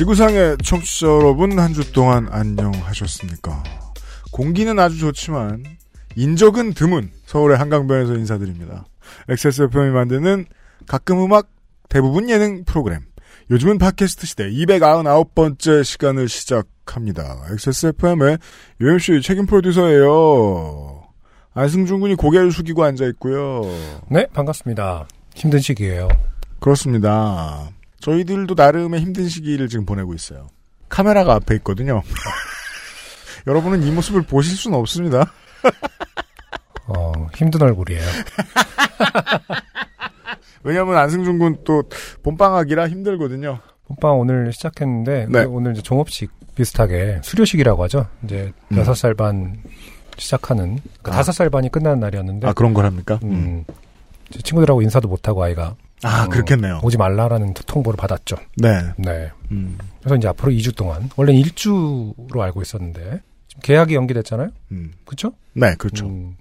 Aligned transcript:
지구상의 0.00 0.56
청취자 0.64 1.06
여러분 1.08 1.58
한 1.58 1.74
주 1.74 1.92
동안 1.92 2.26
안녕하셨습니까? 2.30 3.62
공기는 4.32 4.78
아주 4.78 4.98
좋지만 4.98 5.62
인적은 6.16 6.72
드문 6.72 7.10
서울의 7.26 7.58
한강변에서 7.58 8.14
인사드립니다. 8.14 8.86
XSFM이 9.28 9.90
만드는 9.90 10.46
가끔 10.86 11.22
음악 11.22 11.50
대부분 11.90 12.30
예능 12.30 12.64
프로그램 12.64 13.00
요즘은 13.50 13.76
팟캐스트 13.76 14.26
시대 14.26 14.50
299번째 14.50 15.84
시간을 15.84 16.30
시작합니다. 16.30 17.44
XSFM의 17.50 18.38
UMC 18.80 19.20
책임 19.20 19.44
프로듀서예요. 19.44 21.02
안승준 21.52 22.00
군이 22.00 22.14
고개를 22.14 22.52
숙이고 22.52 22.82
앉아 22.84 23.04
있고요. 23.08 23.64
네, 24.08 24.26
반갑습니다. 24.32 25.08
힘든 25.34 25.58
시기예요. 25.60 26.08
그렇습니다. 26.58 27.68
저희들도 28.00 28.54
나름의 28.54 29.00
힘든 29.00 29.28
시기를 29.28 29.68
지금 29.68 29.84
보내고 29.86 30.14
있어요. 30.14 30.48
카메라가 30.88 31.34
앞에 31.34 31.54
있거든요. 31.56 32.02
여러분은 33.46 33.82
이 33.82 33.90
모습을 33.90 34.22
보실 34.22 34.56
수는 34.56 34.78
없습니다. 34.78 35.32
어, 36.86 37.12
힘든 37.36 37.62
얼굴이에요. 37.62 38.02
왜냐하면 40.62 40.98
안승준 40.98 41.38
군 41.38 41.56
또 41.64 41.82
봄방학이라 42.22 42.88
힘들거든요. 42.88 43.60
봄방 43.86 44.18
오늘 44.20 44.52
시작했는데 44.52 45.26
네. 45.28 45.44
오늘 45.44 45.72
이제 45.72 45.82
종업식 45.82 46.30
비슷하게 46.54 47.20
수료식이라고 47.24 47.82
하죠. 47.84 48.06
이제 48.24 48.52
음. 48.72 48.78
여섯 48.78 48.94
살반 48.94 49.56
시작하는 50.18 50.76
그러니까 50.82 51.12
아. 51.12 51.16
다섯 51.16 51.32
살 51.32 51.48
반이 51.48 51.70
끝나는 51.70 52.00
날이었는데 52.00 52.46
아 52.48 52.52
그런 52.52 52.74
걸 52.74 52.84
합니까? 52.84 53.18
음, 53.24 53.64
제 54.30 54.40
친구들하고 54.42 54.82
인사도 54.82 55.08
못 55.08 55.26
하고 55.28 55.42
아이가 55.42 55.74
아 56.02 56.24
어, 56.24 56.28
그렇겠네요. 56.28 56.80
오지 56.82 56.96
말라라는 56.96 57.54
통보를 57.54 57.96
받았죠. 57.96 58.36
네. 58.56 58.80
네. 58.96 59.30
음, 59.50 59.76
그래서 60.00 60.16
이제 60.16 60.28
앞으로 60.28 60.52
2주 60.52 60.74
동안 60.76 61.10
원래 61.16 61.32
는 61.32 61.42
1주로 61.42 62.40
알고 62.40 62.62
있었는데 62.62 63.20
지금 63.48 63.60
계약이 63.62 63.94
연기됐잖아요. 63.94 64.48
음. 64.72 64.92
그렇죠? 65.04 65.32
네, 65.52 65.74
그렇죠. 65.74 66.06
음, 66.06 66.36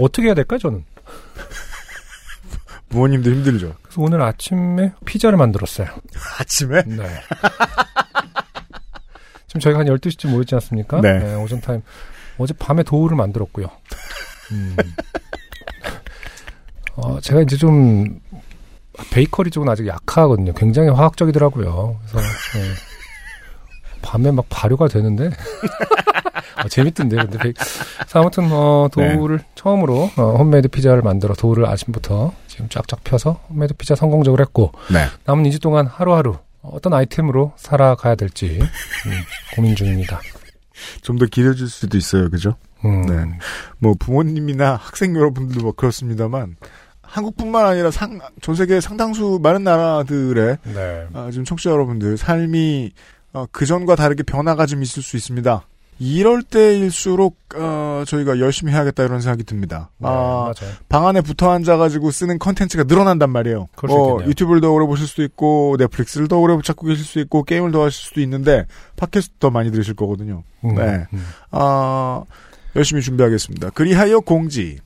어떻게 0.00 0.26
해야 0.28 0.34
될까 0.34 0.54
요 0.54 0.58
저는? 0.58 0.84
부모님도 2.88 3.30
힘들죠. 3.30 3.74
그래서 3.82 4.00
오늘 4.00 4.22
아침에 4.22 4.92
피자를 5.04 5.38
만들었어요. 5.38 5.88
아침에? 6.40 6.82
네. 6.82 7.02
지금 9.46 9.60
저희가 9.60 9.80
한 9.80 9.86
12시쯤 9.86 10.30
모였지 10.30 10.54
않습니까? 10.56 11.00
네. 11.00 11.34
오전 11.36 11.60
타임. 11.60 11.82
어제 12.38 12.52
밤에 12.54 12.82
도우를 12.82 13.16
만들었고요. 13.16 13.68
음. 14.52 14.76
어, 17.04 17.20
제가 17.20 17.42
이제 17.42 17.56
좀, 17.56 18.20
베이커리 19.10 19.50
쪽은 19.50 19.68
아직 19.68 19.86
약하거든요. 19.86 20.52
굉장히 20.54 20.88
화학적이더라고요. 20.90 21.98
그래서, 22.00 22.28
네. 22.58 22.64
밤에 24.02 24.30
막 24.30 24.46
발효가 24.48 24.88
되는데. 24.88 25.30
어, 26.64 26.68
재밌던데, 26.68 27.16
근데. 27.16 27.38
베이... 27.38 27.52
아무튼, 28.14 28.48
어, 28.50 28.88
도우를 28.92 29.40
처음으로, 29.54 30.10
어, 30.16 30.36
홈메이드 30.38 30.68
피자를 30.68 31.02
만들어 31.02 31.34
도우를 31.34 31.66
아침부터 31.66 32.32
지금 32.46 32.68
쫙쫙 32.68 33.02
펴서 33.04 33.40
홈메이드 33.50 33.74
피자 33.74 33.94
성공적으로 33.94 34.40
했고, 34.42 34.72
네. 34.92 35.06
남은 35.24 35.44
2주 35.44 35.60
동안 35.60 35.86
하루하루 35.86 36.36
어떤 36.62 36.94
아이템으로 36.94 37.52
살아가야 37.56 38.14
될지 38.14 38.58
음, 38.60 39.12
고민 39.54 39.74
중입니다. 39.76 40.20
좀 41.02 41.18
더 41.18 41.26
길어질 41.26 41.68
수도 41.68 41.96
있어요, 41.96 42.30
그죠? 42.30 42.56
음, 42.84 43.02
네. 43.06 43.38
뭐 43.78 43.94
부모님이나 43.98 44.76
학생 44.76 45.14
여러분들도 45.16 45.62
뭐 45.62 45.72
그렇습니다만 45.72 46.56
한국뿐만 47.14 47.64
아니라 47.64 47.92
상, 47.92 48.18
전 48.40 48.56
세계 48.56 48.80
상당수 48.80 49.38
많은 49.40 49.62
나라들의 49.62 50.58
네. 50.64 51.06
아, 51.12 51.28
지금 51.30 51.44
청취자 51.44 51.70
여러분들 51.70 52.16
삶이 52.16 52.90
어, 53.32 53.46
그전과 53.52 53.94
다르게 53.94 54.24
변화가 54.24 54.66
좀 54.66 54.82
있을 54.82 55.00
수 55.00 55.16
있습니다. 55.16 55.62
이럴 56.00 56.42
때일수록 56.42 57.36
어, 57.54 58.02
저희가 58.04 58.40
열심히 58.40 58.72
해야겠다 58.72 59.04
이런 59.04 59.20
생각이 59.20 59.44
듭니다. 59.44 59.90
네, 59.98 60.08
아, 60.08 60.52
맞아요. 60.52 60.74
방 60.88 61.06
안에 61.06 61.20
붙어 61.20 61.52
앉아가지고 61.52 62.10
쓰는 62.10 62.40
컨텐츠가 62.40 62.82
늘어난단 62.88 63.30
말이에요. 63.30 63.68
뭐 63.86 64.08
있겠네요. 64.08 64.28
유튜브를 64.28 64.60
더 64.60 64.72
오래 64.72 64.84
보실 64.84 65.06
수도 65.06 65.22
있고 65.22 65.76
넷플릭스를 65.78 66.26
더 66.26 66.38
오래 66.38 66.58
찾고 66.60 66.88
계실 66.88 67.04
수 67.04 67.20
있고 67.20 67.44
게임을 67.44 67.70
더 67.70 67.84
하실 67.84 68.06
수도 68.06 68.20
있는데 68.22 68.66
팟캐스트 68.96 69.34
더 69.38 69.50
많이 69.50 69.70
들으실 69.70 69.94
거거든요. 69.94 70.42
음, 70.64 70.74
네. 70.74 71.06
음. 71.12 71.24
아, 71.52 72.24
열심히 72.74 73.02
준비하겠습니다. 73.02 73.70
그리하여 73.70 74.18
공지. 74.18 74.80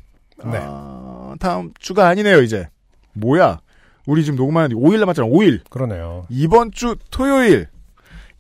네. 0.45 0.59
아, 0.63 1.18
다음 1.39 1.73
주가 1.79 2.09
아니네요, 2.09 2.43
이제. 2.43 2.69
뭐야? 3.15 3.61
우리 4.07 4.25
지금 4.25 4.37
녹음하는 4.37 4.77
5일 4.77 5.01
남았잖아, 5.01 5.29
5일. 5.29 5.69
그러네요. 5.69 6.27
이번 6.31 6.73
주 6.73 6.97
토요일, 7.11 7.69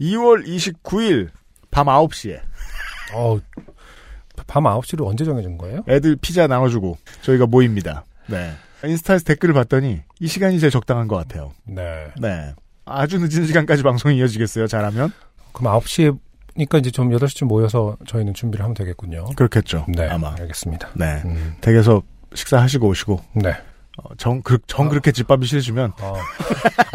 2월 0.00 0.46
29일, 0.46 1.28
밤 1.70 1.86
9시에. 1.86 2.40
어, 3.14 3.38
밤 4.46 4.64
9시를 4.64 5.06
언제 5.06 5.24
정해준 5.24 5.58
거예요? 5.58 5.82
애들 5.88 6.16
피자 6.16 6.46
나눠주고, 6.46 6.96
저희가 7.22 7.46
모입니다. 7.46 8.04
네. 8.28 8.52
인스타에서 8.84 9.24
댓글을 9.24 9.54
봤더니, 9.54 10.00
이 10.20 10.26
시간이 10.26 10.60
제일 10.60 10.70
적당한 10.70 11.08
것 11.08 11.16
같아요. 11.16 11.52
네. 11.64 12.06
네. 12.20 12.54
아주 12.84 13.18
늦은 13.18 13.46
시간까지 13.46 13.82
방송이 13.82 14.16
이어지겠어요, 14.16 14.66
잘하면? 14.68 15.12
그럼 15.52 15.80
9시니까 15.80 16.78
이제 16.78 16.90
좀 16.90 17.10
8시쯤 17.10 17.46
모여서 17.46 17.96
저희는 18.06 18.32
준비를 18.34 18.62
하면 18.64 18.74
되겠군요. 18.74 19.26
그렇겠죠. 19.36 19.84
네. 19.88 20.08
아마. 20.08 20.34
알겠습니다. 20.38 20.90
네. 20.94 21.20
음, 21.24 21.56
댁에서 21.60 22.02
식사하시고 22.34 22.86
오시고, 22.88 23.20
네. 23.34 23.56
어, 23.98 24.14
정, 24.16 24.42
그, 24.42 24.58
정 24.66 24.88
그렇게 24.88 25.12
집밥이 25.12 25.46
싫으시면, 25.46 25.92
어, 26.00 26.14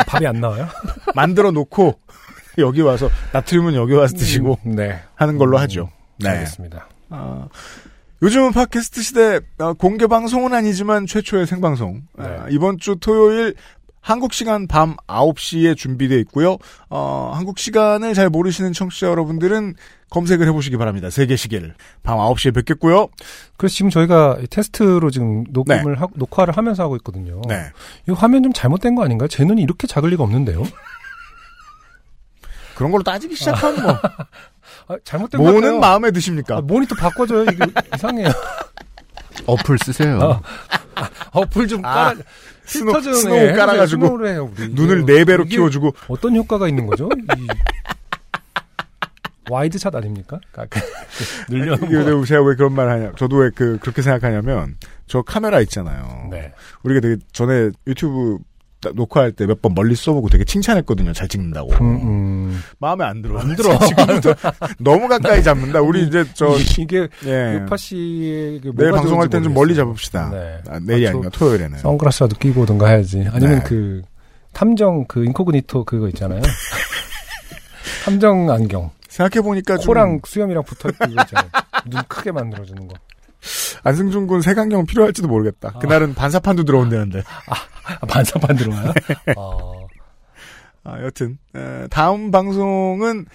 밥이 0.08 0.26
안 0.28 0.40
나와요? 0.40 0.68
만들어 1.16 1.52
놓고 1.52 2.00
여기 2.60 2.82
와서 2.82 3.10
나트륨은 3.32 3.74
여기 3.76 3.94
와서 3.94 4.16
드시고 4.16 4.60
음, 4.66 4.76
네. 4.76 5.02
하는 5.16 5.38
걸로 5.38 5.58
음, 5.58 5.62
하죠. 5.64 5.90
네. 6.20 6.30
알겠습니다. 6.30 6.88
아, 7.10 7.48
요즘은 8.22 8.54
팟캐스트 8.54 9.02
시대 9.02 9.40
아, 9.58 9.74
공개 9.74 10.08
방송은 10.08 10.54
아니지만 10.54 11.06
최초의 11.08 11.48
생방송 11.48 12.04
아, 12.18 12.28
네. 12.28 12.38
이번 12.52 12.78
주 12.78 12.96
토요일 13.00 13.56
한국 14.04 14.34
시간 14.34 14.68
밤 14.68 14.98
9시에 15.08 15.78
준비되어 15.78 16.18
있고요. 16.20 16.58
어, 16.90 17.32
한국 17.34 17.58
시간을 17.58 18.14
잘 18.14 18.30
모르시는 18.30 18.74
청취자 18.74 19.08
여러분들은 19.08 19.76
검색을 20.10 20.46
해보시기 20.48 20.76
바랍니다. 20.76 21.10
세계 21.10 21.38
시계를 21.38 21.74
밤 22.04 22.18
9시에 22.18 22.54
뵙겠고요. 22.54 23.08
그래서 23.56 23.74
지금 23.74 23.90
저희가 23.90 24.40
이 24.44 24.48
테스트로 24.48 25.10
지금 25.10 25.46
녹음을 25.50 26.02
하고, 26.02 26.12
녹화를 26.18 26.56
하면서 26.56 26.84
하고 26.84 26.98
있거든요. 26.98 27.42
네. 27.48 27.64
이 28.10 28.12
화면 28.12 28.44
좀 28.44 28.52
잘못된 28.52 28.94
거 28.94 29.06
아닌가요? 29.06 29.30
제 29.30 29.46
눈이 29.46 29.62
이렇게 29.62 29.88
작을 29.88 30.10
리가 30.10 30.24
없는데요? 30.24 30.64
그런 32.76 32.92
걸로 32.92 33.04
따지기 33.04 33.36
시작하면 33.36 33.84
뭐 33.84 33.94
아, 34.90 34.98
잘못된 35.06 35.38
거 35.40 35.46
같아요. 35.46 35.62
뭐는 35.62 35.80
마음에 35.80 36.12
드십니까? 36.12 36.58
아, 36.58 36.62
모니터 36.62 36.94
바꿔줘요. 36.96 37.44
이게 37.44 37.66
이상해요. 37.96 38.28
어플 39.46 39.78
쓰세요. 39.84 40.20
어. 40.20 40.42
어플 41.32 41.68
좀 41.68 41.84
아, 41.86 41.94
깔아. 42.14 42.16
스노, 42.66 42.86
필터 42.94 43.02
좀 43.02 43.14
스노우 43.14 43.38
해. 43.38 43.54
깔아가지고. 43.54 44.18
눈을 44.72 45.06
네 45.06 45.26
배로 45.26 45.44
키워주고 45.46 45.94
어떤 46.08 46.36
효과가 46.36 46.68
있는 46.68 46.86
거죠? 46.88 47.10
이 47.38 47.48
와이드 49.50 49.78
샷 49.78 49.94
아닙니까? 49.94 50.40
그러니까 50.52 50.80
늘려놓은 51.50 51.90
이게 51.92 51.98
거. 52.04 52.18
왜 52.18 52.26
제가 52.26 52.42
왜 52.44 52.56
그런 52.56 52.74
말 52.74 52.90
하냐? 52.90 53.12
저도 53.18 53.38
왜 53.38 53.50
그 53.54 53.78
그렇게 53.82 54.02
생각하냐면 54.02 54.78
저 55.08 55.22
카메라 55.22 55.60
있잖아요. 55.62 56.28
네. 56.32 56.54
우리가 56.84 57.02
되게 57.02 57.18
전에 57.34 57.72
유튜브 57.86 58.38
딱 58.38 58.44
녹화할 58.94 59.32
때 59.32 59.46
몇 59.46 59.62
번 59.62 59.74
멀리 59.76 59.96
써보고 59.96 60.30
되게 60.30 60.44
칭찬했거든요. 60.44 61.14
잘 61.14 61.28
찍는다고. 61.28 61.72
음, 61.82 61.96
음. 62.04 62.62
마음에 62.80 63.06
안 63.06 63.22
들어. 63.22 63.40
안 63.40 63.56
들어. 63.56 63.78
지금부터 63.80 64.34
너무 64.80 65.08
가까이 65.08 65.42
잡는다. 65.42 65.82
우리 65.82 66.04
이제 66.08 66.26
저 66.34 66.56
이게 66.80 67.08
예. 67.26 67.60
요파 67.62 67.78
씨의 67.78 68.62
그 68.62 68.74
내일 68.76 68.92
방송할 68.92 69.30
땐좀 69.30 69.54
멀리 69.54 69.74
모르겠어요. 69.74 69.86
잡읍시다. 69.86 70.30
네. 70.32 70.58
아, 70.70 70.80
내일이 70.80 71.08
아, 71.08 71.12
저 71.12 71.18
아니라 71.18 71.30
토요일에는. 71.32 71.80
선글라스라도 71.80 72.36
끼고 72.38 72.62
오든가 72.62 72.88
해야지. 72.88 73.26
아니면 73.32 73.60
네. 73.60 73.64
그 73.66 74.02
탐정 74.52 75.06
그 75.08 75.24
인코그니토 75.26 75.86
그거 75.86 76.08
있잖아요. 76.10 76.42
탐정 78.06 78.50
안경. 78.50 78.92
생각해 79.08 79.42
보니까 79.44 79.78
좀 79.78 79.88
코랑 79.88 80.20
수염이랑 80.26 80.64
붙어 80.64 80.90
있고 80.90 81.06
그거 81.08 81.22
있잖아요. 81.22 81.50
눈 81.90 82.02
크게 82.08 82.32
만들어주는 82.32 82.88
거. 82.88 82.96
안승준 83.84 84.28
군 84.28 84.42
색안경 84.42 84.86
필요할지도 84.86 85.28
모르겠다. 85.28 85.74
아. 85.76 85.80
그날은 85.80 86.14
반사판도 86.14 86.64
들어온다는데. 86.64 87.24
아, 87.48 88.06
반사판 88.08 88.56
들어와요? 88.56 88.94
어, 89.38 89.88
아, 90.84 91.02
여튼 91.04 91.38
에, 91.56 91.88
다음 91.90 92.32
방송은 92.32 93.26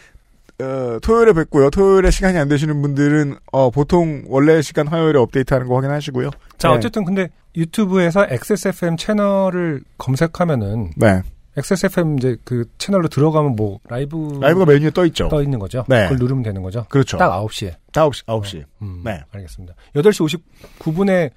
어, 0.61 0.99
토요일에 1.01 1.33
뵙고요. 1.35 1.71
토요일에 1.71 2.11
시간이 2.11 2.37
안 2.37 2.49
되시는 2.49 2.83
분들은 2.83 3.37
어, 3.53 3.71
보통 3.71 4.25
원래 4.27 4.61
시간 4.61 4.89
화요일에 4.89 5.19
업데이트하는 5.19 5.69
거 5.69 5.77
확인하시고요. 5.77 6.31
자, 6.59 6.69
네. 6.69 6.75
어쨌든 6.75 7.05
근데 7.05 7.29
유튜브에서 7.57 8.27
XSFM 8.29 8.97
채널을 8.97 9.83
검색하면은 9.99 10.93
네, 10.97 11.23
XSFM 11.57 12.19
이제 12.19 12.37
그 12.45 12.65
채널로 12.79 13.09
들어가면 13.09 13.57
뭐 13.57 13.79
라이브 13.89 14.39
라이브가 14.41 14.67
메뉴에 14.67 14.91
떠 14.91 15.05
있죠. 15.07 15.29
떠 15.29 15.43
있는 15.43 15.59
거죠. 15.59 15.85
네. 15.89 16.05
그걸 16.05 16.19
누르면 16.19 16.43
되는 16.43 16.63
거죠. 16.63 16.87
그렇죠. 16.89 17.19
딱 17.19 17.31
9시에. 17.31 17.75
9시, 17.99 18.25
9시. 18.27 18.65
음, 18.83 19.03
네. 19.05 19.23
알겠습니다. 19.33 19.75
8시 19.95 20.41
59분에 20.81 21.31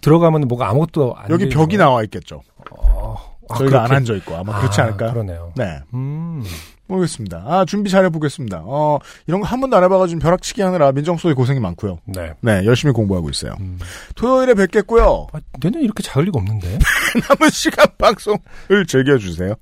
들어가면 0.00 0.42
뭐가 0.48 0.68
아무것도 0.68 1.14
안 1.16 1.30
여기 1.30 1.48
돼 1.48 1.54
벽이 1.54 1.76
나와 1.76 2.02
있겠죠. 2.04 2.42
어, 2.70 3.36
아, 3.48 3.56
저희가 3.56 3.82
안 3.82 3.84
그렇게. 3.88 3.94
앉아 3.96 4.14
있고 4.16 4.36
아마 4.36 4.58
그렇지 4.60 4.80
아, 4.80 4.84
않을까요? 4.84 5.12
그러네요. 5.12 5.52
네, 5.56 5.80
음. 5.94 6.42
모르겠습니다. 6.86 7.42
아 7.46 7.64
준비 7.64 7.88
잘 7.90 8.04
해보겠습니다. 8.04 8.60
어 8.66 8.98
이런 9.26 9.40
거 9.40 9.46
한 9.46 9.58
번도 9.60 9.74
안 9.76 9.84
해봐가지고 9.84 10.20
벼락치기 10.20 10.60
하느라 10.60 10.92
민정수에 10.92 11.32
고생이 11.32 11.58
많고요. 11.60 11.98
네. 12.04 12.34
네, 12.42 12.62
열심히 12.66 12.92
공부하고 12.92 13.30
있어요. 13.30 13.54
음. 13.60 13.78
토요일에 14.16 14.52
뵙겠고요. 14.52 15.28
아, 15.32 15.40
내년 15.60 15.82
이렇게 15.82 16.02
작을 16.02 16.24
리가 16.26 16.38
없는데. 16.38 16.78
남은 17.28 17.50
시간 17.50 17.86
방송을 17.96 18.86
즐겨주세요. 18.86 19.54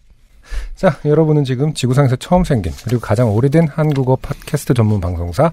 자, 0.74 0.98
여러분은 1.04 1.44
지금 1.44 1.72
지구상에서 1.72 2.16
처음 2.16 2.42
생긴 2.42 2.72
그리고 2.84 3.00
가장 3.00 3.30
오래된 3.32 3.69
한국어 3.69 4.16
팟캐스트 4.16 4.74
전문 4.74 5.00
방송사 5.00 5.52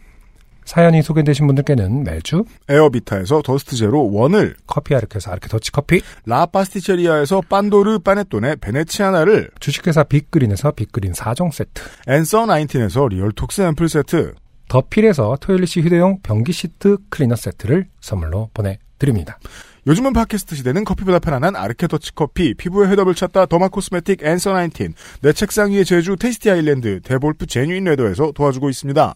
사연이 0.71 1.01
소개되신 1.01 1.47
분들께는 1.47 2.05
매주 2.05 2.45
에어비타에서 2.69 3.41
더스트 3.41 3.75
제로 3.75 4.09
원을 4.09 4.55
커피 4.65 4.95
아르케에서 4.95 5.29
아르케 5.29 5.49
더치 5.49 5.73
커피 5.73 6.01
라 6.25 6.45
파스티체리아에서 6.45 7.41
빤도르 7.49 7.99
파네톤의 7.99 8.55
베네치아나를 8.61 9.49
주식회사 9.59 10.05
빅그린에서 10.05 10.71
빅그린 10.71 11.11
4종 11.11 11.51
세트 11.51 11.81
앤서 12.07 12.45
나인틴에서 12.45 13.05
리얼톡스 13.09 13.63
앰플 13.63 13.89
세트 13.89 14.33
더필에서 14.69 15.35
토일리시 15.41 15.81
휴대용 15.81 16.21
변기 16.23 16.53
시트 16.53 16.95
클리너 17.09 17.35
세트를 17.35 17.87
선물로 17.99 18.51
보내드립니다. 18.53 19.39
요즘은 19.87 20.13
팟캐스트 20.13 20.55
시대는 20.55 20.85
커피보다 20.85 21.19
편안한 21.19 21.57
아르케 21.57 21.87
더치 21.87 22.15
커피 22.15 22.53
피부의 22.53 22.89
해답을 22.91 23.13
찾다 23.13 23.47
derma 23.47 23.67
cosmetic 23.67 24.23
앤서 24.23 24.53
나인틴 24.53 24.93
내 25.21 25.33
책상 25.33 25.71
위의 25.71 25.83
제주 25.83 26.15
테이스티 26.15 26.49
아일랜드 26.49 27.01
데볼프 27.01 27.47
제뉴인 27.47 27.83
레더에서 27.83 28.31
도와주고 28.31 28.69
있습니다. 28.69 29.15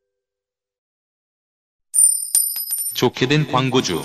좋게 3.01 3.25
된 3.27 3.51
광고주. 3.51 3.99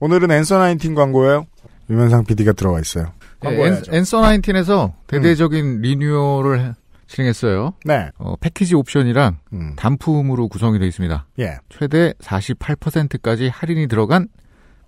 오늘은 0.00 0.30
앤서 0.30 0.58
나인틴 0.58 0.94
광고예요. 0.94 1.46
유면상 1.88 2.24
PD가 2.26 2.52
들어와 2.52 2.78
있어요. 2.78 3.14
네, 3.42 3.80
앤서 3.90 4.20
나인틴에서 4.20 4.92
대대적인 5.06 5.80
리뉴얼을 5.80 6.60
해- 6.60 6.72
진행했어요. 7.06 7.72
네. 7.86 8.10
어, 8.18 8.34
패키지 8.38 8.74
옵션이랑 8.74 9.38
음. 9.54 9.72
단품으로 9.76 10.48
구성이 10.48 10.78
되어 10.78 10.86
있습니다. 10.88 11.26
예. 11.38 11.56
최대 11.70 12.12
48%까지 12.20 13.48
할인이 13.48 13.86
들어간 13.86 14.28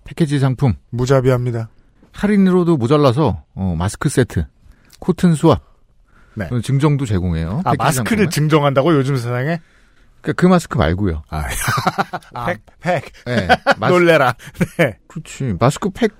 패키지 0.03 0.37
상품. 0.37 0.73
무자비합니다. 0.91 1.69
할인으로도 2.13 2.77
모자라서 2.77 3.43
어, 3.55 3.75
마스크 3.75 4.07
세트, 4.07 4.45
cotton 4.99 5.33
swab, 5.33 5.63
네. 6.35 6.47
어, 6.51 6.61
증정도 6.61 7.07
제공해요. 7.07 7.61
아, 7.65 7.73
마스크를 7.75 8.25
상품은. 8.25 8.29
증정한다고 8.29 8.93
요즘 8.93 9.15
세상에? 9.17 9.59
그러니까 10.21 10.33
그 10.33 10.45
마스크 10.47 10.77
말고요. 10.77 11.23
아, 11.29 11.43
아, 12.33 12.45
팩, 12.45 12.61
팩. 12.79 13.03
네, 13.25 13.47
마스, 13.77 13.93
놀래라. 13.93 14.35
네. 14.77 14.97
그렇지. 15.07 15.55
마스크 15.59 15.89
팩. 15.89 16.11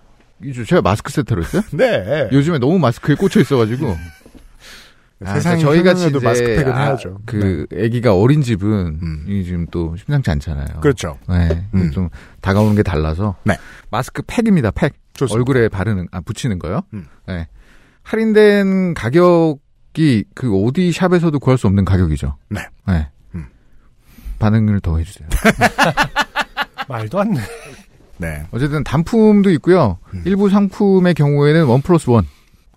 이죠. 0.44 0.66
제가 0.66 0.82
마스크 0.82 1.12
세트로 1.12 1.44
했어요? 1.44 1.62
네. 1.72 2.30
요즘에 2.32 2.58
너무 2.58 2.80
마스크에 2.80 3.16
꽂혀 3.16 3.40
있어가지고. 3.42 3.96
아, 5.24 5.34
세상이 5.36 5.62
저희 5.62 5.84
같이 5.84 6.02
저희가도 6.02 6.18
이제 6.18 6.26
마스크 6.28 6.48
팩은 6.48 6.72
아, 6.74 6.84
해야죠. 6.86 7.20
그 7.28 7.68
아기가 7.72 8.16
어린 8.16 8.42
집은 8.42 9.00
음. 9.02 9.26
이 9.28 9.44
지금 9.44 9.68
또 9.70 9.96
심상치 9.96 10.32
않잖아요. 10.32 10.80
그렇죠. 10.82 11.20
네, 11.30 11.68
음. 11.76 11.92
좀 11.92 12.10
다가오는 12.42 12.76
게 12.76 12.82
달라서. 12.82 13.36
네. 13.44 13.56
마스크 13.92 14.24
팩입니다. 14.26 14.72
팩. 14.72 14.94
좋습니다. 15.14 15.36
얼굴에 15.38 15.70
바르는 15.70 16.08
아 16.12 16.22
붙이는 16.22 16.58
거요. 16.58 16.82
음. 16.94 17.06
네. 17.28 17.48
할인된 18.02 18.96
가격이 18.96 20.26
그 20.34 20.66
어디 20.66 20.92
샵에서도 20.92 21.38
구할 21.40 21.60
수 21.60 21.68
없는 21.68 21.86
가격이죠. 21.86 22.38
네. 22.50 22.62
네. 22.88 23.08
음. 24.42 24.52
반응을 24.52 24.80
더 24.82 24.98
해주세요. 24.98 25.28
말도 26.88 27.20
안 27.20 27.34
돼. 27.34 27.42
네. 28.18 28.44
어쨌든 28.52 28.84
단품도 28.84 29.50
있고요. 29.52 29.98
음. 30.14 30.22
일부 30.26 30.50
상품의 30.50 31.14
경우에는 31.14 31.66
원 31.66 31.82
플러스 31.82 32.10
원. 32.10 32.26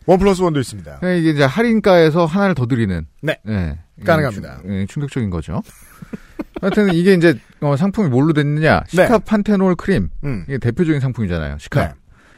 원 0.07 0.19
플러스 0.19 0.43
원도 0.43 0.61
있습니다. 0.61 0.99
그러니까 1.01 1.19
이게 1.21 1.31
이제 1.31 1.45
할인가에서 1.45 2.27
하나를 2.27 2.55
더 2.55 2.67
드리는. 2.67 3.07
네. 3.23 3.39
네. 3.45 3.79
가능합니다. 4.05 4.59
충- 4.63 4.73
예, 4.73 4.87
충격적인 4.87 5.31
거죠. 5.31 5.63
하여튼 6.61 6.93
이게 6.95 7.15
이제 7.15 7.35
어, 7.61 7.77
상품이 7.77 8.09
뭘로 8.09 8.33
됐느냐? 8.33 8.81
네. 8.85 8.91
시카판테놀 8.91 9.75
크림. 9.77 10.09
음. 10.25 10.45
이게 10.47 10.59
대표적인 10.59 11.01
상품이잖아요. 11.01 11.57
시카. 11.59 11.95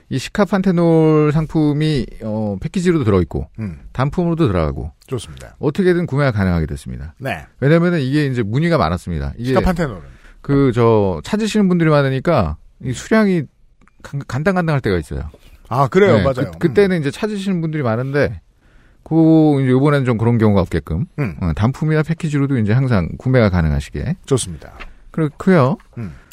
네. 0.09 0.17
이 0.17 0.19
시카판테놀 0.19 1.33
상품이 1.33 2.07
어, 2.23 2.57
패키지로도 2.61 3.05
들어있고 3.05 3.49
음. 3.59 3.81
단품으로도 3.93 4.47
들어가고 4.49 4.93
좋습니다. 5.07 5.57
어떻게든 5.59 6.07
구매가 6.07 6.33
가능하게 6.33 6.67
됐습니다. 6.67 7.15
네. 7.19 7.45
왜냐면은 7.61 8.01
이게 8.01 8.27
이제 8.27 8.43
문의가 8.43 8.79
많았습니다. 8.79 9.33
이게 9.37 9.49
시카판테놀은. 9.49 10.01
그 10.43 10.71
저 10.75 11.21
찾으시는 11.25 11.69
분들이 11.69 11.91
많으니까 11.91 12.57
이 12.83 12.93
수량이 12.93 13.43
간- 14.03 14.23
간당간당할 14.29 14.81
때가 14.81 14.97
있어요. 14.99 15.29
아, 15.69 15.89
그래요. 15.89 16.19
네, 16.19 16.23
맞아요. 16.23 16.53
그, 16.61 16.73
때는 16.73 17.01
이제 17.01 17.11
찾으시는 17.11 17.61
분들이 17.61 17.83
많은데, 17.83 18.41
그, 19.03 19.61
이제 19.63 19.71
이번에는 19.73 20.05
좀 20.05 20.17
그런 20.17 20.39
경우가 20.39 20.61
없게끔, 20.61 21.07
음. 21.19 21.37
어, 21.41 21.53
단품이나 21.57 22.05
패키지로도 22.05 22.59
이제 22.59 22.73
항상 22.73 23.09
구매가 23.19 23.51
가능하시게. 23.51 23.99
음. 24.07 24.15
좋습니다. 24.27 24.75
그렇고요 25.11 25.77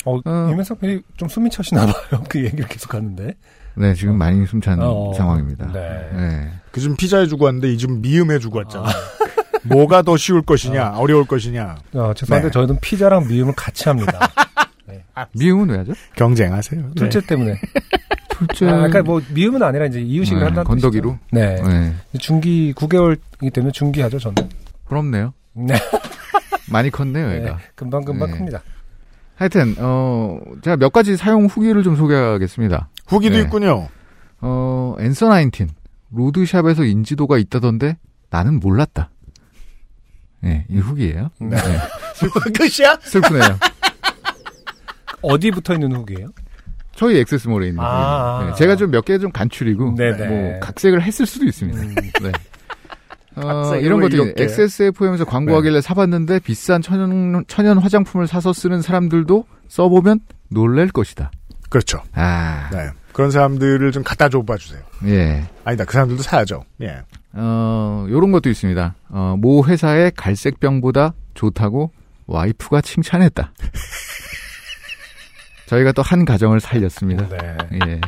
어, 0.06 0.20
어. 0.25 0.50
유명석 0.51 0.80
PD 0.82 1.01
좀 1.18 1.27
숨이 1.30 1.50
차시나 1.50 1.88
봐요. 1.88 2.24
그 2.30 2.44
얘기를 2.44 2.68
계속 2.68 2.94
하는데. 2.94 3.36
네, 3.75 3.94
지금 3.94 4.18
많이 4.18 4.46
숨찬 4.46 4.80
어, 4.82 5.13
상황입니다. 5.15 5.72
네. 5.72 6.10
네. 6.13 6.51
그좀 6.72 6.96
피자 6.96 7.20
해주고 7.20 7.46
왔는데 7.46 7.72
이집 7.74 7.92
미음 8.00 8.32
해주고 8.32 8.60
왔잖아. 8.60 8.88
뭐가 9.63 10.01
더 10.01 10.18
쉬울 10.18 10.42
것이냐, 10.42 10.98
어려울 10.98 11.25
것이냐. 11.25 11.77
어, 11.94 12.13
죄송한데 12.13 12.50
네. 12.50 12.51
저희는 12.51 12.80
피자랑 12.82 13.27
미음을 13.27 13.53
같이 13.56 13.88
합니다. 13.89 14.20
미음은 15.34 15.70
왜 15.70 15.77
하죠? 15.77 15.94
경쟁하세요. 16.15 16.92
둘째 16.96 17.22
때문에. 17.22 17.60
둘째. 18.30 18.68
아, 18.68 18.74
그러니까 18.77 19.03
뭐 19.03 19.22
미음은 19.34 19.62
아니라 19.62 19.86
이제 19.86 20.01
이유식을 20.01 20.39
네, 20.39 20.46
한다는 20.46 20.68
건더기로? 20.68 21.18
네. 21.32 21.62
네. 21.62 21.94
중기 22.20 22.74
9개월이기 22.74 23.53
때문에 23.53 23.72
중기하죠, 23.72 24.20
저는. 24.20 24.36
부럽네요. 24.88 25.34
네. 25.53 25.75
많이 26.72 26.89
컸네요, 26.89 27.30
네. 27.30 27.36
얘가. 27.38 27.60
금방 27.75 28.03
금방 28.03 28.32
네. 28.32 28.38
큽니다. 28.38 28.63
하여튼, 29.36 29.75
어, 29.80 30.39
제가 30.63 30.77
몇 30.77 30.92
가지 30.92 31.15
사용 31.15 31.46
후기를 31.46 31.84
좀 31.84 31.96
소개하겠습니다. 31.96 32.89
후기도 33.08 33.36
네. 33.38 33.42
있군요. 33.44 33.88
어, 34.42 34.96
앤서 35.00 35.30
나인틴. 35.30 35.70
로드샵에서 36.12 36.84
인지도가 36.84 37.38
있다던데 37.38 37.98
나는 38.30 38.60
몰랐다. 38.60 39.10
네, 40.42 40.66
이 40.70 40.78
후기예요. 40.78 41.30
네. 41.40 41.58
끝이야? 42.54 42.98
슬프네요. 43.02 43.58
어디 45.22 45.52
붙어 45.52 45.74
있는 45.74 45.94
후기예요? 45.96 46.30
저희 46.96 47.18
액세스몰에 47.20 47.68
있는 47.70 47.80
아. 47.84 48.40
후기. 48.42 48.52
네, 48.52 48.58
제가 48.58 48.76
좀 48.76 48.92
몇 48.92 49.06
개 49.06 49.18
좀 49.18 49.32
간추리고 49.32 49.96
네네. 49.96 50.28
뭐 50.28 50.60
각색을 50.60 51.02
했을 51.02 51.26
수도 51.26 51.46
있습니다. 51.46 51.80
음. 51.82 51.96
네. 51.96 52.32
어, 53.42 53.76
이런 53.78 54.00
것도 54.00 54.16
이렇게. 54.16 54.44
XSFM에서 54.44 55.26
광고하길래 55.26 55.82
사봤는데 55.82 56.40
비싼 56.40 56.82
천연, 56.84 57.44
천연 57.48 57.80
화장품을 57.80 58.28
사서 58.28 58.54
쓰는 58.54 58.82
사람들도 58.84 59.46
써보면 59.70 60.20
놀랄 60.50 60.90
것이다. 60.90 61.32
그렇죠. 61.74 62.03
아, 62.13 62.70
네. 62.72 62.92
그런 63.13 63.32
사람들을 63.32 63.92
좀 63.92 64.03
갖다 64.03 64.30
줘봐 64.30 64.58
주세요. 64.58 64.80
예. 65.06 65.44
아니다. 65.65 65.86
그 65.86 65.94
사람들도 65.94 66.22
사야죠. 66.22 66.63
예. 66.82 67.01
어, 67.34 68.06
요런 68.12 68.32
것도 68.32 68.51
있습니다. 68.51 68.94
어, 69.10 69.36
모 69.39 69.65
회사의 69.65 70.12
갈색병보다 70.15 71.15
좋다고 71.34 71.92
와이프가 72.27 72.82
칭찬했다. 72.82 73.51
저희가 75.65 75.94
또 75.94 76.03
한 76.03 76.25
가정을 76.25 76.60
살렸습니다. 76.60 77.27
네. 77.30 77.58
예. 77.88 78.01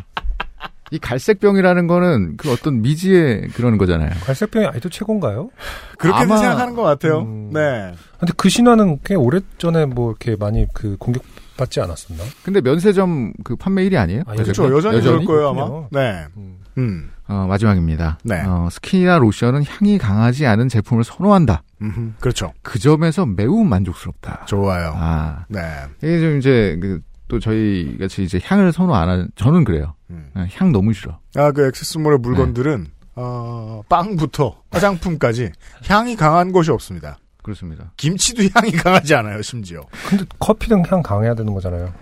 이 0.91 0.99
갈색병이라는 0.99 1.87
거는 1.87 2.37
그 2.37 2.51
어떤 2.51 2.83
미지의 2.83 3.47
그런 3.55 3.79
거잖아요. 3.79 4.11
갈색병이 4.25 4.67
아직도 4.67 4.89
최고인가요? 4.89 5.49
그렇게 5.97 6.19
아마- 6.23 6.37
생각하는 6.37 6.75
것 6.75 6.83
같아요. 6.83 7.21
음. 7.21 7.49
네. 7.51 7.95
근데 8.19 8.31
그 8.37 8.47
신화는 8.49 8.99
꽤 9.03 9.15
오래전에 9.15 9.85
뭐 9.87 10.11
이렇게 10.11 10.35
많이 10.35 10.67
그 10.73 10.95
공격 10.99 11.23
받지 11.57 11.79
않았었나? 11.81 12.23
근데 12.43 12.61
면세점 12.61 13.33
그 13.43 13.55
판매 13.55 13.85
일이 13.85 13.97
아니에요? 13.97 14.23
아, 14.25 14.33
그렇죠. 14.33 14.65
여전히? 14.75 14.97
여전히? 14.97 15.25
그럴 15.25 15.25
거예요, 15.25 15.49
아마. 15.49 15.87
네. 15.91 16.25
음. 16.37 16.59
음. 16.77 17.11
어, 17.27 17.45
마지막입니다. 17.47 18.19
네. 18.23 18.41
어, 18.45 18.67
스킨이나 18.71 19.17
로션은 19.17 19.63
향이 19.65 19.97
강하지 19.97 20.45
않은 20.45 20.69
제품을 20.69 21.03
선호한다. 21.03 21.63
음흠. 21.81 22.13
그렇죠. 22.19 22.53
그 22.61 22.77
점에서 22.77 23.25
매우 23.25 23.63
만족스럽다. 23.63 24.45
좋아요. 24.45 24.93
아, 24.95 25.45
네. 25.47 25.61
이게 26.03 26.19
좀 26.19 26.37
이제 26.37 26.77
그, 26.81 27.01
또 27.27 27.39
저희 27.39 27.97
같이 27.99 28.23
이제 28.23 28.39
향을 28.43 28.71
선호 28.71 28.93
안 28.93 29.09
하는 29.09 29.27
저는 29.35 29.63
그래요. 29.63 29.95
음. 30.11 30.29
어, 30.35 30.45
향 30.53 30.71
너무 30.71 30.93
싫어. 30.93 31.19
아, 31.35 31.51
그 31.51 31.65
액세스몰의 31.67 32.19
물건들은, 32.19 32.87
어, 33.15 33.81
빵부터 33.89 34.61
화장품까지 34.71 35.51
향이 35.87 36.15
강한 36.15 36.51
것이 36.51 36.69
없습니다. 36.71 37.17
그렇습니다. 37.45 37.91
김치도 37.97 38.41
향이 38.55 38.71
강하지 38.71 39.13
않아요, 39.13 39.39
심지어. 39.43 39.85
근데 40.09 40.25
커피는 40.39 40.83
향 40.89 41.03
강해야 41.03 41.35
되는 41.35 41.53
거잖아요. 41.53 41.93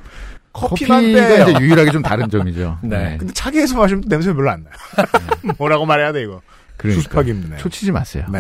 커피만 0.54 1.02
커피가 1.02 1.28
빼요. 1.28 1.44
이제 1.50 1.60
유일하게 1.62 1.92
좀 1.92 2.02
다른 2.02 2.30
점이죠. 2.30 2.78
네. 2.84 3.18
근데 3.20 3.34
차게에서 3.34 3.78
마시면 3.78 4.06
냄새 4.08 4.32
별로 4.34 4.50
안 4.52 4.64
나요. 4.64 4.74
뭐라고 5.58 5.86
말해야 5.86 6.14
돼, 6.14 6.22
이거. 6.24 6.42
그러니까. 6.78 7.02
수습하기 7.04 7.32
힘드네요. 7.32 7.58
초치지 7.60 7.92
마세요. 7.92 8.26
네. 8.32 8.40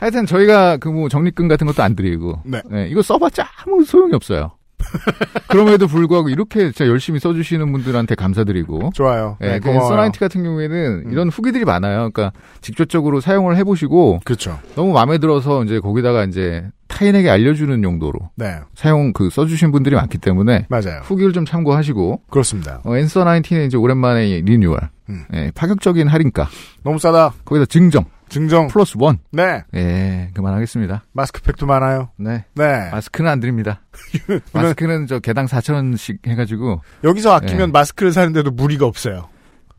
하여튼 0.00 0.24
저희가 0.26 0.78
그 0.78 0.88
뭐 0.90 1.08
적립금 1.10 1.46
같은 1.46 1.66
것도 1.66 1.82
안 1.82 1.94
드리고 1.94 2.42
네. 2.44 2.62
이거 2.88 3.02
써봤자 3.02 3.46
아무 3.64 3.84
소용이 3.84 4.14
없어요. 4.14 4.52
그럼에도 5.48 5.86
불구하고 5.86 6.28
이렇게 6.28 6.72
진짜 6.72 6.86
열심히 6.86 7.18
써주시는 7.20 7.70
분들한테 7.72 8.14
감사드리고 8.14 8.90
좋아요. 8.94 9.36
예, 9.42 9.46
네, 9.46 9.58
그 9.58 9.68
고마워요. 9.68 9.88
소나이트 9.88 10.18
같은 10.18 10.42
경우에는 10.42 11.02
음. 11.06 11.12
이런 11.12 11.28
후기들이 11.28 11.64
많아요. 11.64 12.10
그러니까 12.10 12.32
직접적으로 12.60 13.20
사용을 13.20 13.56
해보시고 13.56 14.20
그렇죠. 14.24 14.58
너무 14.74 14.92
마음에 14.92 15.18
들어서 15.18 15.62
이제 15.64 15.80
거기다가 15.80 16.24
이제 16.24 16.64
타인에게 16.88 17.30
알려주는 17.30 17.82
용도로 17.82 18.18
네. 18.36 18.58
사용 18.74 19.12
그 19.12 19.30
써주신 19.30 19.72
분들이 19.72 19.96
많기 19.96 20.18
때문에 20.18 20.66
맞아요. 20.68 21.00
후기를 21.02 21.32
좀 21.32 21.44
참고하시고 21.46 22.22
그렇습니다. 22.30 22.80
어, 22.84 22.96
앤서 22.96 23.24
19에 23.24 23.66
이제 23.66 23.76
오랜만에 23.76 24.42
리뉴얼 24.42 24.78
음. 25.08 25.24
예, 25.34 25.50
파격적인 25.54 26.08
할인가 26.08 26.48
너무 26.84 26.98
싸다. 26.98 27.32
거기다 27.44 27.66
증정 27.66 28.04
증정. 28.32 28.68
플러스 28.68 28.96
원 28.98 29.18
네. 29.30 29.62
예, 29.74 30.30
그만하겠습니다. 30.34 31.04
마스크팩도 31.12 31.66
많아요. 31.66 32.10
네. 32.16 32.44
네. 32.54 32.90
마스크는 32.90 33.30
안 33.30 33.40
드립니다. 33.40 33.82
마스크는 34.52 35.06
저 35.06 35.18
개당 35.18 35.46
4천원씩 35.46 36.26
해가지고. 36.26 36.80
여기서 37.04 37.32
아끼면 37.32 37.68
네. 37.68 37.72
마스크를 37.72 38.12
사는데도 38.12 38.50
무리가 38.50 38.86
없어요. 38.86 39.28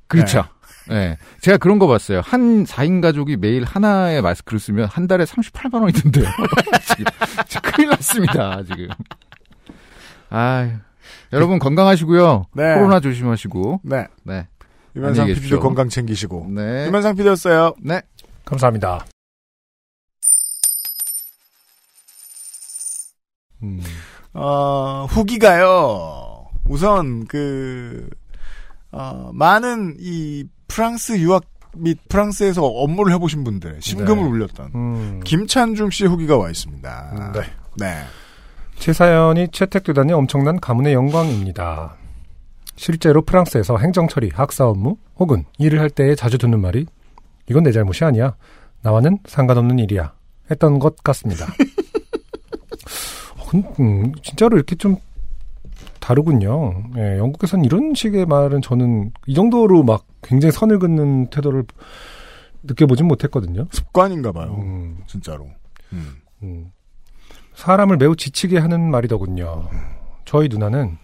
그렇죠. 0.07 0.43
네. 0.87 1.17
제가 1.41 1.57
그런 1.57 1.79
거 1.79 1.87
봤어요. 1.87 2.21
한 2.23 2.65
4인 2.65 3.01
가족이 3.01 3.37
매일 3.37 3.63
하나의 3.63 4.21
마스크를 4.21 4.59
쓰면 4.59 4.87
한 4.87 5.07
달에 5.07 5.23
38만 5.23 5.81
원이 5.81 5.93
든대요. 5.93 6.25
지금, 6.87 7.05
지금 7.47 7.71
큰일 7.71 7.89
났습니다, 7.89 8.63
지금. 8.63 8.87
아 10.29 10.69
여러분 11.31 11.59
건강하시고요. 11.59 12.45
네. 12.53 12.75
코로나 12.75 12.99
조심하시고. 12.99 13.81
네. 13.83 14.07
네. 14.23 14.47
유면상 14.95 15.27
PD도. 15.27 15.59
건강 15.59 15.89
챙기시고. 15.89 16.47
네. 16.51 16.85
유면상 16.87 17.15
PD였어요. 17.15 17.73
네. 17.81 18.01
감사합니다. 18.45 19.05
음. 23.63 23.81
어, 24.33 25.05
후기가요. 25.09 26.47
우선 26.65 27.25
그 27.25 28.09
어, 28.91 29.31
많은 29.33 29.95
이 29.99 30.45
프랑스 30.67 31.17
유학 31.17 31.43
및 31.75 31.97
프랑스에서 32.07 32.63
업무를 32.63 33.13
해보신 33.13 33.43
분들 33.43 33.79
심금을 33.81 34.23
네. 34.23 34.29
울렸던 34.29 34.71
음. 34.75 35.21
김찬중 35.23 35.89
씨의 35.89 36.09
후기가 36.09 36.37
와 36.37 36.49
있습니다. 36.49 37.31
네. 37.33 37.41
네. 37.77 38.03
제 38.77 38.93
사연이 38.93 39.47
채택되다니 39.51 40.13
엄청난 40.13 40.59
가문의 40.59 40.93
영광입니다. 40.93 41.95
실제로 42.75 43.21
프랑스에서 43.21 43.77
행정 43.77 44.07
처리, 44.07 44.29
학사 44.33 44.67
업무 44.67 44.97
혹은 45.17 45.45
일을 45.57 45.79
할 45.79 45.89
때에 45.89 46.15
자주 46.15 46.37
듣는 46.37 46.59
말이 46.59 46.85
이건 47.49 47.63
내 47.63 47.71
잘못이 47.71 48.03
아니야. 48.03 48.35
나와는 48.81 49.19
상관없는 49.25 49.79
일이야. 49.79 50.13
했던 50.51 50.79
것 50.79 50.95
같습니다. 51.03 51.45
어, 53.39 53.45
근- 53.49 53.63
음, 53.79 54.11
진짜로 54.21 54.57
이렇게 54.57 54.75
좀 54.75 54.97
다르군요. 55.99 56.83
예, 56.97 57.17
영국에선 57.17 57.63
이런 57.63 57.93
식의 57.93 58.25
말은 58.25 58.61
저는 58.61 59.11
이 59.25 59.33
정도로 59.33 59.83
막 59.83 60.05
굉장히 60.21 60.51
선을 60.51 60.79
긋는 60.79 61.27
태도를 61.29 61.63
느껴보진 62.63 63.07
못했거든요. 63.07 63.67
습관인가 63.71 64.31
봐요. 64.33 64.55
음, 64.59 64.97
진짜로. 65.07 65.47
음. 65.93 66.15
음. 66.43 66.71
사람을 67.55 67.97
매우 67.97 68.15
지치게 68.15 68.57
하는 68.57 68.89
말이더군요. 68.91 69.69
저희 70.25 70.47
누나는 70.49 70.97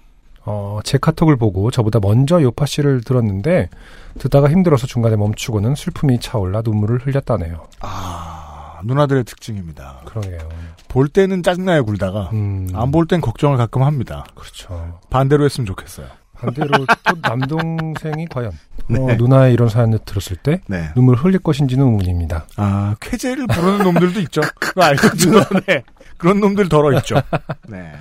어, 0.51 0.79
제 0.83 0.97
카톡을 0.97 1.37
보고 1.37 1.69
저보다 1.69 1.99
먼저 2.01 2.41
요파 2.41 2.65
씨를 2.65 3.01
들었는데 3.01 3.69
듣다가 4.17 4.49
힘들어서 4.49 4.87
중간에 4.87 5.15
멈추고는 5.15 5.75
슬픔이 5.75 6.19
차올라 6.19 6.63
눈물을 6.63 7.05
흘렸다네요. 7.05 7.67
아, 7.81 8.79
누나들의 8.83 9.25
특징입니다. 9.25 10.01
그러게요. 10.05 10.39
볼 10.87 11.07
때는 11.07 11.43
짜증나요, 11.43 11.85
굴다가. 11.85 12.31
음, 12.33 12.67
안볼 12.73 13.05
땐 13.05 13.21
걱정을 13.21 13.57
가끔 13.57 13.83
합니다. 13.83 14.25
그렇죠. 14.33 14.99
반대로 15.11 15.45
했으면 15.45 15.67
좋겠어요. 15.67 16.07
반대로 16.33 16.69
또 16.69 17.15
남동생이 17.21 18.25
과연 18.27 18.51
네. 18.87 18.99
어, 18.99 19.15
누나의 19.15 19.53
이런 19.53 19.69
사연을 19.69 19.99
들었을 20.03 20.35
때 20.37 20.61
네. 20.65 20.89
눈물 20.95 21.15
흘릴 21.15 21.37
것인지는 21.39 21.85
의문입니다. 21.85 22.45
아, 22.55 22.95
쾌재를 22.99 23.45
부르는 23.45 23.83
놈들도 23.83 24.19
있죠. 24.21 24.41
그거 24.59 24.81
알거든요. 24.81 25.43
네. 25.67 25.83
그런 26.17 26.39
놈들 26.39 26.69
덜어 26.69 26.97
있죠. 26.97 27.21
네. 27.67 27.93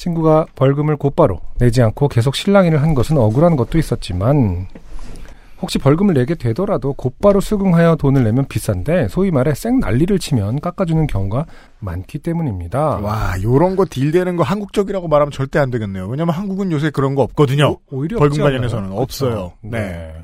친구가 0.00 0.46
벌금을 0.54 0.96
곧바로 0.96 1.40
내지 1.58 1.82
않고 1.82 2.08
계속 2.08 2.34
실랑이를 2.34 2.80
한 2.80 2.94
것은 2.94 3.18
억울한 3.18 3.56
것도 3.56 3.78
있었지만 3.78 4.66
혹시 5.60 5.78
벌금을 5.78 6.14
내게 6.14 6.34
되더라도 6.34 6.94
곧바로 6.94 7.38
수긍하여 7.38 7.96
돈을 7.96 8.24
내면 8.24 8.46
비싼데 8.46 9.08
소위 9.08 9.30
말해 9.30 9.52
쌩 9.54 9.78
난리를 9.78 10.18
치면 10.18 10.60
깎아주는 10.60 11.06
경우가 11.06 11.44
많기 11.80 12.18
때문입니다. 12.18 12.96
와, 12.96 13.34
요런 13.42 13.76
거 13.76 13.84
딜되는 13.84 14.36
거 14.36 14.42
한국적이라고 14.42 15.06
말하면 15.06 15.32
절대 15.32 15.58
안 15.58 15.70
되겠네요. 15.70 16.08
왜냐면 16.08 16.34
한국은 16.34 16.72
요새 16.72 16.88
그런 16.88 17.14
거 17.14 17.20
없거든요. 17.22 17.76
오 17.90 18.02
히려 18.02 18.18
벌금 18.18 18.26
없지 18.26 18.40
않나요? 18.40 18.52
관련해서는 18.52 18.84
그렇죠. 18.88 19.02
없어요. 19.02 19.52
네. 19.60 20.14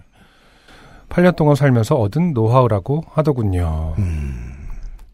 8년 1.10 1.36
동안 1.36 1.54
살면서 1.54 1.96
얻은 1.96 2.32
노하우라고 2.32 3.04
하더군요. 3.12 3.94
음. 3.98 4.54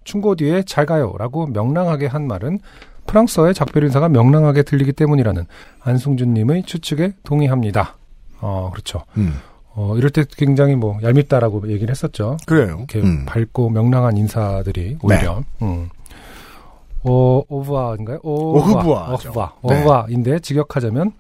충고 0.04 0.36
뒤에 0.36 0.62
잘 0.62 0.86
가요라고 0.86 1.48
명랑하게 1.48 2.06
한 2.06 2.28
말은 2.28 2.60
프랑스어의 3.06 3.54
작별 3.54 3.84
인사가 3.84 4.08
명랑하게 4.08 4.62
들리기 4.62 4.92
때문이라는 4.92 5.46
안승준님의 5.80 6.64
추측에 6.64 7.14
동의합니다. 7.24 7.96
어, 8.40 8.70
그렇죠. 8.72 9.04
음. 9.16 9.34
어, 9.74 9.94
이럴 9.96 10.10
때 10.10 10.24
굉장히 10.36 10.76
뭐 10.76 10.98
얄밉다라고 11.02 11.68
얘기를 11.68 11.90
했었죠. 11.90 12.36
그래요. 12.46 12.76
이렇게 12.78 13.00
음. 13.00 13.24
밝고 13.26 13.70
명랑한 13.70 14.16
인사들이 14.16 14.98
오히려. 15.02 15.42
음. 15.62 15.88
어, 17.04 17.42
오브와인가요? 17.48 18.20
오흐부아죠. 18.22 19.30
오브와. 19.30 19.52
네. 19.64 19.80
오브와인데 19.80 20.38
직역하자면 20.40 21.12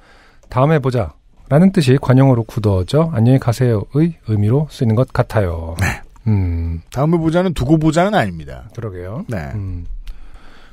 다음에 0.48 0.78
보자. 0.78 1.14
라는 1.48 1.70
뜻이 1.70 1.98
관용어로 2.00 2.44
굳어져 2.44 3.10
안녕히 3.12 3.38
가세요의 3.38 4.14
의미로 4.26 4.68
쓰이는 4.70 4.94
것 4.94 5.12
같아요. 5.12 5.74
네. 5.80 6.00
음, 6.26 6.80
다음에 6.90 7.18
보자는 7.18 7.52
두고 7.52 7.78
보자는 7.78 8.14
아닙니다. 8.14 8.70
그러게요. 8.74 9.24
네. 9.28 9.50
음. 9.54 9.84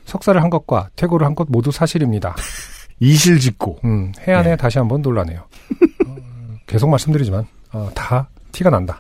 석사를 0.10 0.42
한 0.44 0.50
것과 0.50 0.90
퇴고를 0.98 1.26
한 1.26 1.36
것 1.36 1.48
모두 1.50 1.72
사실입니다. 1.72 2.36
이실직고. 3.00 3.80
음, 3.86 4.12
해안에 4.28 4.50
네. 4.52 4.56
다시 4.58 4.78
한번 4.78 5.02
논란해요. 5.02 5.40
어, 6.08 6.16
계속 6.68 6.90
말씀드리지만 6.90 7.46
어, 7.72 7.90
다 7.96 8.28
티가 8.52 8.70
난다. 8.70 9.00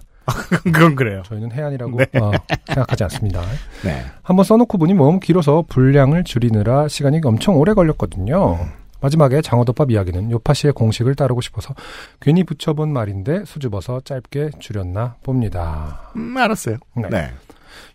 그건 0.63 0.95
그래요. 0.95 1.23
저희는 1.25 1.51
해안이라고 1.51 1.97
네. 1.97 2.05
어, 2.21 2.31
생각하지 2.67 3.03
않습니다. 3.05 3.41
네. 3.83 4.05
한번 4.21 4.45
써놓고 4.45 4.77
보니 4.77 4.93
너무 4.93 5.19
길어서 5.19 5.63
분량을 5.67 6.23
줄이느라 6.23 6.87
시간이 6.87 7.19
엄청 7.23 7.57
오래 7.57 7.73
걸렸거든요. 7.73 8.59
마지막에 9.01 9.41
장어덮밥 9.41 9.89
이야기는 9.91 10.29
요파시의 10.29 10.73
공식을 10.73 11.15
따르고 11.15 11.41
싶어서 11.41 11.73
괜히 12.19 12.43
붙여본 12.43 12.91
말인데 12.93 13.43
수줍어서 13.45 14.01
짧게 14.05 14.51
줄였나 14.59 15.15
봅니다. 15.23 16.11
음, 16.15 16.37
알았어요. 16.37 16.77
네. 16.95 17.09
네. 17.09 17.31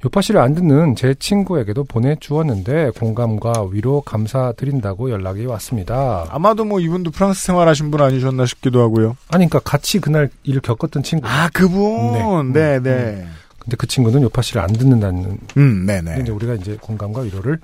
요파시를 0.04 0.40
안 0.40 0.54
듣는 0.54 0.96
제 0.96 1.14
친구에게도 1.14 1.84
보내주었는데 1.84 2.90
공감과 2.98 3.68
위로 3.70 4.00
감사드린다고 4.02 5.10
연락이 5.10 5.46
왔습니다. 5.46 6.26
아마도 6.30 6.64
뭐 6.64 6.80
이분도 6.80 7.10
프랑스 7.10 7.44
생활하신 7.46 7.90
분 7.90 8.00
아니셨나 8.00 8.46
싶기도 8.46 8.80
하고요. 8.82 9.16
아니 9.28 9.48
그러니까 9.48 9.60
같이 9.60 9.98
그날 9.98 10.30
일을 10.42 10.60
겪었던 10.60 11.02
친구. 11.02 11.26
아, 11.26 11.48
그분. 11.52 12.52
네, 12.52 12.78
네. 12.78 12.80
네. 12.80 13.26
근데 13.58 13.76
그 13.76 13.86
친구는 13.86 14.22
요파시를 14.22 14.60
안 14.60 14.72
듣는다는 14.72 15.38
음, 15.56 15.86
네, 15.86 16.02
네. 16.02 16.18
이제 16.20 16.30
우리가 16.30 16.54
이제 16.54 16.76
공감과 16.80 17.22
위로를 17.22 17.58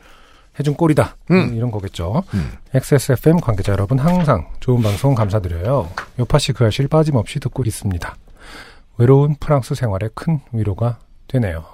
해준 0.58 0.74
꼴이다. 0.74 1.16
음. 1.30 1.54
이런 1.54 1.70
거겠죠. 1.70 2.22
음. 2.34 2.52
XSFM 2.74 3.40
관계자 3.40 3.72
여러분 3.72 3.98
항상 3.98 4.46
좋은 4.60 4.82
방송 4.82 5.14
감사드려요. 5.14 5.90
요파시 6.18 6.52
그 6.52 6.64
알실 6.64 6.88
빠짐없이 6.88 7.38
듣고 7.40 7.62
있습니다. 7.64 8.16
외로운 8.98 9.36
프랑스 9.40 9.74
생활에 9.74 10.08
큰 10.14 10.40
위로가 10.52 10.98
되네요. 11.28 11.64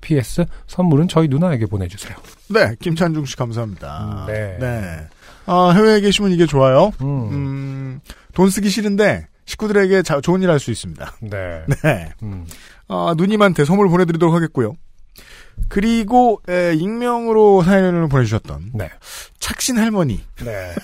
PS 0.00 0.46
선물은 0.66 1.08
저희 1.08 1.28
누나에게 1.28 1.66
보내주세요. 1.66 2.16
네, 2.48 2.74
김찬중 2.80 3.24
씨 3.26 3.36
감사합니다. 3.36 4.26
음, 4.26 4.32
네. 4.32 4.56
네. 4.58 5.06
아, 5.46 5.72
해외에 5.74 6.00
계시면 6.00 6.30
이게 6.32 6.46
좋아요. 6.46 6.92
음, 7.00 7.28
음, 7.32 8.00
돈 8.34 8.50
쓰기 8.50 8.68
싫은데 8.70 9.26
식구들에게 9.46 10.02
자- 10.02 10.20
좋은 10.20 10.42
일 10.42 10.50
할 10.50 10.58
수 10.60 10.70
있습니다. 10.70 11.16
네. 11.22 11.64
네. 11.82 12.12
음, 12.22 12.46
아, 12.88 13.14
누님한테 13.16 13.64
선물 13.64 13.88
보내드리도록 13.88 14.34
하겠고요. 14.34 14.74
그리고 15.68 16.40
에, 16.48 16.72
익명으로 16.74 17.62
사연을 17.62 18.08
보내주셨던 18.08 18.70
네. 18.74 18.88
착신 19.40 19.78
할머니 19.78 20.22
네. 20.42 20.72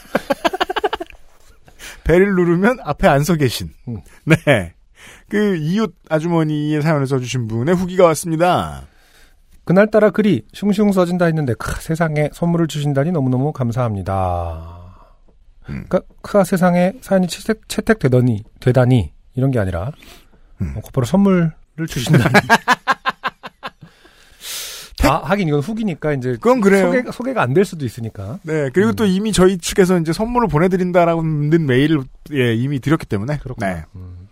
배를 2.05 2.35
누르면 2.35 2.79
앞에 2.83 3.09
안 3.09 3.23
서 3.25 3.35
계신 3.37 3.71
음. 3.89 3.99
네. 4.25 4.75
그 5.29 5.57
이웃 5.57 5.95
아주머니의 6.09 6.83
사연을 6.83 7.07
써주신 7.07 7.49
분의 7.49 7.75
후기가 7.75 8.05
왔습니다. 8.07 8.87
그날따라 9.67 10.11
글이 10.11 10.43
슝슝 10.55 10.93
써진다 10.93 11.25
했는데 11.27 11.53
크, 11.55 11.83
세상에 11.83 12.31
선물을 12.33 12.69
주신다니 12.69 13.11
너무너무 13.11 13.53
감사합니다. 13.53 14.85
음. 15.69 15.85
그러니까 15.89 16.01
크 16.23 16.43
세상에 16.45 16.93
사연이 17.03 17.27
채택, 17.27 17.69
채택되더니 17.69 18.45
되다니 18.61 19.13
이런 19.35 19.51
게 19.51 19.59
아니라 19.59 19.91
음. 20.63 20.73
어, 20.77 20.81
곧바로 20.81 21.05
선물을 21.05 21.51
주신다니. 21.89 22.25
아, 25.03 25.21
하긴 25.25 25.47
이건 25.49 25.61
후기니까 25.61 26.15
이제 26.15 26.31
그건 26.33 26.61
그래요. 26.61 26.87
소개, 26.87 27.03
소개가 27.13 27.43
안 27.43 27.55
될 27.55 27.65
수도 27.65 27.85
있으니까. 27.85 28.39
네. 28.43 28.71
그리고 28.73 28.93
또 28.93 29.05
이미 29.05 29.33
저희 29.33 29.57
측에서 29.59 29.99
이제 29.99 30.13
선물을 30.13 30.49
보내드린다라는 30.49 31.67
메일을 31.67 32.03
예, 32.33 32.55
이미 32.55 32.81
드렸기 32.81 33.07
때문에. 33.07 33.39
그렇구나. 33.39 33.73
네. 33.75 33.85
음. 33.95 34.26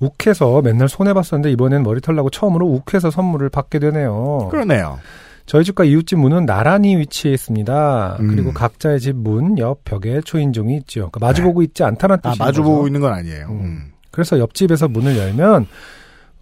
욱해서 0.00 0.62
맨날 0.62 0.88
손해봤었는데 0.88 1.52
이번엔 1.52 1.82
머리털 1.82 2.16
나고 2.16 2.30
처음으로 2.30 2.66
욱해서 2.66 3.10
선물을 3.10 3.48
받게 3.50 3.78
되네요. 3.78 4.48
그러네요. 4.50 4.98
저희 5.46 5.64
집과 5.64 5.84
이웃집 5.84 6.18
문은 6.18 6.46
나란히 6.46 6.96
위치해 6.96 7.34
있습니다. 7.34 8.16
음. 8.20 8.28
그리고 8.28 8.52
각자의 8.52 9.00
집 9.00 9.16
문 9.16 9.58
옆 9.58 9.84
벽에 9.84 10.20
초인종이 10.20 10.76
있죠. 10.78 11.10
그러니까 11.10 11.20
마주보고 11.20 11.62
있지 11.62 11.82
않다는 11.84 12.16
아, 12.22 12.30
뜻이죠. 12.30 12.44
마주보고 12.44 12.86
있는 12.86 13.00
건 13.00 13.12
아니에요. 13.12 13.46
음. 13.48 13.60
음. 13.60 13.92
그래서 14.10 14.38
옆집에서 14.38 14.88
문을 14.88 15.16
열면 15.18 15.66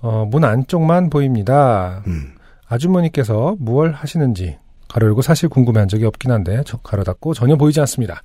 어, 0.00 0.26
문 0.30 0.44
안쪽만 0.44 1.10
보입니다. 1.10 2.02
음. 2.06 2.32
아주머니께서 2.68 3.56
무얼 3.58 3.92
하시는지 3.92 4.58
가로 4.88 5.06
열고 5.08 5.22
사실 5.22 5.48
궁금해한 5.48 5.88
적이 5.88 6.06
없긴 6.06 6.30
한데 6.30 6.62
저 6.66 6.78
가로 6.78 7.04
닫고 7.04 7.34
전혀 7.34 7.56
보이지 7.56 7.78
않습니다. 7.80 8.22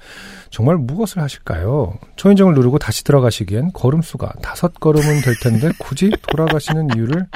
정말 0.50 0.78
무엇을 0.78 1.22
하실까요? 1.22 2.00
초인종을 2.16 2.54
누르고 2.56 2.80
다시 2.80 3.04
들어가시기엔 3.04 3.72
걸음수가 3.74 4.34
다섯 4.42 4.74
걸음은 4.80 5.22
될 5.22 5.36
텐데 5.42 5.72
굳이 5.80 6.12
돌아가시는 6.30 6.90
이유를 6.96 7.28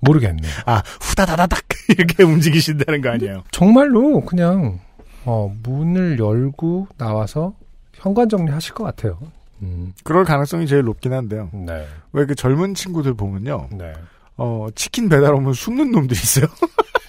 모르겠네요. 0.00 0.52
아, 0.66 0.82
후다다다닥 1.00 1.60
이렇게 1.88 2.22
움직이신다는 2.22 3.00
거 3.00 3.10
아니에요? 3.10 3.42
정말로 3.50 4.20
그냥 4.20 4.80
어, 5.24 5.52
문을 5.62 6.18
열고 6.18 6.88
나와서 6.98 7.54
현관 7.94 8.28
정리하실 8.28 8.74
것 8.74 8.84
같아요. 8.84 9.18
음, 9.62 9.92
그럴 10.04 10.24
가능성이 10.24 10.66
제일 10.68 10.82
높긴 10.84 11.12
한데요. 11.12 11.50
네, 11.52 11.84
왜 12.12 12.26
그 12.26 12.34
젊은 12.36 12.74
친구들 12.74 13.14
보면요. 13.14 13.68
네. 13.72 13.92
어, 14.36 14.68
치킨 14.76 15.08
배달 15.08 15.34
오면 15.34 15.52
숨는 15.54 15.90
놈들이 15.90 16.16
있어요. 16.20 16.46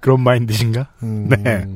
그런 0.00 0.20
마인드신가? 0.20 0.88
음, 1.02 1.28
네. 1.28 1.66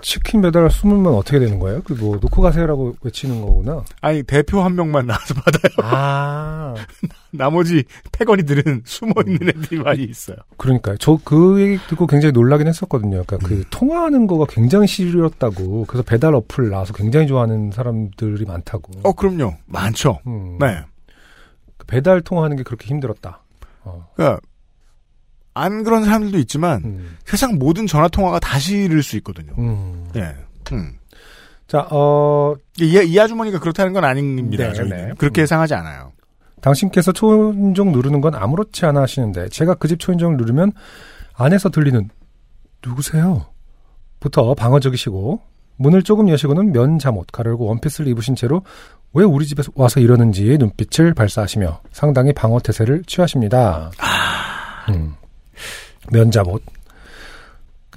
치킨 0.00 0.40
배달 0.42 0.70
숨으면 0.70 1.12
어떻게 1.14 1.40
되는 1.40 1.58
거예요? 1.58 1.82
그 1.82 1.94
뭐 1.98 2.16
놓고 2.18 2.40
가세요라고 2.40 2.96
외치는 3.02 3.40
거구나. 3.40 3.82
아니, 4.00 4.22
대표 4.22 4.62
한 4.62 4.76
명만 4.76 5.06
나와서 5.06 5.34
받아요. 5.34 5.72
아, 5.82 6.74
나머지 7.32 7.82
패거리들은 8.12 8.82
숨어 8.84 9.12
있는 9.26 9.48
애들이 9.48 9.82
많이 9.82 10.04
있어요. 10.04 10.36
그러니까요. 10.56 10.96
저그 10.98 11.60
얘기 11.60 11.78
듣고 11.88 12.06
굉장히 12.06 12.32
놀라긴 12.32 12.68
했었거든요. 12.68 13.24
그러니까 13.26 13.38
그 13.38 13.64
통화하는 13.70 14.28
거가 14.28 14.46
굉장히 14.48 14.86
싫었다고. 14.86 15.86
그래서 15.88 16.04
배달 16.04 16.34
어플 16.36 16.70
나와서 16.70 16.92
굉장히 16.94 17.26
좋아하는 17.26 17.72
사람들이 17.72 18.44
많다고. 18.44 18.92
어, 19.02 19.12
그럼요. 19.12 19.54
많죠. 19.66 20.20
음, 20.28 20.58
네. 20.60 20.78
그 21.76 21.86
배달 21.86 22.20
통화하는 22.20 22.56
게 22.56 22.62
그렇게 22.62 22.86
힘들었다. 22.86 23.42
어. 23.82 24.08
그러니까, 24.14 24.40
안 25.58 25.84
그런 25.84 26.04
사람들도 26.04 26.38
있지만, 26.38 26.82
음, 26.84 27.16
세상 27.24 27.56
모든 27.58 27.86
전화 27.86 28.08
통화가 28.08 28.38
다 28.40 28.58
싫을 28.58 29.02
수 29.02 29.16
있거든요. 29.18 29.52
음. 29.58 30.08
예. 30.16 30.34
음. 30.72 30.92
자, 31.66 31.86
어, 31.90 32.54
이, 32.80 32.86
이 33.06 33.20
아주머니가 33.20 33.58
그렇다는 33.60 33.92
건 33.92 34.04
아닙니다. 34.04 34.68
네, 34.68 34.72
저희는. 34.72 34.96
네. 34.96 35.12
그렇게 35.18 35.40
음. 35.40 35.42
예상하지 35.42 35.74
않아요. 35.74 36.12
당신께서 36.60 37.12
초인종 37.12 37.92
누르는 37.92 38.20
건 38.20 38.34
아무렇지 38.34 38.84
않아 38.86 39.02
하시는데 39.02 39.48
제가 39.50 39.74
그 39.74 39.86
집 39.86 40.00
초인종을 40.00 40.36
누르면 40.38 40.72
안에서 41.34 41.68
들리는 41.68 42.08
누구세요? 42.84 43.46
부터 44.18 44.54
방어적이시고 44.54 45.40
문을 45.76 46.02
조금 46.02 46.28
여시고는 46.28 46.72
면 46.72 46.98
잠옷 46.98 47.28
가르고 47.30 47.66
원피스를 47.66 48.08
입으신 48.10 48.34
채로 48.34 48.62
왜 49.12 49.22
우리 49.24 49.46
집에 49.46 49.62
와서 49.76 50.00
이러는지 50.00 50.56
눈빛을 50.58 51.14
발사하시며 51.14 51.80
상당히 51.92 52.32
방어 52.32 52.58
태세를 52.58 53.04
취하십니다. 53.06 53.92
음. 54.88 55.14
면 56.12 56.30
잠옷. 56.30 56.62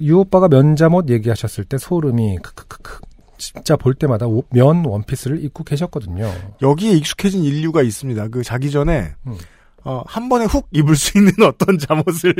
유 0.02 0.18
오빠가 0.20 0.48
면 0.48 0.76
잠옷 0.76 1.08
얘기하셨을 1.08 1.64
때 1.64 1.78
소름이 1.78 2.38
크크크크 2.42 3.00
진짜 3.38 3.76
볼 3.76 3.94
때마다 3.94 4.26
오- 4.26 4.44
면 4.50 4.84
원피스를 4.84 5.42
입고 5.44 5.64
계셨거든요. 5.64 6.32
여기에 6.62 6.92
익숙해진 6.92 7.44
인류가 7.44 7.82
있습니다. 7.82 8.28
그 8.28 8.42
자기 8.42 8.70
전에, 8.70 9.14
음. 9.26 9.36
어, 9.84 10.02
한 10.06 10.28
번에 10.28 10.44
훅 10.44 10.68
입을 10.70 10.94
수 10.96 11.18
있는 11.18 11.32
어떤 11.44 11.76
잠옷을, 11.78 12.34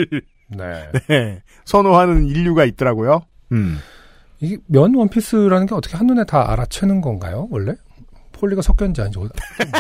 네. 0.49 0.91
네, 1.09 1.43
선호하는 1.65 2.27
인류가 2.27 2.65
있더라고요. 2.67 3.23
음. 3.51 3.79
이게 4.41 4.59
면 4.67 4.95
원피스라는 4.95 5.67
게 5.67 5.75
어떻게 5.75 5.97
한눈에 5.97 6.25
다 6.25 6.51
알아채는 6.53 7.01
건가요, 7.01 7.49
원래? 7.51 7.75
폴리가 8.33 8.63
섞여 8.63 8.85
있는지 8.85 9.01
아닌지. 9.01 9.19
거예요? 9.19 9.31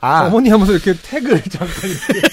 아, 0.00 0.26
어머니 0.26 0.50
하면서 0.50 0.72
이렇게 0.72 0.92
태그를 0.94 1.40
잠깐 1.44 1.68
이렇게. 1.88 2.28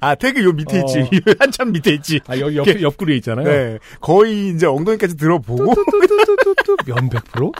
아, 0.00 0.14
태그 0.14 0.42
요 0.44 0.52
밑에 0.52 0.80
어. 0.80 0.84
있지. 0.84 1.10
한참 1.38 1.72
밑에 1.72 1.92
있지. 1.94 2.20
아, 2.26 2.38
여기 2.38 2.56
옆, 2.56 2.66
옆구리에 2.82 3.16
있잖아요. 3.16 3.46
네. 3.46 3.78
거의 4.00 4.48
이제 4.48 4.66
엉덩이까지 4.66 5.16
들어보고, 5.16 5.74
뚜뚜뚜뚜뚜뚜 5.74 6.76
면 6.86 7.10
100%? 7.10 7.52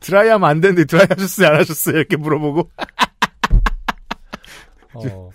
드라이 0.00 0.28
하면 0.28 0.48
안 0.48 0.60
되는데 0.60 0.84
드라이 0.84 1.06
하셨어요? 1.08 1.48
안 1.48 1.54
하셨어요? 1.56 1.96
이렇게 1.98 2.16
물어보고. 2.16 2.70
어. 4.94 5.30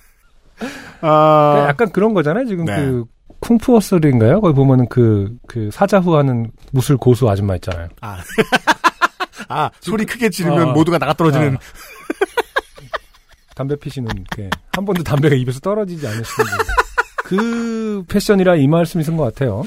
아, 1.01 1.65
약간 1.69 1.91
그런 1.91 2.13
거잖아요. 2.13 2.45
지금 2.45 2.65
네. 2.65 2.75
그 2.75 3.05
쿵푸어스인가요? 3.39 4.41
거기 4.41 4.55
보면은 4.55 4.87
그, 4.89 5.35
그 5.47 5.69
사자후 5.71 6.15
하는 6.17 6.51
무술 6.71 6.97
고수 6.97 7.29
아줌마 7.29 7.55
있잖아요. 7.55 7.89
아. 8.01 8.17
아, 9.49 9.69
소리 9.79 10.05
크게 10.05 10.29
지르면 10.29 10.69
어. 10.69 10.73
모두가 10.73 10.97
나가 10.97 11.13
떨어지는. 11.13 11.55
아. 11.55 11.59
담배 13.57 13.75
피시는 13.75 14.07
게한 14.35 14.85
번도 14.85 15.01
담배가 15.01 15.35
입에서 15.35 15.59
떨어지지 15.59 16.05
않으시는 16.05 16.45
분. 16.45 16.65
그 17.23 18.03
패션이라 18.07 18.55
이 18.57 18.67
말씀이 18.67 19.03
쓴것 19.03 19.33
같아요. 19.33 19.63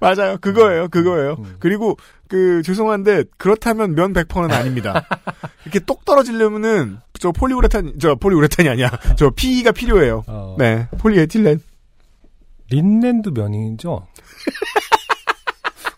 맞아요. 0.00 0.36
그거예요. 0.38 0.88
그거예요. 0.88 1.36
음. 1.38 1.56
그리고 1.60 1.96
그 2.26 2.62
죄송한데 2.62 3.24
그렇다면 3.36 3.94
면 3.94 4.12
100%는 4.12 4.50
아닙니다. 4.50 5.06
이렇게 5.62 5.78
똑 5.78 6.04
떨어지려면은 6.04 6.98
저 7.20 7.30
폴리우레탄 7.30 7.94
저 8.00 8.16
폴리우레탄이 8.16 8.68
아니야. 8.68 8.90
저 9.16 9.30
PE가 9.30 9.70
필요해요. 9.70 10.24
어, 10.26 10.56
네. 10.58 10.88
폴리에틸렌. 10.98 11.60
린넨도 12.70 13.30
면이죠. 13.30 14.08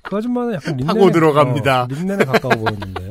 그 0.03 0.17
아줌마는 0.17 0.55
약간 0.55 0.77
린넨에, 0.77 0.99
하고 0.99 1.11
들어갑니다. 1.11 1.83
어, 1.85 1.87
린넨에 1.89 2.25
가까워 2.27 2.55
보였는데. 2.57 3.11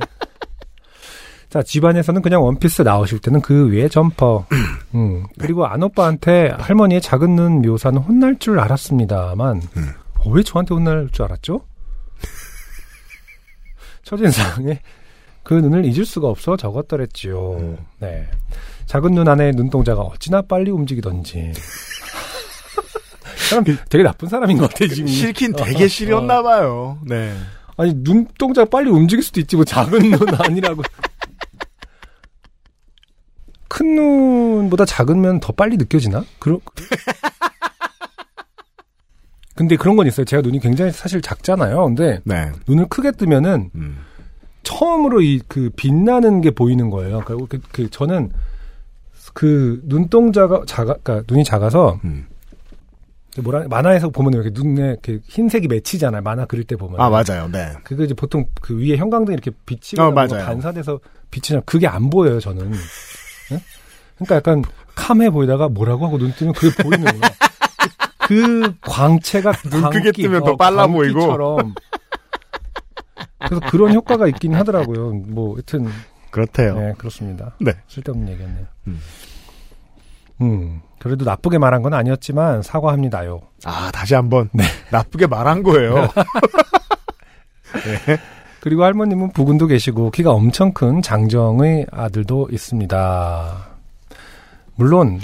자, 1.50 1.64
집안에서는 1.64 2.22
그냥 2.22 2.44
원피스 2.44 2.84
나오실 2.84 3.20
때는 3.20 3.42
그 3.42 3.72
위에 3.72 3.90
점퍼. 3.90 4.46
음. 4.94 5.26
그리고 5.40 5.66
안 5.66 5.82
오빠한테 5.82 6.54
할머니의 6.58 7.02
작은 7.02 7.36
눈 7.36 7.62
묘사는 7.62 8.00
혼날 8.00 8.38
줄 8.38 8.60
알았습니다만, 8.60 9.62
음. 9.78 9.90
어, 10.20 10.30
왜 10.30 10.44
저한테 10.44 10.76
혼날 10.76 11.10
줄 11.12 11.26
알았죠? 11.26 11.62
첫인상에 14.04 14.80
그 15.44 15.56
눈을 15.56 15.86
잊을 15.86 16.06
수가 16.06 16.28
없어 16.28 16.56
적었더랬지요. 16.56 17.58
음. 17.58 17.78
네. 17.98 18.28
작은 18.86 19.14
눈 19.14 19.28
안에 19.28 19.52
눈동자가 19.52 20.02
어찌나 20.02 20.44
빨리 20.44 20.70
움직이던지. 20.70 21.52
사람 23.50 23.64
되게 23.64 24.04
나쁜 24.04 24.30
사람인 24.30 24.60
것 24.60 24.70
같아, 24.70 24.86
지금. 24.88 25.08
싫긴 25.08 25.56
어, 25.56 25.64
되게 25.64 25.86
어. 25.86 25.88
싫었나 25.88 26.44
봐요. 26.44 27.00
네. 27.04 27.34
아니, 27.80 27.94
눈동자가 27.96 28.70
빨리 28.70 28.90
움직일 28.90 29.24
수도 29.24 29.40
있지, 29.40 29.56
뭐, 29.56 29.64
작은 29.64 30.12
눈 30.12 30.28
아니라고. 30.38 30.84
큰 33.70 33.96
눈보다 33.96 34.84
작으면 34.84 35.40
더 35.40 35.54
빨리 35.54 35.78
느껴지나? 35.78 36.26
그러... 36.40 36.60
근데 39.56 39.78
그런 39.78 39.96
건 39.96 40.08
있어요. 40.08 40.26
제가 40.26 40.42
눈이 40.42 40.60
굉장히 40.60 40.92
사실 40.92 41.22
작잖아요. 41.22 41.86
근데 41.86 42.20
네. 42.26 42.52
눈을 42.68 42.88
크게 42.88 43.12
뜨면은 43.12 43.70
음. 43.76 44.00
처음으로 44.64 45.22
이 45.22 45.40
그 45.48 45.70
빛나는 45.76 46.42
게 46.42 46.52
보이는 46.52 46.90
거예요. 46.90 47.22
그러니까 47.26 47.48
그, 47.48 47.62
그 47.72 47.90
저는 47.90 48.32
그 49.34 49.82
눈동자가 49.86 50.64
작아, 50.66 50.96
그러니까 51.04 51.24
눈이 51.30 51.44
작아서 51.46 52.00
음. 52.04 52.28
뭐라 53.38 53.68
만화에서 53.68 54.10
보면 54.10 54.34
이렇게 54.34 54.50
눈에 54.52 54.90
이렇게 54.90 55.20
흰색이 55.26 55.68
맺히잖아요. 55.68 56.22
만화 56.22 56.46
그릴 56.46 56.64
때 56.64 56.76
보면. 56.76 57.00
아, 57.00 57.10
맞아요. 57.10 57.48
네. 57.52 57.74
그거 57.84 58.04
이제 58.04 58.14
보통 58.14 58.46
그 58.62 58.78
위에 58.78 58.98
형광등 58.98 59.34
이렇게 59.34 59.52
비치고 59.66 60.02
어, 60.02 60.12
맞아요. 60.12 60.46
반사돼서 60.46 61.00
비치잖아. 61.32 61.62
그게 61.66 61.88
안 61.88 62.10
보여요. 62.10 62.40
저는. 62.40 62.72
예? 63.52 63.62
그러니까 64.16 64.36
약간 64.36 64.64
캄해 64.96 65.30
보이다가 65.30 65.70
뭐라고 65.70 66.06
하고 66.06 66.18
눈 66.18 66.34
뜨면 66.34 66.54
그게 66.54 66.84
보이는 66.84 67.06
거야. 67.06 67.32
그 68.28 68.74
광채가 68.82 69.52
눈 69.70 69.90
크게 69.90 70.12
뜨면 70.12 70.44
더 70.44 70.56
빨라 70.56 70.88
보이고. 70.88 71.58
그래서 73.40 73.70
그런 73.70 73.94
효과가 73.94 74.28
있긴 74.28 74.54
하더라고요. 74.56 75.12
뭐 75.14 75.56
하여튼 75.56 75.88
그렇대요. 76.32 76.78
네, 76.78 76.94
그렇습니다. 76.98 77.56
네. 77.60 77.74
쓸데없는 77.88 78.28
얘기였네요. 78.34 78.66
음. 78.88 79.00
음. 80.42 80.82
그래도 81.00 81.26
나쁘게 81.26 81.58
말한 81.58 81.82
건 81.82 81.94
아니었지만 81.94 82.62
사과합니다요. 82.62 83.42
아, 83.66 83.90
다시 83.92 84.16
한번 84.16 84.50
네. 84.52 84.64
나쁘게 84.92 85.28
말한 85.28 85.64
거예요. 85.64 86.10
그리고 88.60 88.84
할머님은 88.84 89.32
부군도 89.32 89.68
계시고 89.68 90.12
키가 90.12 90.32
엄청 90.32 90.74
큰 90.74 91.02
장정의 91.02 91.86
아들도 91.92 92.50
있습니다. 92.52 93.68
물론 94.76 95.20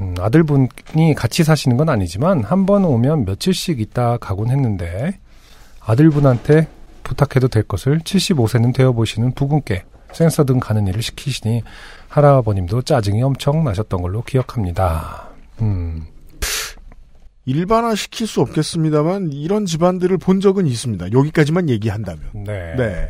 음, 0.00 0.14
아들분이 0.18 1.14
같이 1.14 1.44
사시는 1.44 1.76
건 1.76 1.88
아니지만 1.90 2.42
한 2.44 2.64
번 2.64 2.84
오면 2.84 3.24
며칠씩 3.26 3.80
있다 3.80 4.16
가곤 4.18 4.50
했는데 4.50 5.18
아들분한테 5.80 6.68
부탁해도 7.02 7.48
될 7.48 7.64
것을 7.64 7.98
75세는 8.00 8.74
되어 8.74 8.92
보시는 8.92 9.32
부군께 9.32 9.84
센서 10.12 10.44
등 10.44 10.60
가는 10.60 10.86
일을 10.86 11.02
시키시니 11.02 11.62
할아버님도 12.10 12.82
짜증이 12.82 13.22
엄청 13.22 13.64
나셨던 13.64 14.02
걸로 14.02 14.22
기억합니다. 14.22 15.28
음, 15.62 16.04
일반화 17.44 17.94
시킬 17.94 18.26
수 18.26 18.40
없겠습니다만 18.40 19.32
이런 19.32 19.64
집안들을 19.64 20.18
본 20.18 20.40
적은 20.40 20.66
있습니다. 20.66 21.12
여기까지만 21.12 21.68
얘기한다면. 21.70 22.22
네. 22.34 22.74
네. 22.76 23.08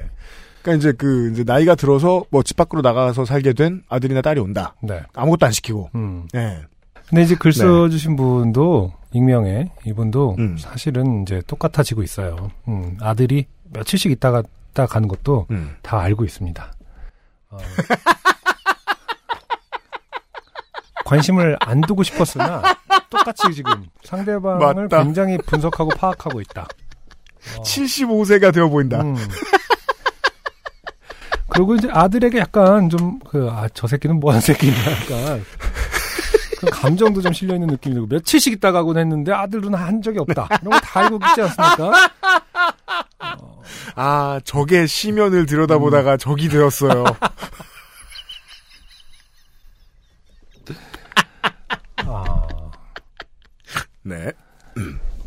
그러니까 0.63 0.79
이제 0.79 0.93
그 0.93 1.31
이제 1.33 1.43
나이가 1.45 1.75
들어서 1.75 2.23
뭐 2.31 2.43
집 2.43 2.57
밖으로 2.57 2.83
나가서 2.83 3.25
살게 3.25 3.55
된 3.55 3.83
아들이나 3.89 4.21
딸이 4.21 4.39
온다. 4.41 4.75
네. 4.83 5.01
아무것도 5.15 5.47
안 5.47 5.53
시키고. 5.53 5.91
음. 5.95 6.29
네. 6.33 6.61
근데 7.09 7.23
이제 7.23 7.35
글 7.35 7.53
네. 7.53 7.59
써주신 7.59 8.17
분도 8.17 8.93
익명의 9.13 9.71
이분도 9.87 10.37
음. 10.39 10.57
사실은 10.59 11.23
이제 11.23 11.43
똑같아지고 11.47 12.03
있어요. 12.03 12.51
음, 12.69 12.97
아들이 13.01 13.47
며칠씩 13.73 14.13
있다가 14.13 14.43
있다 14.71 14.87
가는 14.87 15.09
것도 15.09 15.47
음. 15.51 15.75
다 15.83 15.99
알고 16.01 16.25
있습니다. 16.25 16.73
어, 17.51 17.59
관심을 21.11 21.57
안 21.61 21.81
두고 21.81 22.03
싶었으나 22.05 22.63
똑같이 23.11 23.53
지금 23.55 23.87
상대방을 24.05 24.85
맞다. 24.85 25.03
굉장히 25.03 25.37
분석하고 25.39 25.91
파악하고 25.91 26.41
있다. 26.41 26.63
어, 27.59 27.63
75세가 27.63 28.53
되어 28.55 28.69
보인다. 28.69 29.01
음. 29.03 29.17
그리고 31.49 31.75
이제 31.75 31.89
아들에게 31.91 32.39
약간 32.39 32.89
좀 32.89 33.19
그 33.29 33.49
아 33.51 33.69
저 33.75 33.87
새끼는 33.89 34.21
뭐하는 34.21 34.41
새끼인가 34.41 34.81
약간 34.93 35.45
그 36.61 36.67
감정도 36.71 37.21
좀 37.23 37.33
실려 37.33 37.55
있는 37.55 37.67
느낌이 37.69 37.95
들고 37.95 38.07
며칠씩 38.09 38.53
있다 38.55 38.71
가곤 38.71 38.99
했는데 38.99 39.33
아들은 39.33 39.75
한 39.75 40.01
적이 40.03 40.21
없다 40.21 40.47
이런 40.63 40.71
거 40.71 40.79
다 40.81 41.01
알고 41.01 41.17
있지 41.17 41.43
않습니까? 41.43 41.93
아, 43.97 44.41
적의 44.45 44.87
시면을 44.87 45.47
들여다보다가 45.47 46.17
적이 46.19 46.49
되었어요. 46.49 47.05
아. 52.07 52.47
네. 54.03 54.33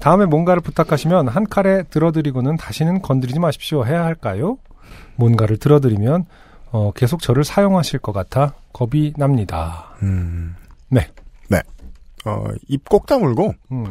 다음에 0.03 0.25
뭔가를 0.25 0.61
부탁하시면 0.61 1.29
한 1.29 1.47
칼에 1.47 1.83
들어드리고는 1.83 2.57
다시는 2.57 3.01
건드리지 3.01 3.39
마십시오 3.39 3.85
해야 3.85 4.03
할까요? 4.03 4.57
뭔가를 5.15 5.55
들어드리면 5.57 6.25
어, 6.71 6.91
계속 6.91 7.21
저를 7.21 7.45
사용하실 7.45 7.99
것 7.99 8.11
같아 8.11 8.53
겁이 8.73 9.13
납니다. 9.15 9.95
음. 10.01 10.55
네. 10.89 11.07
네. 11.49 11.61
어, 12.25 12.43
입 12.67 12.83
꼭 12.89 13.05
다물고 13.05 13.53
음. 13.71 13.85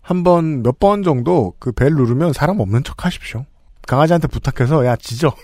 한번 0.00 0.62
몇 0.62 0.78
번 0.78 1.02
정도 1.02 1.52
그 1.58 1.72
벨 1.72 1.92
누르면 1.94 2.32
사람 2.32 2.58
없는 2.58 2.82
척 2.82 3.04
하십시오. 3.04 3.44
강아지한테 3.86 4.28
부탁해서 4.28 4.86
야 4.86 4.96
짖어. 4.96 5.34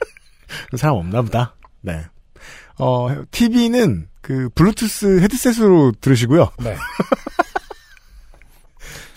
사람 0.78 0.96
없나 0.96 1.20
보다. 1.20 1.54
네. 1.82 2.00
어, 2.78 3.08
TV는 3.30 4.08
그 4.22 4.48
블루투스 4.54 5.20
헤드셋으로 5.20 5.92
들으시고요. 6.00 6.48
네. 6.60 6.76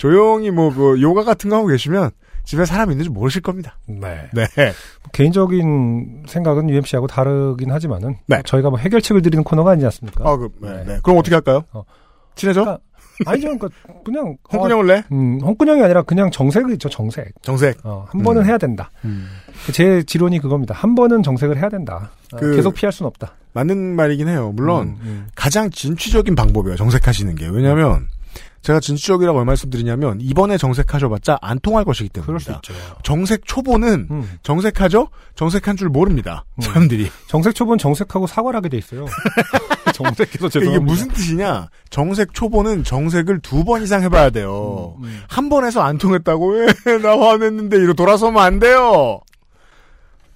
조용히 0.03 0.51
뭐, 0.51 0.69
뭐 0.69 0.99
요가 0.99 1.23
같은 1.23 1.49
거 1.49 1.55
하고 1.55 1.67
계시면 1.67 2.09
집에 2.43 2.65
사람 2.65 2.91
있는지 2.91 3.09
모르실 3.09 3.41
겁니다. 3.41 3.77
네. 3.87 4.29
네. 4.33 4.47
개인적인 5.13 6.23
생각은 6.27 6.69
UMC하고 6.69 7.07
다르긴 7.07 7.71
하지만은 7.71 8.17
네. 8.27 8.41
저희가 8.43 8.69
뭐 8.69 8.77
해결책을 8.79 9.21
드리는 9.21 9.45
코너가 9.45 9.71
아니지 9.71 9.85
않습니까? 9.85 10.29
아, 10.29 10.35
그, 10.35 10.49
네. 10.59 10.69
네. 10.73 10.83
네. 10.85 10.99
그럼 11.03 11.19
어떻게 11.19 11.33
할까요? 11.35 11.63
어. 11.71 11.83
친해져? 12.35 12.63
그러니까 12.65 12.81
아니죠. 13.31 13.47
그러니까 13.47 13.69
그냥 14.03 14.35
홍군형을 14.51 14.87
내? 14.87 14.93
어, 14.97 15.03
음, 15.13 15.39
홍군형이 15.41 15.81
아니라 15.81 16.01
그냥 16.01 16.31
정색이 16.31 16.73
있죠. 16.73 16.89
정색. 16.89 17.31
정색. 17.41 17.77
어, 17.85 18.05
한 18.09 18.23
번은 18.23 18.41
음. 18.41 18.45
해야 18.45 18.57
된다. 18.57 18.91
제 19.71 20.03
지론이 20.03 20.39
그겁니다. 20.39 20.75
한 20.75 20.95
번은 20.95 21.23
정색을 21.23 21.55
해야 21.55 21.69
된다. 21.69 22.11
어, 22.33 22.37
그- 22.37 22.57
계속 22.57 22.73
피할 22.73 22.91
수는 22.91 23.07
없다. 23.07 23.35
맞는 23.53 23.95
말이긴 23.95 24.27
해요. 24.27 24.51
물론 24.53 24.87
음, 24.87 24.97
음. 25.03 25.27
가장 25.33 25.69
진취적인 25.69 26.35
방법이에요. 26.35 26.75
정색하시는 26.75 27.35
게. 27.35 27.47
왜냐하면 27.47 28.07
제가 28.63 28.79
진취적이라고 28.79 29.39
왜 29.39 29.45
말씀드리냐면 29.45 30.19
이번에 30.21 30.57
정색하셔봤자 30.57 31.37
안 31.41 31.59
통할 31.59 31.83
것이기 31.83 32.09
때문입니다. 32.09 32.61
정색 33.03 33.45
초보는 33.45 34.07
음. 34.09 34.29
정색하죠? 34.41 35.09
정색한 35.35 35.75
줄 35.75 35.89
모릅니다. 35.89 36.45
음. 36.55 36.61
사람들이. 36.61 37.09
정색 37.27 37.55
초보는 37.55 37.77
정색하고 37.77 38.25
사과를 38.25 38.57
하게 38.57 38.69
돼 38.69 38.77
있어요. 38.77 39.05
정색해서 39.93 40.47
죄송합니다. 40.49 40.71
이게 40.71 40.79
무슨 40.79 41.09
뜻이냐? 41.09 41.67
정색 41.89 42.33
초보는 42.33 42.83
정색을 42.83 43.39
두 43.41 43.63
번 43.63 43.83
이상 43.83 44.01
해봐야 44.01 44.29
돼요. 44.29 44.95
음, 44.99 45.03
음. 45.05 45.21
한번 45.29 45.65
해서 45.65 45.81
안 45.81 45.97
통했다고 45.97 46.51
왜 46.53 46.67
나 47.03 47.17
화냈는데 47.19 47.77
이로 47.77 47.93
돌아서면 47.93 48.41
안 48.43 48.59
돼요. 48.59 49.19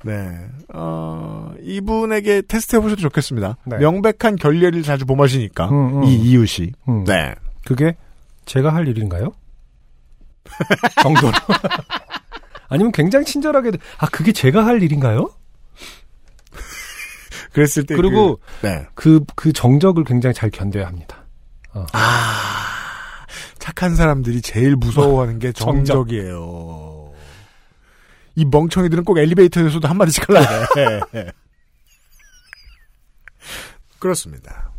네, 0.03 0.29
어, 0.73 1.51
이분에게 1.61 2.43
테스트 2.47 2.75
해보셔도 2.75 3.01
좋겠습니다. 3.01 3.57
네. 3.65 3.77
명백한 3.77 4.35
결례를 4.37 4.83
자주 4.83 5.05
범하시니까 5.05 5.69
음, 5.69 5.97
음. 5.99 6.03
이 6.03 6.15
이웃이. 6.15 6.71
음. 6.87 7.03
네, 7.05 7.33
그게 7.65 7.95
제가 8.47 8.73
할 8.73 8.87
일인가요? 8.87 9.31
정도로. 11.03 11.31
아니면 12.69 12.91
굉장히 12.91 13.25
친절하게 13.25 13.71
아 13.97 14.07
그게 14.07 14.31
제가 14.31 14.65
할 14.65 14.81
일인가요? 14.81 15.29
그랬을 17.53 17.85
때 17.85 17.95
그리고 17.95 18.39
그, 18.61 18.67
네, 18.67 18.87
그 18.95 19.19
그 19.35 19.53
정적을 19.53 20.03
굉장히 20.03 20.33
잘 20.33 20.49
견뎌야 20.49 20.87
합니다. 20.87 21.23
착한 23.59 23.95
사람들이 23.95 24.41
제일 24.41 24.75
무서워하는 24.75 25.37
게 25.39 25.51
정적. 25.51 25.85
정적이에요. 26.07 27.13
이 28.35 28.45
멍청이들은 28.45 29.03
꼭 29.03 29.17
엘리베이터에서도 29.19 29.87
한 29.87 29.97
마디씩 29.97 30.23
해. 30.29 31.31
그렇습니다. 33.99 34.71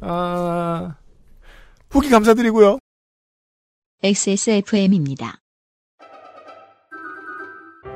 아, 0.00 0.94
후기 1.94 2.10
감사드리고요. 2.10 2.80
XSFM입니다. 4.02 5.38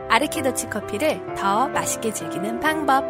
아르케 0.08 0.40
더치 0.40 0.70
커피를 0.70 1.20
더 1.34 1.66
맛있게 1.66 2.12
즐기는 2.12 2.60
방법. 2.60 3.02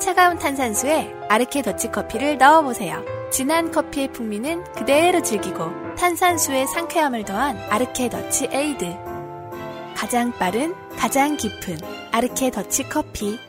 차가운 0.00 0.38
탄산수에 0.38 1.12
아르케 1.28 1.62
더치 1.62 1.90
커피를 1.90 2.38
넣어보세요. 2.38 3.04
진한 3.32 3.72
커피의 3.72 4.12
풍미는 4.12 4.62
그대로 4.74 5.22
즐기고 5.22 5.94
탄산수의 5.96 6.68
상쾌함을 6.68 7.24
더한 7.24 7.56
아르케 7.68 8.08
더치 8.08 8.48
에이드. 8.52 8.94
가장 9.96 10.30
빠른, 10.38 10.72
가장 10.96 11.36
깊은 11.36 11.78
아르케 12.12 12.52
더치 12.52 12.88
커피. 12.88 13.40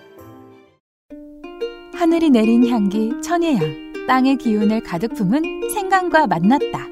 하늘이 1.93 2.31
내린 2.31 2.67
향기 2.67 3.11
천혜향. 3.21 3.92
땅의 4.07 4.37
기운을 4.37 4.83
가득 4.83 5.13
품은 5.13 5.69
생강과 5.73 6.27
만났다. 6.27 6.87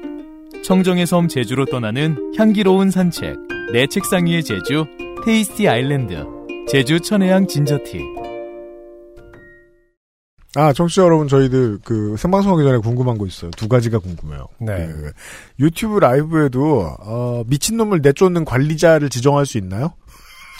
청정의 0.64 1.06
섬 1.06 1.28
제주로 1.28 1.66
떠나는 1.66 2.32
향기로운 2.36 2.90
산책. 2.90 3.36
내 3.72 3.86
책상 3.86 4.26
위의 4.26 4.42
제주, 4.42 4.86
테이스티 5.24 5.68
아일랜드. 5.68 6.24
제주 6.68 7.00
천혜향 7.00 7.46
진저티. 7.46 8.00
아, 10.54 10.72
청취자 10.72 11.02
여러분, 11.02 11.28
저희들, 11.28 11.78
그, 11.84 12.14
생방송하기 12.18 12.62
전에 12.62 12.78
궁금한 12.78 13.16
거 13.16 13.26
있어요. 13.26 13.50
두 13.52 13.68
가지가 13.68 13.98
궁금해요. 13.98 14.46
네. 14.60 14.86
그, 14.86 15.12
유튜브 15.58 15.98
라이브에도, 15.98 16.94
어, 17.00 17.42
미친놈을 17.46 18.00
내쫓는 18.02 18.44
관리자를 18.44 19.08
지정할 19.08 19.46
수 19.46 19.56
있나요? 19.56 19.94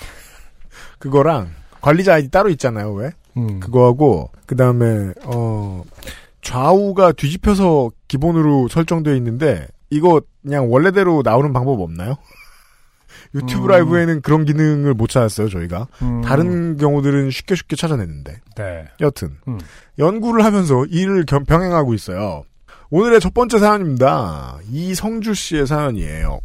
그거랑, 0.99 1.51
관리자 1.83 2.15
아이디 2.15 2.31
따로 2.31 2.49
있잖아요, 2.51 2.93
왜? 2.95 3.11
음. 3.37 3.61
그거하고, 3.61 4.31
그 4.47 4.57
다음에, 4.57 5.13
어, 5.25 5.83
좌우가 6.43 7.13
뒤집혀서 7.13 7.91
기본으로 8.09 8.69
설정되어 8.69 9.15
있는데, 9.17 9.67
이거 9.91 10.21
그냥 10.43 10.71
원래대로 10.73 11.23
나오는 11.25 11.53
방법 11.53 11.81
없나요? 11.81 12.17
유튜브 13.35 13.65
음. 13.65 13.69
라이브에는 13.69 14.21
그런 14.21 14.45
기능을 14.45 14.95
못 14.95 15.09
찾았어요, 15.09 15.49
저희가. 15.49 15.87
음. 16.03 16.21
다른 16.23 16.77
경우들은 16.77 17.31
쉽게 17.31 17.55
쉽게 17.55 17.77
찾아냈는데. 17.77 18.41
네. 18.57 18.85
여튼 19.01 19.37
음. 19.49 19.59
연구를 19.99 20.45
하면서 20.45 20.85
일을 20.87 21.25
겸- 21.25 21.45
병행하고 21.45 21.95
있어요. 21.95 22.45
오늘의 22.91 23.21
첫 23.21 23.33
번째 23.33 23.59
사연입니다. 23.59 24.59
이성주 24.71 25.33
씨의 25.35 25.67
사연이에요. 25.67 26.41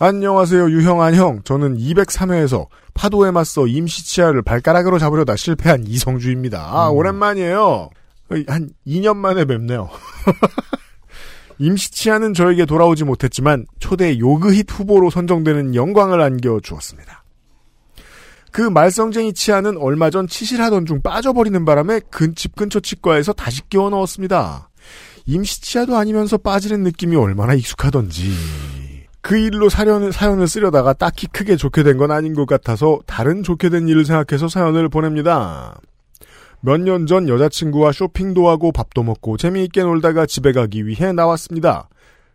안녕하세요, 0.00 0.70
유형 0.70 1.02
안형. 1.02 1.42
저는 1.44 1.76
203회에서 1.78 2.66
파도에 2.94 3.30
맞서 3.30 3.66
임시 3.68 4.04
치아를 4.06 4.42
발가락으로 4.42 4.98
잡으려다 4.98 5.36
실패한 5.36 5.84
이성주입니다. 5.86 6.58
아, 6.60 6.90
음. 6.90 6.96
오랜만이에요. 6.96 7.90
한 8.46 8.70
2년 8.86 9.16
만에 9.16 9.44
뵙네요. 9.44 9.90
임시 11.58 11.90
치아는 11.92 12.34
저에게 12.34 12.66
돌아오지 12.66 13.04
못했지만 13.04 13.66
초대 13.78 14.18
요그힛 14.18 14.66
후보로 14.68 15.10
선정되는 15.10 15.74
영광을 15.74 16.20
안겨 16.20 16.58
주었습니다. 16.60 17.22
그 18.50 18.60
말썽쟁이 18.62 19.32
치아는 19.34 19.76
얼마 19.78 20.10
전 20.10 20.26
치실하던 20.28 20.86
중 20.86 21.02
빠져버리는 21.02 21.64
바람에 21.64 22.00
근집 22.10 22.56
근처 22.56 22.80
치과에서 22.80 23.32
다시 23.32 23.62
끼워 23.68 23.90
넣었습니다. 23.90 24.68
임시 25.26 25.60
치아도 25.62 25.96
아니면서 25.96 26.36
빠지는 26.38 26.82
느낌이 26.82 27.16
얼마나 27.16 27.54
익숙하던지. 27.54 28.32
그 29.20 29.38
일로 29.38 29.68
사연을, 29.70 30.12
사연을 30.12 30.46
쓰려다가 30.46 30.92
딱히 30.92 31.26
크게 31.28 31.56
좋게 31.56 31.82
된 31.82 31.96
건 31.96 32.10
아닌 32.10 32.34
것 32.34 32.46
같아서 32.46 33.00
다른 33.06 33.42
좋게 33.42 33.70
된 33.70 33.88
일을 33.88 34.04
생각해서 34.04 34.48
사연을 34.48 34.88
보냅니다. 34.88 35.80
몇 36.64 36.80
년 36.80 37.06
전 37.06 37.28
여자친구와 37.28 37.92
쇼핑도 37.92 38.48
하고 38.48 38.72
밥도 38.72 39.02
먹고 39.02 39.36
재미있게 39.36 39.82
놀다가 39.82 40.24
집에 40.24 40.52
가기 40.52 40.86
위해 40.86 41.12
나왔습니다. 41.12 41.88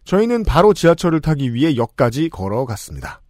저희는 0.06 0.44
바로 0.44 0.74
지하철을 0.74 1.20
타기 1.22 1.54
위해 1.54 1.76
역까지 1.76 2.30
걸어갔습니다. 2.30 3.22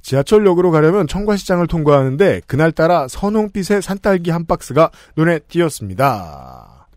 지하철역으로 0.00 0.70
가려면 0.70 1.06
청과시장을 1.06 1.66
통과하는데 1.66 2.40
그날따라 2.46 3.08
선홍빛의 3.08 3.82
산딸기 3.82 4.30
한 4.30 4.46
박스가 4.46 4.90
눈에 5.16 5.40
띄었습니다. 5.40 6.88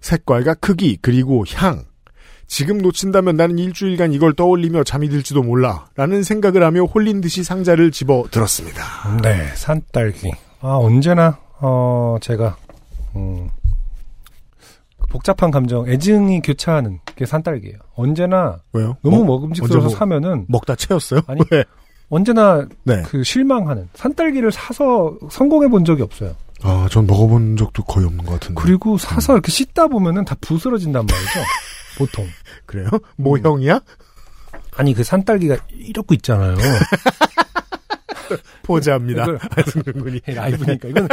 색깔과 0.00 0.54
크기 0.54 0.98
그리고 1.00 1.44
향 1.54 1.84
지금 2.48 2.78
놓친다면 2.78 3.36
나는 3.36 3.58
일주일간 3.58 4.12
이걸 4.12 4.34
떠올리며 4.34 4.82
잠이 4.84 5.08
들지도 5.08 5.42
몰라 5.42 5.86
라는 5.94 6.22
생각을 6.24 6.62
하며 6.64 6.82
홀린 6.84 7.20
듯이 7.20 7.44
상자를 7.44 7.90
집어 7.92 8.24
들었습니다. 8.30 8.82
네, 9.22 9.46
산딸기. 9.54 10.30
아, 10.60 10.76
언제나, 10.76 11.38
어, 11.60 12.16
제가, 12.20 12.56
음, 13.16 13.48
복잡한 15.10 15.50
감정, 15.50 15.88
애증이 15.88 16.40
교차하는 16.42 16.98
게 17.16 17.24
산딸기예요. 17.26 17.78
언제나 17.94 18.58
왜요? 18.72 18.96
너무 19.02 19.18
먹- 19.18 19.26
먹음직스러워서 19.26 19.88
뭐- 19.88 19.96
사면은 19.96 20.44
먹다 20.48 20.74
채웠어요? 20.74 21.20
아니, 21.28 21.40
왜? 21.50 21.64
언제나 22.10 22.66
네. 22.82 23.02
그 23.02 23.22
실망하는 23.22 23.88
산딸기를 23.94 24.50
사서 24.52 25.16
성공해 25.30 25.68
본 25.68 25.84
적이 25.84 26.02
없어요. 26.02 26.34
아, 26.62 26.88
전 26.90 27.06
먹어본 27.06 27.56
적도 27.56 27.82
거의 27.84 28.06
없는 28.06 28.24
것 28.24 28.32
같은데. 28.32 28.60
그리고 28.60 28.98
사서 28.98 29.34
이렇게 29.34 29.50
씻다 29.52 29.86
보면은 29.86 30.24
다 30.24 30.34
부스러진단 30.40 31.06
말이죠. 31.06 31.40
보통. 31.98 32.26
그래요? 32.66 32.88
모형이야? 33.16 33.80
아니 34.76 34.94
그 34.94 35.04
산딸기가 35.04 35.56
이렇게 35.70 36.14
있잖아요. 36.16 36.56
포즈합니다. 38.64 39.26
안승준 39.56 39.92
군이. 40.02 40.20
라이브니까 40.34 40.88
이건 40.88 41.08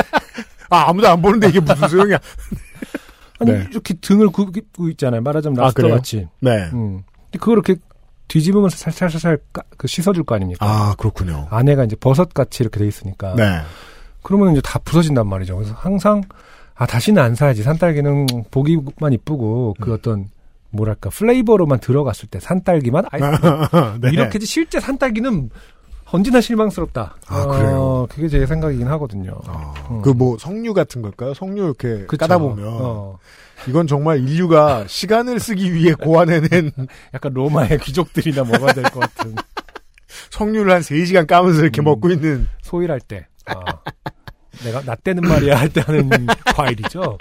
아, 0.70 0.90
아무도 0.90 1.08
안 1.08 1.22
보는데 1.22 1.50
이게 1.50 1.60
무슨 1.60 1.88
소용이야. 1.88 2.18
아니 3.40 3.52
네. 3.52 3.68
이렇게 3.72 3.94
등을 3.96 4.30
굽고 4.30 4.90
있잖아요. 4.90 5.22
말하자면 5.22 5.60
아, 5.60 5.64
랍스터 5.64 5.82
그래요? 5.82 5.96
같이. 5.96 6.28
네. 6.40 6.70
음. 6.74 7.02
근데 7.26 7.40
그걸 7.40 7.54
이렇게 7.56 7.76
뒤집으면서 8.28 8.78
살살살살 8.78 9.40
까- 9.52 9.64
그 9.78 9.88
씻어줄 9.88 10.24
거 10.24 10.36
아닙니까? 10.36 10.66
아, 10.66 10.96
그렇군요. 10.98 11.48
안에가 11.50 11.84
이제 11.84 11.96
버섯 11.96 12.34
같이 12.34 12.64
이렇게 12.64 12.80
돼 12.80 12.88
있으니까. 12.88 13.36
네. 13.36 13.60
그러면 14.24 14.52
이제 14.54 14.62
다 14.64 14.80
부서진단 14.80 15.28
말이죠. 15.28 15.56
그래서 15.58 15.74
항상 15.76 16.22
아 16.76 16.86
다시는 16.86 17.22
안 17.22 17.36
사야지. 17.36 17.64
산딸기는 17.64 18.28
보기만 18.52 19.12
이쁘고 19.14 19.76
음. 19.80 19.84
그 19.84 19.94
어떤 19.94 20.30
뭐랄까 20.70 21.10
플레이버로만 21.10 21.80
들어갔을 21.80 22.30
때 22.30 22.40
산딸기만 22.40 23.06
아이스 23.12 23.26
네. 24.02 24.10
이렇게지 24.12 24.46
실제 24.46 24.80
산딸기는 24.80 25.50
언제나 26.12 26.42
실망스럽다. 26.42 27.16
아, 27.28 27.46
그래요? 27.48 27.78
어, 27.80 28.08
그게 28.10 28.28
제 28.28 28.46
생각이긴 28.46 28.88
하거든요. 28.88 29.40
음. 29.90 30.02
그뭐 30.02 30.38
성류 30.38 30.74
같은 30.74 31.02
걸까요? 31.02 31.34
성류 31.34 31.64
이렇게 31.64 32.06
그쵸. 32.06 32.18
까다 32.18 32.38
보면 32.38 32.66
어, 32.68 33.18
이건 33.68 33.88
정말 33.88 34.20
인류가 34.20 34.86
시간을 34.90 35.40
쓰기 35.40 35.74
위해 35.74 35.94
고안해낸 35.94 36.72
약간 37.14 37.34
로마의 37.34 37.80
귀족들이나 37.80 38.44
뭐가 38.44 38.74
될것 38.74 38.94
같은 39.00 39.36
성류를 40.32 40.74
한 40.74 40.82
3시간 40.82 41.28
까면서 41.28 41.62
이렇게 41.62 41.82
음. 41.82 41.86
먹고 41.86 42.10
있는 42.10 42.48
소일할 42.62 43.00
때. 43.00 43.28
어, 43.48 43.60
내가 44.66 44.82
나 44.82 44.96
때는 44.96 45.28
말이야 45.28 45.58
할 45.60 45.70
때 45.70 45.82
하는 45.82 46.10
과일이죠. 46.56 47.18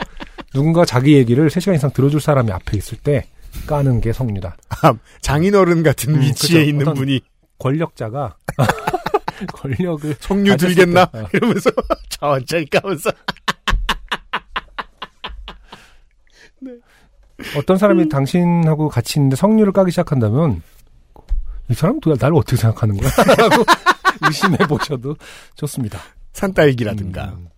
누군가 0.52 0.84
자기 0.84 1.14
얘기를 1.14 1.48
3시간 1.48 1.74
이상 1.76 1.90
들어줄 1.92 2.20
사람이 2.20 2.50
앞에 2.50 2.76
있을 2.76 2.98
때 2.98 3.24
까는 3.66 4.00
게 4.00 4.12
성류다. 4.12 4.56
아, 4.82 4.92
장인어른 5.22 5.82
같은 5.84 6.14
음, 6.16 6.20
위치에 6.20 6.58
그죠. 6.60 6.68
있는 6.70 6.94
분이 6.94 7.20
권력자가 7.60 8.36
권력을 9.54 10.16
성류 10.20 10.56
들겠나? 10.56 11.04
때, 11.06 11.18
어. 11.20 11.28
이러면서 11.32 11.70
천천히 12.10 12.68
까면서 12.68 13.10
어떤 17.56 17.78
사람이 17.78 18.08
당신하고 18.08 18.88
같이 18.88 19.18
있는데 19.18 19.36
석류를 19.36 19.72
까기 19.72 19.90
시작한다면 19.92 20.62
이 21.70 21.74
사람 21.74 22.00
도대체 22.00 22.24
나를 22.24 22.36
어떻게 22.36 22.56
생각하는 22.56 22.96
거야? 22.98 23.10
라고 23.36 23.64
의심해 24.26 24.56
보셔도 24.68 25.16
좋습니다. 25.54 25.98
산딸기라든가 26.32 27.24
음. 27.38 27.48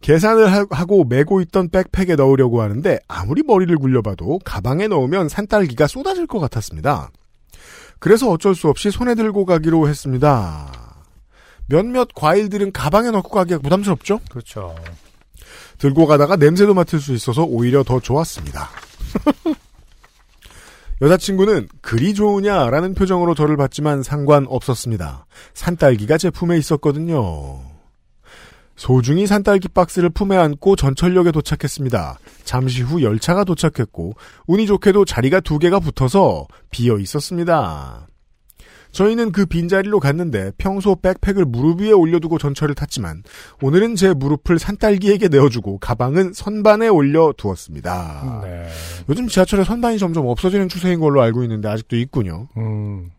계산을 0.00 0.52
하- 0.52 0.66
하고 0.70 1.04
메고 1.04 1.40
있던 1.40 1.70
백팩에 1.70 2.14
넣으려고 2.14 2.62
하는데 2.62 2.98
아무리 3.08 3.42
머리를 3.42 3.76
굴려봐도 3.78 4.38
가방에 4.44 4.86
넣으면 4.86 5.28
산딸기가 5.28 5.88
쏟아질 5.88 6.26
것 6.28 6.38
같았습니다. 6.38 7.10
그래서 7.98 8.30
어쩔 8.30 8.54
수 8.54 8.68
없이 8.68 8.90
손에 8.90 9.14
들고 9.14 9.44
가기로 9.44 9.88
했습니다. 9.88 10.72
몇몇 11.66 12.08
과일들은 12.14 12.72
가방에 12.72 13.10
넣고 13.10 13.30
가기가 13.30 13.58
부담스럽죠? 13.60 14.20
그렇죠. 14.30 14.74
들고 15.78 16.06
가다가 16.06 16.36
냄새도 16.36 16.74
맡을 16.74 17.00
수 17.00 17.12
있어서 17.12 17.44
오히려 17.44 17.82
더 17.82 18.00
좋았습니다. 18.00 18.68
여자친구는 21.00 21.68
그리 21.80 22.12
좋으냐라는 22.12 22.94
표정으로 22.94 23.34
저를 23.34 23.56
봤지만 23.56 24.02
상관없었습니다. 24.02 25.26
산딸기가 25.54 26.18
제품에 26.18 26.58
있었거든요. 26.58 27.77
소중히 28.78 29.26
산딸기 29.26 29.68
박스를 29.68 30.08
품에 30.08 30.36
안고 30.36 30.76
전철역에 30.76 31.32
도착했습니다. 31.32 32.18
잠시 32.44 32.82
후 32.82 33.02
열차가 33.02 33.42
도착했고 33.42 34.14
운이 34.46 34.66
좋게도 34.68 35.04
자리가 35.04 35.40
두 35.40 35.58
개가 35.58 35.80
붙어서 35.80 36.46
비어 36.70 36.96
있었습니다. 36.98 38.06
저희는 38.92 39.32
그 39.32 39.46
빈자리로 39.46 39.98
갔는데 40.00 40.52
평소 40.56 40.94
백팩을 40.94 41.44
무릎 41.44 41.80
위에 41.82 41.90
올려두고 41.90 42.38
전철을 42.38 42.74
탔지만 42.76 43.22
오늘은 43.60 43.96
제 43.96 44.14
무릎을 44.14 44.58
산딸기에게 44.60 45.26
내어주고 45.28 45.78
가방은 45.78 46.32
선반에 46.32 46.86
올려두었습니다. 46.88 48.40
네. 48.44 48.68
요즘 49.08 49.26
지하철에 49.28 49.64
선반이 49.64 49.98
점점 49.98 50.26
없어지는 50.28 50.68
추세인 50.68 51.00
걸로 51.00 51.20
알고 51.20 51.42
있는데 51.42 51.68
아직도 51.68 51.96
있군요. 51.96 52.46
음. 52.56 53.10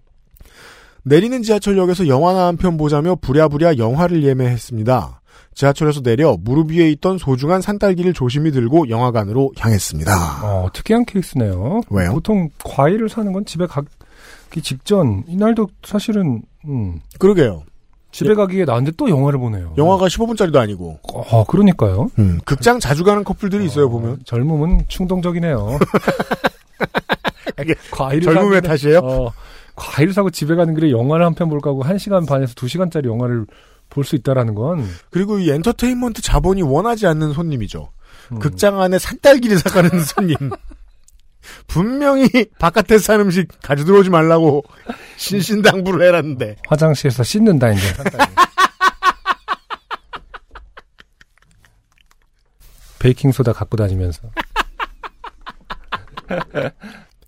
내리는 1.03 1.43
지하철역에서 1.43 2.07
영화나 2.07 2.47
한 2.47 2.55
편 2.57 2.77
보자며 2.77 3.15
부랴부랴 3.15 3.77
영화를 3.77 4.23
예매했습니다. 4.23 5.18
지하철에서 5.63 6.01
내려 6.01 6.37
무릎 6.39 6.71
위에 6.71 6.89
있던 6.91 7.17
소중한 7.17 7.59
산딸기를 7.61 8.13
조심히 8.13 8.49
들고 8.51 8.87
영화관으로 8.87 9.51
향했습니다. 9.57 10.11
어, 10.45 10.69
특이한 10.71 11.03
케이스네요. 11.03 11.81
왜요? 11.89 12.13
보통 12.13 12.49
과일을 12.63 13.09
사는 13.09 13.29
건 13.33 13.43
집에 13.43 13.65
가기 13.67 14.61
직전 14.63 15.25
이날도 15.27 15.67
사실은 15.83 16.43
음, 16.65 17.01
그러게요. 17.19 17.63
집에 18.13 18.35
가기에 18.35 18.63
나는데 18.63 18.93
또 18.95 19.09
영화를 19.09 19.37
보네요. 19.37 19.73
영화가 19.77 20.05
15분짜리도 20.07 20.55
아니고. 20.55 20.97
어, 21.13 21.43
그러니까요. 21.43 22.09
음, 22.19 22.39
극장 22.45 22.79
자주 22.79 23.03
가는 23.03 23.25
커플들이 23.25 23.65
있어요, 23.65 23.89
보면. 23.89 24.19
젊음은 24.23 24.85
충동적이네요. 24.87 25.77
과일을 27.91 28.33
젊음의 28.33 28.61
탓이에요? 28.61 28.99
어, 28.99 29.31
과일을 29.75 30.13
사고 30.13 30.29
집에 30.29 30.55
가는 30.55 30.73
길에 30.73 30.89
영화를 30.91 31.25
한 31.25 31.33
편 31.35 31.49
볼까 31.49 31.69
하고 31.71 31.83
1시간 31.83 32.25
반에서 32.27 32.53
2시간짜리 32.55 33.05
영화를 33.07 33.45
볼 33.89 34.03
수 34.03 34.15
있다라는 34.15 34.55
건 34.55 34.87
그리고 35.09 35.39
이 35.39 35.49
엔터테인먼트 35.49 36.21
자본이 36.21 36.61
원하지 36.61 37.07
않는 37.07 37.33
손님이죠. 37.33 37.91
음. 38.31 38.39
극장 38.39 38.79
안에 38.81 38.99
산딸기를 38.99 39.57
사가는 39.59 39.89
손님. 40.03 40.35
분명히 41.67 42.29
바깥에서 42.59 43.03
산 43.03 43.21
음식 43.21 43.47
가져 43.63 43.83
들어오지 43.85 44.09
말라고 44.09 44.63
신신당부를 45.17 46.07
해놨는데. 46.07 46.57
화장실에서 46.67 47.23
씻는다 47.23 47.71
이제. 47.71 47.81
베이킹 52.99 53.31
소다 53.31 53.53
갖고 53.53 53.77
다니면서 53.77 54.29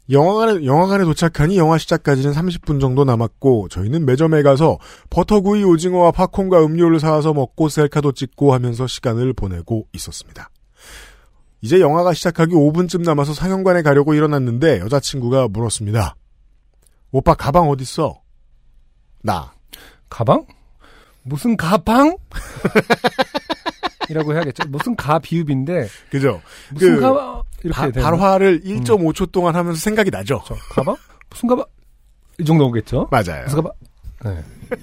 영화관에, 0.09 0.65
영화관에 0.65 1.03
도착하니 1.05 1.57
영화 1.57 1.77
시작까지는 1.77 2.33
30분 2.33 2.81
정도 2.81 3.03
남았고, 3.05 3.69
저희는 3.69 4.05
매점에 4.05 4.41
가서 4.41 4.77
버터구이 5.09 5.63
오징어와 5.63 6.11
팝콘과 6.11 6.65
음료를 6.65 6.99
사와서 6.99 7.33
먹고 7.33 7.69
셀카도 7.69 8.13
찍고 8.13 8.53
하면서 8.53 8.87
시간을 8.87 9.33
보내고 9.33 9.87
있었습니다. 9.93 10.49
이제 11.61 11.79
영화가 11.79 12.13
시작하기 12.13 12.53
5분쯤 12.53 13.03
남아서 13.03 13.33
상영관에 13.33 13.83
가려고 13.83 14.13
일어났는데 14.13 14.79
여자친구가 14.79 15.47
물었습니다. 15.49 16.15
오빠 17.11 17.35
가방 17.35 17.69
어딨어? 17.69 18.19
나. 19.21 19.53
가방? 20.09 20.45
무슨 21.23 21.55
가방? 21.55 22.17
이라고 24.09 24.33
해야겠죠. 24.33 24.67
무슨 24.67 24.95
가 24.95 25.19
비읍인데 25.19 25.87
그죠? 26.09 26.41
무슨 26.71 26.95
그 26.95 27.01
가방 27.01 27.43
이렇게 27.63 27.91
바- 27.91 28.01
발화를 28.01 28.61
1.5초 28.61 29.31
동안 29.31 29.55
하면서 29.55 29.79
생각이 29.79 30.09
나죠. 30.11 30.41
저 30.45 30.55
가방? 30.71 30.95
무슨 31.29 31.47
가방? 31.49 31.65
이 32.39 32.45
정도겠죠. 32.45 33.07
맞아요. 33.11 33.43
무슨 33.43 33.55
가방? 33.63 33.71
네. 34.25 34.43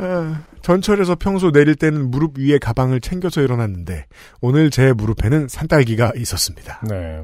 아, 0.00 0.42
전철에서 0.62 1.16
평소 1.16 1.50
내릴 1.50 1.74
때는 1.74 2.10
무릎 2.10 2.38
위에 2.38 2.58
가방을 2.58 3.00
챙겨서 3.00 3.40
일어났는데 3.40 4.06
오늘 4.40 4.70
제 4.70 4.92
무릎에는 4.92 5.48
산딸기가 5.48 6.12
있었습니다. 6.16 6.80
네. 6.88 7.22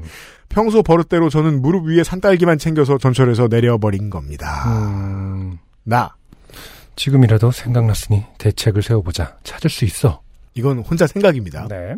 평소 0.49 0.83
버릇대로 0.83 1.29
저는 1.29 1.61
무릎 1.61 1.85
위에 1.85 2.03
산딸기만 2.03 2.57
챙겨서 2.57 2.97
전철에서 2.97 3.47
내려버린 3.47 4.09
겁니다. 4.09 4.63
음, 4.67 5.57
나 5.83 6.15
지금이라도 6.97 7.51
생각났으니 7.51 8.23
대책을 8.37 8.81
세워보자. 8.83 9.37
찾을 9.43 9.69
수 9.69 9.85
있어. 9.85 10.21
이건 10.55 10.79
혼자 10.79 11.05
생각입니다. 11.05 11.67
네. 11.67 11.95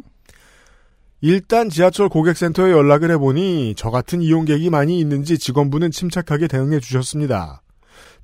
일단 1.22 1.70
지하철 1.70 2.10
고객센터에 2.10 2.72
연락을 2.72 3.10
해보니 3.12 3.74
저 3.76 3.90
같은 3.90 4.22
이용객이 4.22 4.70
많이 4.70 5.00
있는지 5.00 5.40
직원분은 5.40 5.92
침착하게 5.92 6.48
대응해 6.48 6.80
주셨습니다. 6.80 7.62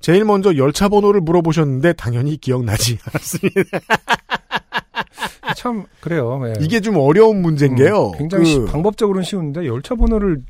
제일 0.00 0.24
먼저 0.24 0.56
열차 0.56 0.88
번호를 0.88 1.20
물어보셨는데 1.22 1.94
당연히 1.94 2.36
기억나지 2.36 2.98
않았습니다. 3.06 3.80
참 5.54 5.84
그래요. 6.00 6.40
예. 6.46 6.54
이게 6.60 6.80
좀 6.80 6.96
어려운 6.96 7.40
문제인 7.42 7.74
게요. 7.76 8.08
음, 8.14 8.18
굉장히 8.18 8.44
시- 8.46 8.58
그- 8.58 8.66
방법적으로는 8.66 9.22
쉬운데 9.24 9.66
열차 9.66 9.94
번호를 9.94 10.42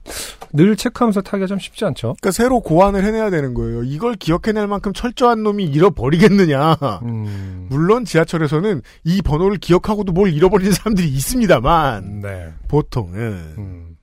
늘 0.52 0.76
체크하면서 0.76 1.22
타기가 1.22 1.46
좀 1.46 1.58
쉽지 1.58 1.84
않죠. 1.84 2.14
그러니까 2.20 2.30
새로 2.30 2.60
고안을 2.60 3.04
해내야 3.04 3.30
되는 3.30 3.54
거예요. 3.54 3.82
이걸 3.84 4.14
기억해낼 4.14 4.66
만큼 4.66 4.92
철저한 4.92 5.42
놈이 5.42 5.64
잃어버리겠느냐. 5.64 6.76
음, 7.02 7.66
물론 7.70 8.04
지하철에서는 8.04 8.82
이 9.04 9.22
번호를 9.22 9.58
기억하고도 9.58 10.12
뭘 10.12 10.32
잃어버리는 10.32 10.72
사람들이 10.72 11.08
있습니다만 11.08 12.20
네. 12.22 12.48
보통은 12.68 13.18
음, 13.58 13.93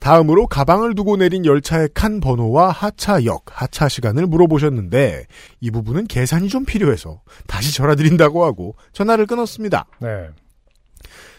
다음으로 0.00 0.46
가방을 0.46 0.94
두고 0.94 1.16
내린 1.18 1.44
열차의 1.44 1.90
칸 1.94 2.20
번호와 2.20 2.70
하차역, 2.70 3.44
하차 3.46 3.88
시간을 3.88 4.26
물어보셨는데 4.26 5.26
이 5.60 5.70
부분은 5.70 6.06
계산이 6.06 6.48
좀 6.48 6.64
필요해서 6.64 7.20
다시 7.46 7.74
전화드린다고 7.74 8.44
하고 8.44 8.74
전화를 8.92 9.26
끊었습니다. 9.26 9.86
네. 10.00 10.28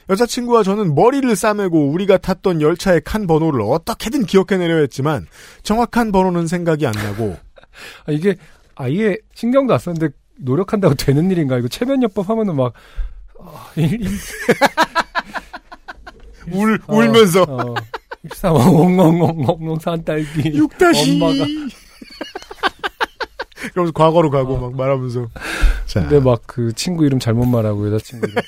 여자친구와 0.09 0.63
저는 0.63 0.93
머리를 0.95 1.35
싸매고 1.35 1.89
우리가 1.91 2.17
탔던 2.17 2.61
열차의 2.61 3.01
칸 3.03 3.27
번호를 3.27 3.61
어떻게든 3.61 4.25
기억해내려 4.25 4.77
했지만 4.77 5.25
정확한 5.63 6.11
번호는 6.11 6.47
생각이 6.47 6.85
안 6.85 6.93
나고 6.93 7.37
아, 8.05 8.11
이게 8.11 8.35
아예 8.75 9.17
신경도 9.33 9.73
안 9.73 9.79
썼는데 9.79 10.09
노력한다고 10.37 10.95
되는 10.95 11.29
일인가? 11.31 11.57
이거 11.57 11.67
체면요법 11.67 12.29
하면은 12.29 12.55
막 12.55 12.73
아, 13.39 13.71
일- 13.75 14.01
일- 14.01 14.09
울, 16.53 16.79
어, 16.87 16.95
울면서 16.95 17.43
어, 17.43 17.75
일사 18.23 18.51
엉엉엉엉엉 18.51 19.79
산딸기. 19.79 20.53
육다시. 20.57 21.21
엄마가. 21.21 21.45
그러면서 23.73 23.91
과거로 23.93 24.29
가고 24.29 24.57
막 24.57 24.75
말하면서. 24.75 25.27
자, 25.85 26.01
근데 26.01 26.19
막 26.19 26.41
그 26.47 26.73
친구 26.73 27.05
이름 27.05 27.19
잘못 27.19 27.45
말하고 27.45 27.87
여자친구 27.87 28.27
이름 28.27 28.41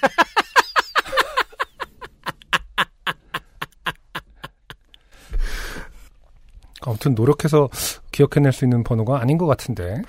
아무튼 6.82 7.16
노력해서 7.16 7.70
기억해낼 8.12 8.52
수 8.52 8.66
있는 8.66 8.84
번호가 8.84 9.22
아닌 9.22 9.38
것 9.38 9.46
같은데 9.48 10.02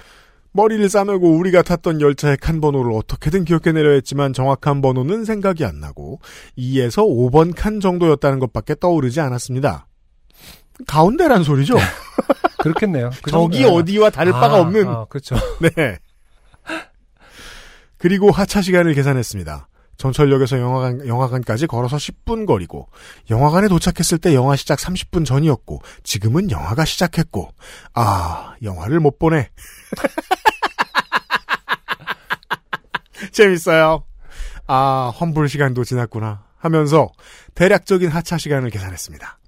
머리를 0.56 0.88
싸매고 0.88 1.36
우리가 1.36 1.62
탔던 1.62 2.00
열차의 2.00 2.36
칸 2.36 2.60
번호를 2.60 2.92
어떻게든 2.92 3.44
기억해내려 3.44 3.90
했지만 3.90 4.32
정확한 4.32 4.80
번호는 4.82 5.24
생각이 5.24 5.64
안 5.64 5.80
나고 5.80 6.20
2에서 6.56 6.98
5번 7.04 7.52
칸 7.56 7.80
정도였다는 7.80 8.38
것밖에 8.38 8.76
떠오르지 8.76 9.20
않았습니다. 9.20 9.88
가운데란 10.86 11.42
소리죠. 11.42 11.76
그렇겠네요. 12.58 13.10
그 13.22 13.30
저기 13.32 13.62
정도- 13.62 13.76
어디와 13.78 14.10
다를 14.10 14.32
아, 14.32 14.40
바가 14.40 14.60
없는. 14.60 14.86
아, 14.88 15.04
그렇죠. 15.08 15.34
네. 15.60 15.98
그리고 17.98 18.30
하차 18.30 18.62
시간을 18.62 18.94
계산했습니다. 18.94 19.68
전철역에서 19.96 20.58
영화관, 20.58 21.06
영화관까지 21.06 21.66
걸어서 21.68 21.96
10분 21.96 22.46
거리고, 22.46 22.88
영화관에 23.30 23.68
도착했을 23.68 24.18
때 24.18 24.34
영화 24.34 24.56
시작 24.56 24.78
30분 24.80 25.24
전이었고, 25.24 25.80
지금은 26.02 26.50
영화가 26.50 26.84
시작했고, 26.84 27.50
아, 27.94 28.54
영화를 28.62 28.98
못 28.98 29.18
보네. 29.20 29.48
재밌어요. 33.34 34.04
아, 34.66 35.12
환불 35.14 35.48
시간도 35.48 35.84
지났구나. 35.84 36.44
하면서 36.56 37.10
대략적인 37.54 38.08
하차 38.08 38.38
시간을 38.38 38.70
계산했습니다. 38.70 39.38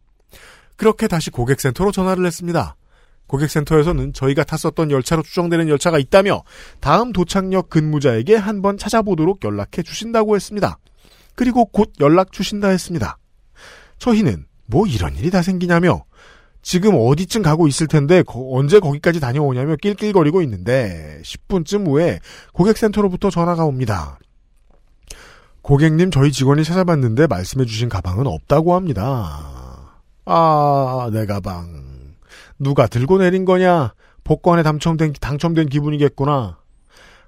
그렇게 0.76 1.08
다시 1.08 1.30
고객센터로 1.30 1.92
전화를 1.92 2.26
했습니다. 2.26 2.76
고객센터에서는 3.28 4.12
저희가 4.12 4.44
탔었던 4.44 4.90
열차로 4.90 5.22
추정되는 5.22 5.68
열차가 5.68 5.98
있다며 5.98 6.42
다음 6.80 7.12
도착역 7.12 7.70
근무자에게 7.70 8.36
한번 8.36 8.76
찾아보도록 8.76 9.42
연락해 9.44 9.82
주신다고 9.82 10.36
했습니다. 10.36 10.78
그리고 11.34 11.64
곧 11.64 11.92
연락 12.00 12.32
주신다 12.32 12.68
했습니다. 12.68 13.18
저희는 13.98 14.46
뭐 14.66 14.86
이런 14.86 15.16
일이 15.16 15.30
다 15.30 15.42
생기냐며 15.42 16.04
지금 16.66 16.96
어디쯤 16.98 17.42
가고 17.42 17.68
있을 17.68 17.86
텐데 17.86 18.24
거- 18.24 18.44
언제 18.50 18.80
거기까지 18.80 19.20
다녀오냐며 19.20 19.76
낄낄거리고 19.76 20.42
있는데 20.42 21.20
10분쯤 21.22 21.86
후에 21.86 22.18
고객센터로부터 22.54 23.30
전화가 23.30 23.64
옵니다. 23.64 24.18
고객님 25.62 26.10
저희 26.10 26.32
직원이 26.32 26.64
찾아봤는데 26.64 27.28
말씀해 27.28 27.66
주신 27.66 27.88
가방은 27.88 28.26
없다고 28.26 28.74
합니다. 28.74 29.92
아, 30.24 31.08
내 31.12 31.24
가방. 31.24 31.68
누가 32.58 32.88
들고 32.88 33.18
내린 33.18 33.44
거냐? 33.44 33.94
복권에 34.24 34.64
당첨된, 34.64 35.12
당첨된 35.20 35.68
기분이겠구나. 35.68 36.58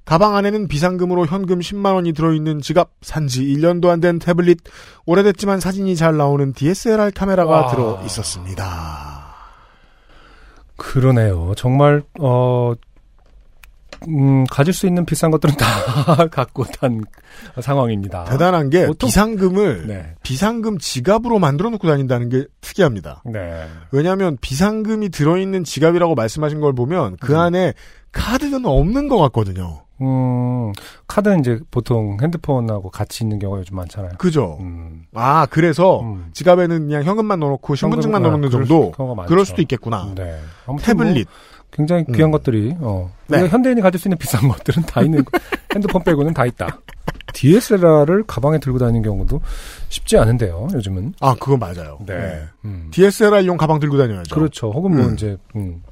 가방 0.05 0.35
안에는 0.35 0.67
비상금으로 0.67 1.27
현금 1.27 1.61
10만원이 1.61 2.17
들어있는 2.17 2.61
지갑, 2.61 2.91
산지 3.03 3.45
1년도 3.45 3.87
안 3.89 4.01
된 4.01 4.19
태블릿, 4.19 4.59
오래됐지만 5.07 5.61
사진이 5.61 5.95
잘 5.95 6.17
나오는 6.17 6.53
DSLR 6.53 7.13
카메라가 7.15 7.51
와. 7.53 7.71
들어 7.71 8.03
있었습니다. 8.05 9.18
그러네요. 10.79 11.53
정말 11.57 12.03
어 12.19 12.73
음, 14.07 14.45
가질 14.45 14.73
수 14.73 14.87
있는 14.87 15.05
비싼 15.05 15.31
것들은 15.33 15.57
다 15.57 15.67
갖고 16.31 16.65
탄 16.65 17.03
상황입니다. 17.61 18.25
대단한 18.25 18.71
게 18.71 18.87
보통- 18.87 19.09
비상금을 19.09 19.87
네. 19.89 20.15
비상금 20.23 20.79
지갑으로 20.79 21.39
만들어 21.41 21.69
놓고 21.71 21.89
다닌다는 21.89 22.29
게 22.29 22.47
특이합니다. 22.61 23.23
네. 23.27 23.67
왜냐하면 23.91 24.39
비상금이 24.41 25.09
들어있는 25.09 25.65
지갑이라고 25.65 26.15
말씀하신 26.15 26.61
걸 26.61 26.75
보면 26.75 27.17
그 27.21 27.33
음. 27.35 27.39
안에 27.41 27.75
카드는 28.13 28.65
없는 28.65 29.09
것 29.09 29.19
같거든요. 29.19 29.83
음, 30.01 30.73
카드는 31.07 31.41
이제 31.41 31.61
보통 31.71 32.17
핸드폰하고 32.23 32.91
같이 32.91 33.25
있는 33.25 33.39
경우가 33.39 33.61
요즘 33.61 33.77
많잖아요. 33.77 34.13
그죠? 34.19 34.57
음, 34.61 35.07
아 35.15 35.47
그래서 35.47 36.01
음. 36.03 36.29
지갑에는 36.33 36.87
그냥 36.89 37.03
현금만 37.05 37.41
넣어놓고 37.41 37.75
신분증만 37.75 38.23
현금, 38.23 38.41
넣어놓는 38.41 38.49
아, 38.49 38.67
정도. 38.67 39.25
그럴 39.27 39.45
수도 39.45 39.63
있겠구나. 39.63 40.13
네. 40.15 40.39
아무튼 40.67 40.97
뭐 40.97 41.05
태블릿. 41.05 41.29
굉장히 41.71 42.05
귀한 42.07 42.29
음. 42.29 42.31
것들이, 42.31 42.75
어. 42.81 43.13
네. 43.27 43.47
현대인이 43.47 43.83
가질 43.83 44.01
수 44.01 44.09
있는 44.09 44.17
비싼 44.17 44.49
것들은 44.49 44.85
다 44.85 45.03
있는, 45.03 45.23
거- 45.23 45.39
핸드폰 45.75 46.03
빼고는 46.03 46.33
다 46.33 46.47
있다. 46.47 46.79
DSLR을 47.35 48.25
가방에 48.27 48.59
들고 48.59 48.79
다니는 48.79 49.03
경우도 49.03 49.41
쉽지 49.91 50.17
않은데요, 50.17 50.69
요즘은. 50.73 51.13
아 51.21 51.35
그거 51.39 51.57
맞아요. 51.59 51.99
네. 52.07 52.43
음. 52.65 52.89
DSLR용 52.91 53.59
가방 53.59 53.79
들고 53.81 53.99
다녀야죠. 53.99 54.35
그렇죠. 54.35 54.71
혹은 54.71 54.97
뭐 54.97 55.07
음. 55.07 55.15
이제, 55.15 55.37
음. 55.57 55.83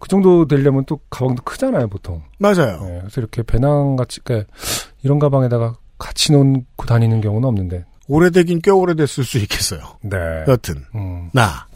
그 0.00 0.08
정도 0.08 0.48
되려면 0.48 0.84
또 0.86 0.98
가방도 1.10 1.42
크잖아요, 1.42 1.88
보통. 1.88 2.22
맞아요. 2.38 2.80
네, 2.82 2.98
그래서 3.00 3.20
이렇게 3.20 3.42
배낭 3.42 3.96
같이, 3.96 4.20
그러니까 4.24 4.50
이런 5.02 5.18
가방에다가 5.18 5.76
같이 5.98 6.32
놓고 6.32 6.86
다니는 6.86 7.20
경우는 7.20 7.46
없는데. 7.48 7.84
오래되긴 8.08 8.60
꽤 8.60 8.72
오래됐을 8.72 9.22
수 9.22 9.38
있겠어요. 9.38 9.80
네. 10.02 10.16
여튼 10.48 10.84
음, 10.96 11.30
나 11.32 11.68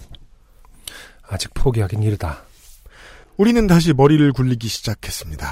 아직 1.28 1.54
포기하긴 1.54 2.02
이르다. 2.02 2.42
우리는 3.36 3.66
다시 3.68 3.92
머리를 3.92 4.32
굴리기 4.32 4.66
시작했습니다. 4.66 5.46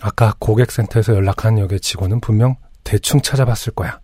아까 0.00 0.34
고객센터에서 0.38 1.14
연락한 1.14 1.58
역의 1.58 1.80
직원은 1.80 2.20
분명 2.20 2.56
대충 2.84 3.20
찾아봤을 3.20 3.74
거야. 3.74 4.00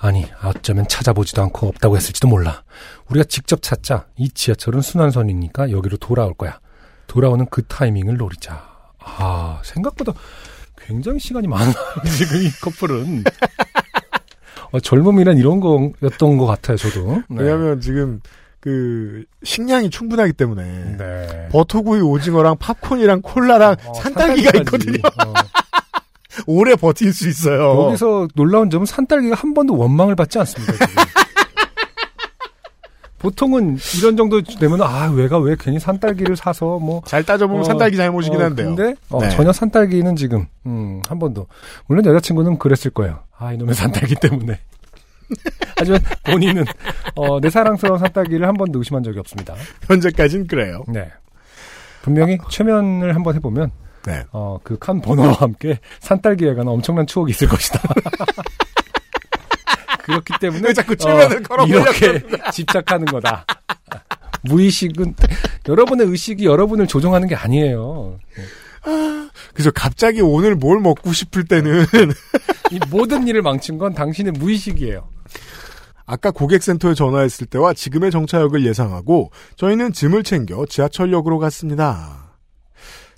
하, 0.00 0.08
아니, 0.08 0.26
어쩌면 0.42 0.86
찾아보지도 0.88 1.42
않고 1.42 1.68
없다고 1.68 1.96
했을지도 1.96 2.28
몰라. 2.28 2.62
우리가 3.08 3.24
직접 3.24 3.62
찾자. 3.62 4.06
이 4.16 4.30
지하철은 4.30 4.80
순환선이니까 4.80 5.70
여기로 5.70 5.96
돌아올 5.98 6.34
거야. 6.34 6.58
돌아오는 7.06 7.46
그 7.50 7.62
타이밍을 7.64 8.16
노리자. 8.16 8.68
아, 8.98 9.60
생각보다 9.64 10.12
굉장히 10.86 11.18
시간이 11.18 11.48
많아요, 11.48 11.74
지금 12.16 12.42
이 12.42 12.50
커플은. 12.62 13.24
어, 14.72 14.80
젊음이란 14.80 15.36
이런 15.38 15.60
거였던 15.60 16.38
것 16.38 16.46
같아요, 16.46 16.76
저도. 16.76 17.22
네. 17.28 17.42
왜냐하면 17.42 17.80
지금 17.80 18.20
그 18.60 19.24
식량이 19.42 19.90
충분하기 19.90 20.34
때문에 20.34 20.96
네. 20.98 21.48
버터구이 21.50 22.00
오징어랑 22.02 22.56
팝콘이랑 22.58 23.22
콜라랑 23.22 23.76
어, 23.84 23.94
산딸기가 23.94 24.50
산딸기까지. 24.52 24.86
있거든요. 24.90 25.08
어. 25.26 25.34
오래 26.46 26.74
버틸 26.76 27.12
수 27.12 27.28
있어요. 27.28 27.86
여기서 27.86 28.28
놀라운 28.34 28.70
점은 28.70 28.86
산딸기가 28.86 29.36
한 29.36 29.54
번도 29.54 29.76
원망을 29.76 30.14
받지 30.16 30.38
않습니다. 30.38 30.72
보통은 33.18 33.76
이런 33.98 34.16
정도 34.16 34.40
되면 34.42 34.80
아 34.80 35.10
왜가 35.10 35.38
왜 35.38 35.54
괜히 35.58 35.78
산딸기를 35.78 36.36
사서 36.36 36.78
뭐 36.78 37.02
잘 37.04 37.22
따져보면 37.22 37.60
어, 37.62 37.64
산딸기 37.64 37.96
잘못이긴 37.96 38.40
어, 38.40 38.44
한데요. 38.44 38.74
근데 38.74 38.94
어, 39.10 39.20
네. 39.20 39.28
전혀 39.30 39.52
산딸기는 39.52 40.16
지금 40.16 40.46
음, 40.64 41.02
한 41.06 41.18
번도 41.18 41.46
물론 41.86 42.04
여자친구는 42.06 42.58
그랬을 42.58 42.90
거예요. 42.92 43.20
아 43.36 43.52
이놈의 43.52 43.74
산딸기 43.74 44.14
때문에. 44.16 44.58
하지만 45.76 46.00
본인은 46.24 46.64
어, 47.14 47.40
내 47.40 47.50
사랑스러운 47.50 47.98
산딸기를 47.98 48.46
한 48.48 48.54
번도 48.54 48.78
의심한 48.78 49.02
적이 49.02 49.18
없습니다. 49.20 49.54
현재까지는 49.86 50.46
그래요. 50.46 50.82
네. 50.88 51.10
분명히 52.02 52.38
최면을 52.48 53.14
한번 53.14 53.34
해보면 53.34 53.70
네. 54.06 54.24
어, 54.32 54.58
그 54.64 54.78
칸 54.78 55.00
번호와 55.00 55.32
함께 55.34 55.78
산딸기에 56.00 56.54
관한 56.54 56.68
엄청난 56.68 57.06
추억이 57.06 57.30
있을 57.32 57.48
것이다. 57.48 57.80
그렇기 60.04 60.32
때문에 60.40 60.68
왜 60.68 60.72
자꾸 60.72 60.96
최면을 60.96 61.42
걸어보려고 61.42 61.90
이렇게 61.90 62.22
집착하는 62.52 63.04
거다. 63.06 63.44
무의식은 64.42 65.14
여러분의 65.68 66.06
의식이 66.06 66.46
여러분을 66.46 66.86
조종하는 66.86 67.28
게 67.28 67.34
아니에요. 67.34 68.18
그래서 69.52 69.70
갑자기 69.70 70.22
오늘 70.22 70.54
뭘 70.54 70.80
먹고 70.80 71.12
싶을 71.12 71.44
때는 71.44 71.84
이 72.70 72.80
모든 72.90 73.28
일을 73.28 73.42
망친 73.42 73.76
건 73.78 73.92
당신의 73.94 74.32
무의식이에요. 74.32 75.06
아까 76.06 76.30
고객센터에 76.30 76.94
전화했을 76.94 77.46
때와 77.46 77.74
지금의 77.74 78.10
정차역을 78.10 78.64
예상하고 78.66 79.30
저희는 79.56 79.92
짐을 79.92 80.24
챙겨 80.24 80.64
지하철역으로 80.66 81.38
갔습니다. 81.38 82.29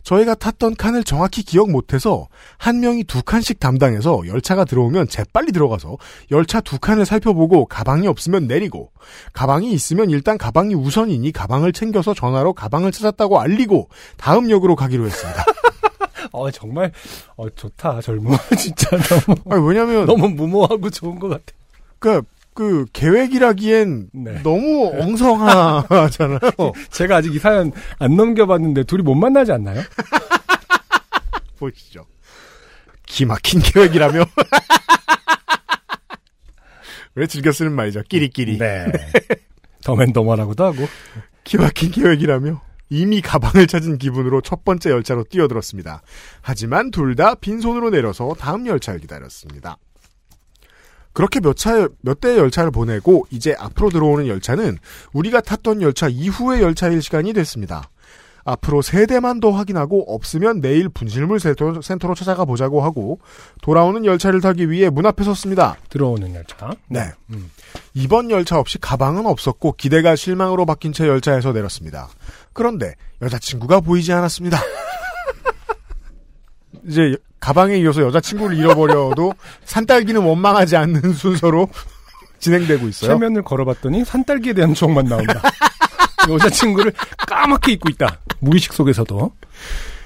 저희가 0.03 0.35
탔던 0.35 0.77
칸을 0.77 1.05
정확히 1.05 1.43
기억 1.43 1.71
못해서 1.71 2.29
한 2.59 2.81
명이 2.81 3.05
두 3.05 3.23
칸씩 3.23 3.61
담당해서 3.61 4.23
열차가 4.27 4.65
들어오면 4.65 5.09
재빨리 5.09 5.53
들어가서 5.53 5.97
열차 6.31 6.61
두 6.61 6.79
칸을 6.79 7.07
살펴보고 7.07 7.67
가방이 7.67 8.07
없으면 8.07 8.47
내리고 8.47 8.91
가방이 9.33 9.73
있으면 9.73 10.11
일단 10.11 10.39
가방이 10.39 10.75
우선이니 10.75 11.33
가방을 11.33 11.73
챙겨서 11.73 12.15
전화로 12.15 12.53
가방을 12.53 12.93
찾았다고 12.93 13.41
알리고 13.41 13.89
다음 14.17 14.51
역으로 14.51 14.77
가기로 14.77 15.07
했습니다. 15.07 15.45
어 16.33 16.51
정말 16.51 16.93
어 17.37 17.49
좋다 17.51 18.01
젊어 18.01 18.37
진짜 18.57 18.89
너무 18.97 19.39
아니, 19.51 19.67
왜냐면 19.69 20.07
너무 20.07 20.29
무모하고 20.29 20.89
좋은 20.91 21.19
것 21.19 21.29
같아. 21.29 21.45
그, 21.99 22.23
그 22.55 22.85
계획이라기엔 22.93 24.11
네. 24.13 24.43
너무 24.43 24.93
엉성하잖아요. 25.01 26.41
제가 26.91 27.17
아직 27.17 27.35
이 27.35 27.39
사연 27.39 27.73
안 27.99 28.17
넘겨봤는데 28.17 28.85
둘이 28.85 29.03
못 29.03 29.15
만나지 29.15 29.53
않나요? 29.53 29.83
보시죠. 31.59 32.07
기막힌 33.07 33.61
계획이라며. 33.61 34.25
왜 37.15 37.27
즐겨 37.27 37.53
쓰는 37.53 37.73
말이죠. 37.73 38.03
끼리끼리. 38.09 38.59
네. 38.59 38.87
더맨더머라고도 39.85 40.65
하고. 40.65 40.89
기막힌 41.45 41.91
계획이라며. 41.91 42.61
이미 42.89 43.21
가방을 43.23 43.67
찾은 43.67 43.99
기분으로 43.99 44.41
첫 44.43 44.65
번째 44.65 44.91
열차로 44.91 45.25
뛰어들었습니다. 45.25 46.03
하지만 46.43 46.91
둘 46.91 47.15
다 47.17 47.35
빈손으로 47.35 47.91
내려서 47.91 48.35
다음 48.39 48.67
열차를 48.67 49.01
기다렸습니다. 49.01 49.77
그렇게 51.13 51.41
몇 51.41 51.57
차, 51.57 51.89
몇 52.01 52.21
대의 52.21 52.39
열차를 52.39 52.71
보내고 52.71 53.27
이제 53.31 53.55
앞으로 53.59 53.91
들어오는 53.91 54.27
열차는 54.27 54.79
우리가 55.13 55.41
탔던 55.41 55.83
열차 55.83 56.09
이후의 56.09 56.63
열차일 56.63 57.03
시간이 57.03 57.33
됐습니다. 57.35 57.89
앞으로 58.45 58.83
세 58.83 59.07
대만 59.07 59.39
더 59.39 59.53
확인하고 59.53 60.13
없으면 60.13 60.61
내일 60.61 60.89
분실물 60.89 61.39
센터- 61.39 61.81
센터로 61.81 62.17
찾아가 62.17 62.45
보자고 62.45 62.83
하고 62.83 63.21
돌아오는 63.63 64.05
열차를 64.05 64.41
타기 64.41 64.69
위해 64.69 64.91
문 64.91 65.07
앞에 65.07 65.23
섰습니다. 65.23 65.77
들어오는 65.91 66.35
열차. 66.35 66.73
네. 66.89 67.13
음. 67.31 67.51
이번 67.95 68.31
열차 68.31 68.59
없이 68.59 68.79
가방은 68.79 69.27
없었고 69.27 69.75
기대가 69.79 70.17
실망으로 70.17 70.67
바뀐 70.67 70.93
채 70.93 71.07
열차에서 71.07 71.53
내렸습니다. 71.53 72.09
그런데 72.53 72.95
여자친구가 73.23 73.79
보이지 73.81 74.13
않았습니다. 74.13 74.59
이제 76.87 77.17
가방에 77.41 77.77
이어서 77.79 78.03
여자친구를 78.03 78.57
잃어버려도 78.57 79.35
산딸기는 79.65 80.21
원망하지 80.23 80.77
않는 80.77 81.13
순서로 81.13 81.69
진행되고 82.39 82.89
있어요. 82.89 83.13
최면을 83.13 83.43
걸어봤더니 83.43 84.05
산딸기에 84.05 84.53
대한 84.55 84.75
추억만 84.75 85.07
나온다. 85.07 85.43
여자친구를 86.29 86.93
까맣게 87.27 87.73
잊고 87.73 87.89
있다. 87.91 88.19
무의식 88.41 88.73
속에서도. 88.73 89.33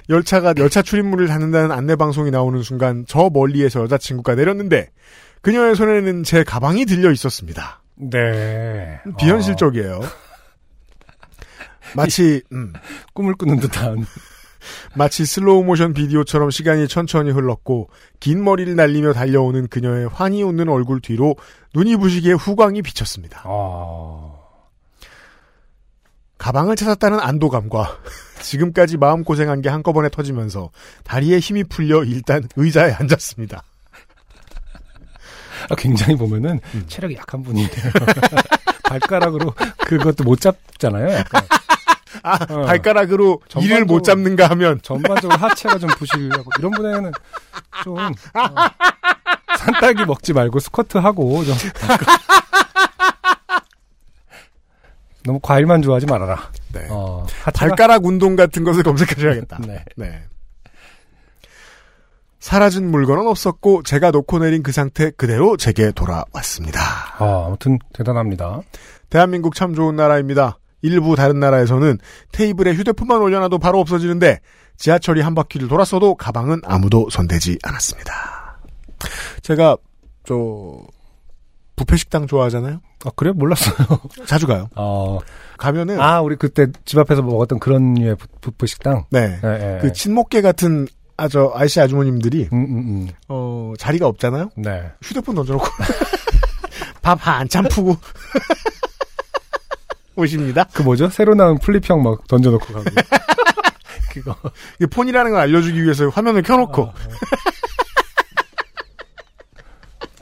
열차가 0.08 0.54
열차 0.58 0.82
출입문을 0.82 1.26
닫는다는 1.26 1.72
안내 1.72 1.96
방송이 1.96 2.30
나오는 2.30 2.62
순간 2.62 3.04
저 3.08 3.28
멀리에서 3.32 3.82
여자친구가 3.82 4.34
내렸는데 4.34 4.90
그녀의 5.42 5.74
손에는 5.76 6.22
제 6.22 6.44
가방이 6.44 6.86
들려 6.86 7.10
있었습니다. 7.10 7.82
네. 7.96 9.00
비현실적이에요. 9.18 10.00
마치 11.94 12.42
음, 12.52 12.72
어, 12.74 12.78
꿈을 13.14 13.34
꾸는 13.34 13.58
듯한. 13.60 14.06
마치 14.94 15.24
슬로우 15.24 15.64
모션 15.64 15.94
비디오처럼 15.94 16.50
시간이 16.50 16.88
천천히 16.88 17.30
흘렀고 17.30 17.88
긴 18.20 18.44
머리를 18.44 18.74
날리며 18.74 19.12
달려오는 19.12 19.68
그녀의 19.68 20.08
환히 20.08 20.42
웃는 20.42 20.68
얼굴 20.68 21.00
뒤로 21.00 21.36
눈이 21.74 21.96
부시게 21.96 22.32
후광이 22.32 22.82
비쳤습니다. 22.82 23.42
어... 23.44 24.46
가방을 26.38 26.76
찾았다는 26.76 27.18
안도감과 27.18 27.98
지금까지 28.40 28.98
마음고생한 28.98 29.62
게 29.62 29.68
한꺼번에 29.68 30.08
터지면서 30.08 30.70
다리에 31.04 31.38
힘이 31.38 31.64
풀려 31.64 32.04
일단 32.04 32.46
의자에 32.56 32.92
앉았습니다. 32.92 33.62
아, 35.68 35.74
굉장히 35.76 36.16
보면은 36.16 36.60
음. 36.74 36.84
체력이 36.86 37.16
약한 37.16 37.42
분인데요. 37.42 37.90
발가락으로 38.84 39.52
그것도 39.86 40.24
못 40.24 40.40
잡잖아요. 40.40 41.12
약간. 41.12 41.42
아, 42.22 42.38
어. 42.50 42.62
발가락으로 42.66 43.40
이를 43.60 43.84
못 43.84 44.02
잡는가 44.04 44.48
하면 44.50 44.80
전반적으로 44.82 45.38
하체가 45.38 45.78
좀 45.78 45.88
부실하고 45.90 46.44
이런 46.58 46.70
분에게는 46.72 47.12
좀 47.84 47.96
어, 47.98 48.14
산딸기 49.58 50.04
먹지 50.04 50.32
말고 50.32 50.58
스쿼트 50.60 50.98
하고 50.98 51.44
좀 51.44 51.54
너무 55.24 55.40
과일만 55.40 55.82
좋아하지 55.82 56.06
말아라. 56.06 56.50
네. 56.72 56.86
어, 56.90 57.26
하체가- 57.44 57.52
발가락 57.54 58.04
운동 58.04 58.36
같은 58.36 58.62
것을 58.64 58.82
검색하셔야겠다. 58.84 59.58
네. 59.66 59.84
네. 59.96 60.22
사라진 62.38 62.88
물건은 62.92 63.26
없었고 63.26 63.82
제가 63.82 64.12
놓고 64.12 64.38
내린 64.38 64.62
그 64.62 64.70
상태 64.70 65.10
그대로 65.10 65.56
제게 65.56 65.90
돌아왔습니다. 65.90 66.80
아, 67.18 67.44
아무튼 67.46 67.80
대단합니다. 67.92 68.60
대한민국 69.10 69.56
참 69.56 69.74
좋은 69.74 69.96
나라입니다. 69.96 70.58
일부 70.86 71.16
다른 71.16 71.40
나라에서는 71.40 71.98
테이블에 72.32 72.72
휴대폰만 72.74 73.20
올려놔도 73.20 73.58
바로 73.58 73.80
없어지는데 73.80 74.40
지하철이 74.76 75.20
한 75.20 75.34
바퀴를 75.34 75.68
돌았어도 75.68 76.14
가방은 76.16 76.60
아무도 76.64 77.08
손대지 77.10 77.58
않았습니다. 77.62 78.58
제가 79.42 79.76
저 80.24 80.78
부페 81.76 81.96
식당 81.96 82.26
좋아하잖아요. 82.26 82.80
아, 83.04 83.10
그래요? 83.16 83.34
몰랐어요. 83.34 83.74
자주 84.26 84.46
가요. 84.46 84.68
어. 84.76 85.18
가면은 85.58 86.00
아, 86.00 86.20
우리 86.20 86.36
그때 86.36 86.66
집 86.84 86.98
앞에서 86.98 87.22
먹었던 87.22 87.58
그런 87.58 87.94
류의 87.94 88.16
부- 88.16 88.26
부프 88.40 88.66
식당? 88.66 89.04
네. 89.10 89.38
예, 89.44 89.48
예. 89.76 89.78
그 89.80 89.92
친목계 89.92 90.40
같은 90.42 90.86
아저 91.18 91.52
아저씨 91.54 91.80
아주머님들이 91.80 92.48
음, 92.52 92.58
음, 92.58 92.76
음. 92.78 93.08
어 93.28 93.72
자리가 93.78 94.06
없잖아요. 94.06 94.50
네. 94.56 94.90
휴대폰 95.02 95.34
던져놓고 95.34 95.66
밥 97.00 97.18
한참 97.26 97.64
푸고 97.70 97.96
오십니다. 100.16 100.64
그 100.72 100.82
뭐죠? 100.82 101.08
새로 101.08 101.34
나온 101.34 101.58
플립형 101.58 102.02
막 102.02 102.26
던져놓고 102.26 102.72
가고. 102.72 102.84
그거. 104.12 104.34
이게 104.76 104.86
폰이라는 104.86 105.30
걸 105.30 105.40
알려주기 105.40 105.82
위해서 105.82 106.08
화면을 106.08 106.42
켜놓고 106.42 106.92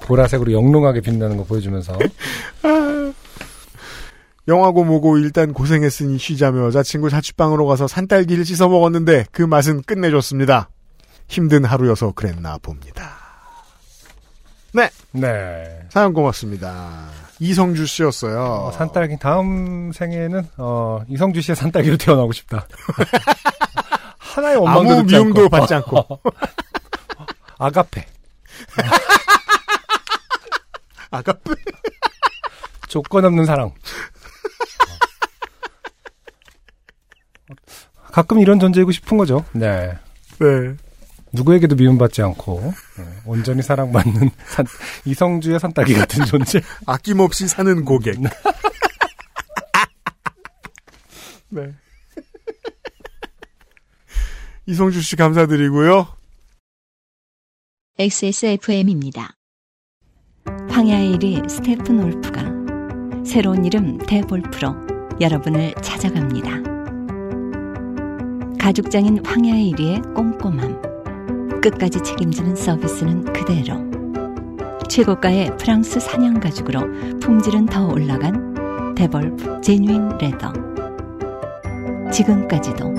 보라색으로 0.03 0.53
영롱하게 0.53 1.01
빛나는 1.01 1.37
거 1.37 1.45
보여주면서. 1.45 1.99
영화고 4.47 4.85
뭐고 4.85 5.17
일단 5.19 5.55
고생했으니 5.55 6.19
쉬자며 6.19 6.67
여자친구 6.67 7.09
자취방으로 7.09 7.67
가서 7.67 7.89
산딸기를 7.89 8.45
씻어 8.45 8.69
먹었는데 8.69 9.27
그 9.33 9.43
맛은 9.43 9.83
끝내줬습니다. 9.83 10.69
힘든 11.29 11.65
하루여서 11.65 12.13
그랬나 12.13 12.59
봅니다. 12.59 13.17
네. 14.73 14.91
네. 15.13 15.87
사연 15.89 16.13
고맙습니다. 16.13 17.09
이성주 17.45 17.87
씨였어요. 17.87 18.41
어, 18.41 18.73
산딸기 18.73 19.19
다음 19.19 19.93
생에는 19.93 20.49
어, 20.57 21.03
이성주 21.09 21.43
씨의 21.43 21.57
산딸기로 21.57 21.99
태어나고 21.99 22.33
싶다. 22.33 22.67
하나의 24.19 24.57
원망도 24.57 24.93
아무 24.93 25.03
미움도 25.05 25.41
않고. 25.43 25.49
받지 25.51 25.75
않고. 25.75 26.21
아가페. 27.59 28.07
아가페. 31.11 31.55
조건 32.89 33.27
없는 33.27 33.45
사랑. 33.45 33.73
가끔 38.11 38.39
이런 38.39 38.59
존재이고 38.59 38.91
싶은 38.91 39.19
거죠. 39.19 39.45
네. 39.53 39.93
네. 40.39 40.77
누구에게도 41.35 41.75
미움받지 41.77 42.23
않고 42.23 42.73
네, 42.99 43.05
온전히 43.27 43.61
사랑받는 43.63 44.31
산- 44.47 44.67
이성주의 45.05 45.59
산딸기 45.61 45.95
같은 45.95 46.25
존재. 46.27 46.61
아낌없이 46.87 47.49
사는 47.49 47.85
고객. 47.85 48.21
네. 51.51 51.73
이성주 54.67 55.03
씨 55.03 55.17
감사드리고요. 55.17 56.07
XSFM입니다. 57.99 59.35
황야의 60.71 61.17
1위 61.19 61.49
스테픈 61.49 62.03
올프가 62.03 62.43
새로운 63.25 63.65
이름 63.65 63.99
대볼프로 63.99 64.75
여러분을 65.21 65.75
찾아갑니다. 65.83 66.51
가죽장인 68.59 69.25
황야의 69.25 69.73
1위의 69.73 70.15
꼼꼼함, 70.15 70.83
끝까지 71.65 72.03
책임지는 72.03 72.57
서비스는 72.57 73.33
그대로. 73.33 73.83
최고가의 74.87 75.57
프랑스 75.57 75.99
사냥 75.99 76.39
가죽으로 76.39 77.19
품질은 77.21 77.67
더 77.67 77.89
올라간 77.89 78.95
데볼프 78.95 79.63
제뉴인 79.63 80.19
레더. 80.19 80.53
지금까지도 82.13 82.95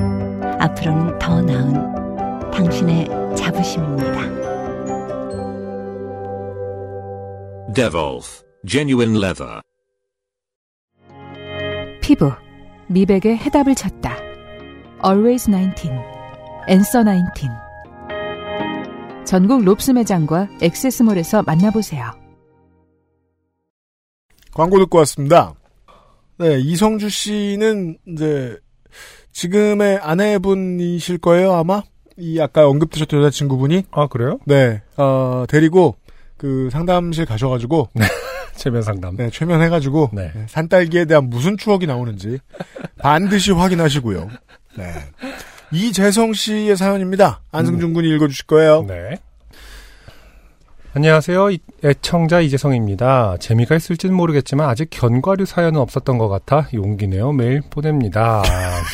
앞으로는 0.60 1.20
더 1.20 1.42
나은 1.44 2.52
당신의 2.52 3.08
자부심입니다. 3.36 4.34
Devolf 7.72 8.44
Genuine 8.68 9.16
Leather. 9.16 9.62
피부, 12.02 12.32
미백의 12.88 13.38
해답을 13.38 13.76
찾다. 13.76 14.18
Always 15.06 15.52
19, 15.52 15.92
Answer 16.68 17.06
19. 17.06 17.65
전국 19.26 19.64
롭스 19.64 19.92
매장과 19.92 20.50
액세스몰에서 20.62 21.44
만나보세요. 21.44 22.12
광고 24.54 24.78
듣고 24.80 25.00
왔습니다. 25.00 25.54
네, 26.38 26.60
이성주 26.60 27.10
씨는 27.10 27.98
이제 28.08 28.58
지금의 29.32 29.98
아내분이실 29.98 31.18
거예요, 31.18 31.54
아마? 31.54 31.82
이 32.18 32.40
아까 32.40 32.68
언급드렸던 32.68 33.20
여자친구분이? 33.20 33.86
아, 33.92 34.08
그래요? 34.08 34.40
네, 34.46 34.82
어, 34.96 35.46
데리고 35.50 35.96
그 36.38 36.70
상담실 36.72 37.26
가셔가지고. 37.26 37.90
최면 38.56 38.84
상담. 38.84 39.18
네, 39.18 39.30
최면 39.30 39.62
해가지고. 39.62 40.12
네. 40.14 40.32
네, 40.34 40.46
산딸기에 40.48 41.06
대한 41.06 41.30
무슨 41.30 41.58
추억이 41.58 41.88
나오는지 41.88 42.40
반드시 43.00 43.52
확인하시고요. 43.52 44.30
네. 44.78 44.94
이재성 45.76 46.32
씨의 46.34 46.78
사연입니다. 46.78 47.42
안승준 47.52 47.94
군이 47.94 48.08
읽어주실 48.16 48.46
거예요. 48.46 48.86
네. 48.88 49.18
안녕하세요. 50.94 51.52
이- 51.52 51.60
애청자 51.84 52.40
이재성입니다. 52.40 53.36
재미가 53.42 53.76
있을지는 53.76 54.16
모르겠지만 54.16 54.70
아직 54.70 54.88
견과류 54.90 55.46
사연은 55.46 55.82
없었던 55.82 56.18
것 56.18 56.30
같아 56.30 56.70
용기 56.74 57.08
내어 57.08 57.34
메일 57.34 57.62
보냅니다. 57.70 58.42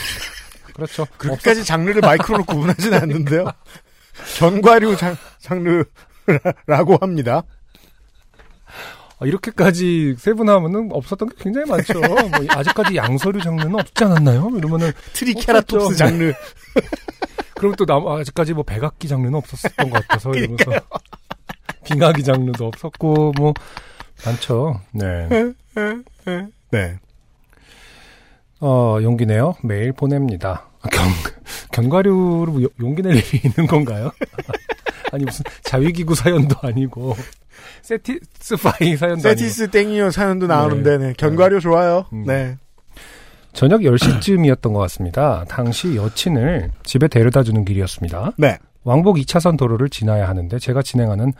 그렇죠. 0.74 1.06
그렇게까지 1.20 1.64
장르를 1.64 2.02
마이크로로 2.02 2.44
구분하지는 2.46 3.00
않는데요. 3.00 3.46
견과류 4.40 4.96
장, 4.98 5.16
장르라고 5.38 6.98
합니다. 7.00 7.44
아, 9.22 9.26
이렇게까지 9.28 10.16
세분하면은 10.18 10.90
없었던 10.92 11.30
게 11.30 11.36
굉장히 11.40 11.70
많죠. 11.70 12.00
뭐 12.00 12.20
아직까지 12.50 12.96
양서류 12.96 13.40
장르는 13.40 13.80
없지 13.80 14.04
않았나요? 14.04 14.50
이러면은 14.58 14.92
트리케라톱스 15.14 15.76
없었죠. 15.76 15.98
장르. 15.98 16.34
그럼 17.56 17.76
또 17.76 17.86
남, 17.86 18.08
아직까지 18.08 18.56
뭐 18.56 18.64
백악기 18.64 19.08
장르는 19.08 19.36
없었던 19.36 19.92
것 19.92 20.08
같아서 20.08 20.32
이러면서 20.34 20.72
빙하기 21.86 22.24
장르도 22.24 22.66
없었고 22.66 23.34
뭐 23.38 23.54
많죠. 24.26 24.82
네. 24.92 25.30
네. 26.72 27.00
어, 28.60 28.98
용기 29.04 29.28
내요. 29.28 29.54
메일 29.64 29.92
보냅니다. 29.92 30.68
아, 30.82 30.90
견, 30.90 31.08
견과류로 31.72 32.62
용기 32.80 33.04
낼 33.04 33.18
일이 33.18 33.42
있는 33.44 33.68
건가요? 33.68 34.12
아니, 35.12 35.26
무슨 35.26 35.43
자위기구 35.64 36.16
사연도 36.16 36.55
아니고, 36.62 37.16
세티스 37.82 38.57
파이 38.57 38.95
사연도 38.95 39.22
세티스 39.22 39.70
땡이요 39.70 40.12
사연도 40.12 40.47
나오는데, 40.47 40.97
네. 40.97 41.07
네. 41.07 41.14
견과류 41.18 41.59
좋아요. 41.59 42.05
음. 42.14 42.24
네. 42.26 42.57
저녁 43.53 43.82
10시쯤이었던 43.82 44.74
것 44.74 44.80
같습니다. 44.80 45.43
당시 45.47 45.95
여친을 45.95 46.72
집에 46.84 47.07
데려다 47.07 47.43
주는 47.43 47.66
길이었습니다. 47.66 48.34
네. 48.38 48.57
왕복 48.84 49.18
2차선 49.18 49.57
도로를 49.57 49.89
지나야 49.89 50.28
하는데, 50.28 50.57
제가 50.57 50.82
진행하는 50.82 51.34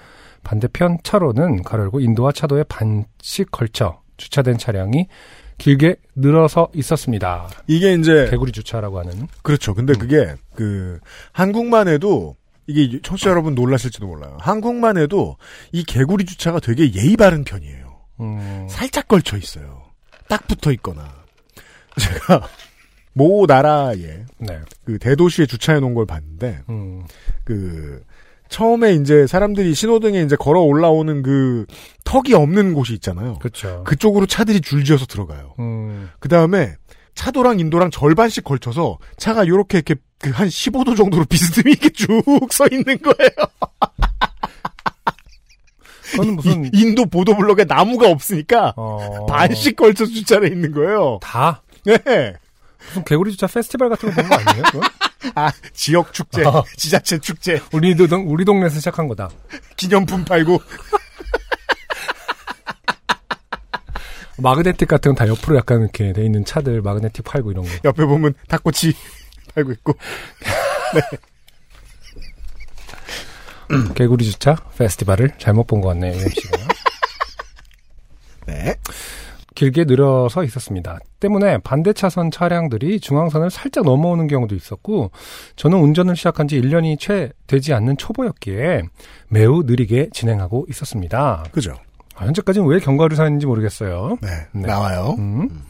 반대편 0.44 0.98
차로는 1.04 1.64
가로열고 1.64 2.00
인도와 2.00 2.32
차도에 2.32 2.64
반씩 2.64 3.52
걸쳐 3.52 4.02
주차된 4.18 4.58
차량이 4.58 5.08
길게 5.58 5.96
늘어서 6.16 6.70
있었습니다. 6.74 7.48
이게 7.68 7.94
이제. 7.94 8.28
개구리 8.30 8.52
주차라고 8.52 9.00
하는. 9.00 9.28
그렇죠. 9.44 9.74
근데 9.76 9.94
그게, 9.94 10.34
그, 10.56 11.00
한국만 11.32 11.88
해도, 11.88 12.36
이게 12.72 13.00
청취자 13.02 13.30
여러분 13.30 13.56
놀라실지도 13.56 14.08
몰라요. 14.08 14.38
한국만 14.40 14.98
해도 14.98 15.38
이 15.72 15.84
개구리 15.84 16.26
주차가 16.26 16.60
되게 16.60 16.94
예의 16.94 17.18
바른 17.18 17.44
편이에요. 17.44 18.00
음, 18.22 18.68
살짝 18.70 19.08
걸쳐 19.08 19.38
있어요. 19.38 19.84
딱 20.28 20.48
붙어 20.48 20.72
있거나. 20.74 21.22
제가 22.00 22.48
모 23.14 23.46
나라에 23.46 24.26
네. 24.38 24.60
그 24.86 24.98
대도시에 25.00 25.46
주차해 25.46 25.80
놓은 25.80 25.94
걸 25.94 26.06
봤는데 26.06 26.62
음, 26.70 27.04
그 27.44 28.04
처음에 28.48 28.94
이제 28.94 29.28
사람들이 29.28 29.74
신호등에 29.74 30.22
이제 30.22 30.36
걸어 30.36 30.62
올라오는 30.62 31.22
그 31.22 31.66
턱이 32.04 32.34
없는 32.34 32.74
곳이 32.74 32.94
있잖아요. 32.96 33.40
그렇죠. 33.40 33.84
그쪽으로 33.86 34.26
차들이 34.26 34.62
줄지어서 34.62 35.06
들어가요. 35.06 35.56
음, 35.60 36.10
그 36.20 36.30
다음에 36.30 36.76
차도랑 37.16 37.60
인도랑 37.60 37.92
절반씩 37.92 38.44
걸쳐서 38.44 38.98
차가 39.18 39.48
요렇게 39.48 39.78
이렇게 39.80 39.96
그 40.22 40.30
한 40.32 40.48
15도 40.48 40.96
정도로 40.96 41.26
비스듬히 41.26 41.72
이렇게 41.72 41.90
쭉 41.90 42.08
서 42.52 42.66
있는 42.72 42.98
거예요. 43.02 43.32
그거는 46.12 46.36
무슨 46.36 46.66
이- 46.66 46.70
인도 46.74 47.06
보도블록에 47.06 47.64
나무가 47.66 48.10
없으니까 48.10 48.74
어, 48.76 49.26
반씩 49.28 49.76
걸쳐 49.78 50.06
주차해 50.06 50.48
있는 50.48 50.72
거예요. 50.74 51.20
다 51.22 51.62
네. 51.86 51.98
무슨 52.88 53.04
개구리 53.06 53.32
주차 53.32 53.48
페스티벌 53.48 53.90
같은 53.90 54.10
거본거 54.14 54.36
아니에요? 54.36 54.64
아, 55.36 55.52
지역 55.74 56.14
축제, 56.14 56.44
어. 56.44 56.64
지자체 56.76 57.20
축제, 57.20 57.62
우리 57.72 57.96
동 57.96 58.26
우리 58.28 58.44
동네에서 58.44 58.76
시작한 58.80 59.08
거다. 59.08 59.30
기념품 59.78 60.26
팔고. 60.26 60.62
마그네틱 64.38 64.88
같은 64.88 65.14
건 65.14 65.16
다 65.16 65.28
옆으로 65.32 65.58
약간 65.58 65.82
이렇게 65.82 66.14
돼 66.14 66.26
있는 66.26 66.44
차들 66.44 66.82
마그네틱 66.82 67.24
팔고 67.24 67.52
이런 67.52 67.64
거. 67.66 67.72
옆에 67.86 68.06
보면 68.06 68.34
닭꼬치 68.48 68.94
팔고 69.56 69.72
있고. 69.74 69.94
개구리 73.96 74.26
주차 74.26 74.56
페스티벌을 74.78 75.32
잘못 75.38 75.66
본 75.68 75.82
것 75.82 75.90
같네요, 75.90 76.14
UMC가. 76.14 76.58
네. 78.48 78.76
길게 79.56 79.84
늘어서 79.86 80.44
있었습니다. 80.44 80.98
때문에 81.20 81.60
반대 81.60 81.94
차선 81.94 82.32
차량들이 82.32 83.00
중앙선을 83.00 83.50
살짝 83.52 83.84
넘어오는 83.86 84.28
경우도 84.28 84.56
있었고, 84.56 85.12
저는 85.56 85.78
운전을 85.80 86.16
시작한 86.16 86.48
지 86.48 86.60
1년이 86.60 87.00
채 87.00 87.32
되지 87.48 87.74
않는 87.74 87.98
초보였기에 87.98 88.84
매우 89.30 89.64
느리게 89.64 90.10
진행하고 90.12 90.66
있었습니다. 90.70 91.44
그죠. 91.52 91.76
아, 92.16 92.26
현재까지는 92.26 92.68
왜 92.68 92.80
경과를 92.80 93.16
사는지 93.16 93.46
모르겠어요. 93.46 94.18
네. 94.22 94.30
네. 94.54 94.68
나와요. 94.68 95.16
음. 95.20 95.64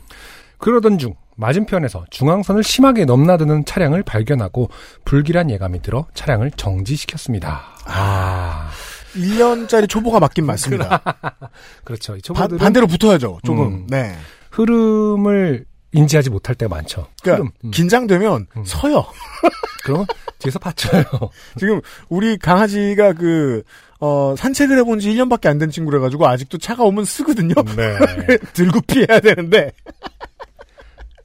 그러던 0.58 0.98
중 0.98 1.14
맞은편에서 1.42 2.06
중앙선을 2.12 2.64
심하게 2.64 3.04
넘나드는 3.06 3.66
차량을 3.66 4.04
발견하고 4.04 4.70
불길한 5.04 5.50
예감이 5.50 5.82
들어 5.82 6.06
차량을 6.14 6.52
정지시켰습니다. 6.52 7.64
아, 7.86 8.70
1년짜리 9.16 9.90
초보가 9.90 10.20
맞긴 10.20 10.46
맞습니다. 10.46 11.02
그렇죠. 11.84 12.18
초보들은 12.20 12.58
반대로 12.60 12.88
붙어야죠, 12.88 13.40
조금. 13.44 13.66
음. 13.66 13.88
네. 13.90 14.16
흐름을 14.52 15.66
인지하지 15.94 16.30
못할 16.30 16.56
때가 16.56 16.74
많죠. 16.74 17.08
그러니까 17.22 17.44
흐름. 17.44 17.52
음. 17.66 17.72
긴장되면 17.72 18.48
음. 18.56 18.64
서요. 18.66 19.04
그러면 19.84 20.06
뒤에서 20.40 20.60
받쳐요. 20.60 21.04
지금 21.60 21.82
우리 22.08 22.38
강아지가 22.38 23.14
그 23.14 23.64
어, 24.00 24.34
산책을 24.38 24.78
해본 24.80 25.00
지 25.00 25.10
1년밖에 25.10 25.48
안 25.48 25.60
된 25.60 25.70
친구라 25.70 26.00
가지고 26.00 26.28
아직도 26.28 26.58
차가 26.60 26.84
오면 26.84 27.04
쓰거든요. 27.06 27.54
네. 27.76 28.38
들고 28.54 28.82
피해야 28.82 29.20
되는데. 29.20 29.72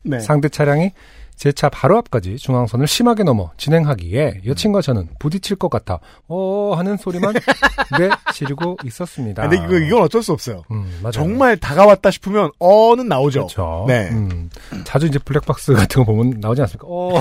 네. 0.06 0.20
상대 0.20 0.48
차량이 0.48 0.92
제 1.36 1.52
차 1.52 1.68
바로 1.68 1.98
앞까지 1.98 2.36
중앙선을 2.38 2.86
심하게 2.86 3.22
넘어 3.22 3.50
진행하기에 3.58 4.40
여친과 4.46 4.80
저는 4.80 5.08
부딪힐 5.18 5.58
것 5.58 5.68
같아 5.68 5.98
어 6.28 6.72
하는 6.74 6.96
소리만 6.96 7.34
내지르고 8.30 8.78
있었습니다. 8.84 9.46
근데 9.46 9.62
이거 9.62 9.76
이건 9.76 10.00
어쩔 10.02 10.22
수 10.22 10.32
없어요. 10.32 10.62
음. 10.70 11.02
정말 11.12 11.58
다가왔다 11.58 12.10
싶으면 12.10 12.50
어는 12.58 13.06
나오죠. 13.08 13.40
그렇죠. 13.40 13.84
네. 13.86 14.08
음, 14.12 14.48
자주 14.84 15.06
이제 15.06 15.18
블랙박스 15.18 15.74
같은 15.74 16.04
거 16.06 16.12
보면 16.14 16.40
나오지 16.40 16.62
않습니까? 16.62 16.86
어. 16.88 17.20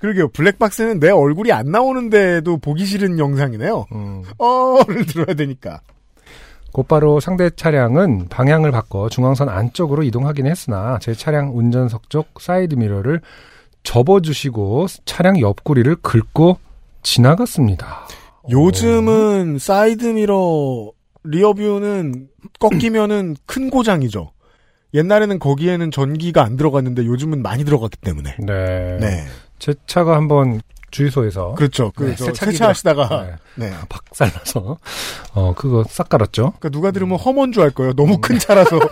그러게요. 0.00 0.28
블랙박스는 0.30 0.98
내 0.98 1.10
얼굴이 1.10 1.52
안 1.52 1.70
나오는데도 1.70 2.56
보기 2.58 2.84
싫은 2.86 3.20
영상이네요. 3.20 3.86
음. 3.92 4.24
어를 4.36 5.06
들어야 5.06 5.34
되니까. 5.36 5.80
곧바로 6.72 7.20
상대 7.20 7.50
차량은 7.50 8.28
방향을 8.28 8.70
바꿔 8.70 9.08
중앙선 9.08 9.48
안쪽으로 9.48 10.02
이동하긴 10.02 10.46
했으나 10.46 10.98
제 11.00 11.14
차량 11.14 11.56
운전석 11.56 12.08
쪽 12.08 12.40
사이드 12.40 12.74
미러를 12.74 13.20
접어주시고 13.82 14.86
차량 15.04 15.38
옆구리를 15.38 15.94
긁고 15.96 16.58
지나갔습니다. 17.02 18.06
요즘은 18.50 19.58
사이드 19.58 20.06
미러 20.06 20.92
rear 21.24 21.59
view는 21.59 22.28
꺾이면은 22.58 23.36
큰 23.46 23.70
고장이죠. 23.70 24.32
옛날에는 24.94 25.38
거기에는 25.38 25.90
전기가 25.90 26.42
안 26.42 26.56
들어갔는데 26.56 27.04
요즘은 27.06 27.42
많이 27.42 27.64
들어갔기 27.64 27.98
때문에. 27.98 28.36
네. 28.40 28.98
네. 29.00 29.24
제 29.58 29.74
차가 29.86 30.16
한번 30.16 30.60
주유소에서 30.92 31.54
그렇죠. 31.54 31.90
그 31.96 32.04
네, 32.04 32.14
세차하시다가 32.16 33.26
네, 33.56 33.66
네. 33.70 33.72
박살나서 33.88 34.76
어 35.34 35.54
그거 35.56 35.84
싹 35.88 36.08
갈았죠. 36.08 36.52
그러니까 36.58 36.68
누가 36.68 36.90
들으면 36.92 37.18
험한 37.18 37.50
줄 37.52 37.62
알 37.64 37.70
거예요. 37.70 37.92
너무 37.94 38.18
큰 38.20 38.38
차라서. 38.38 38.78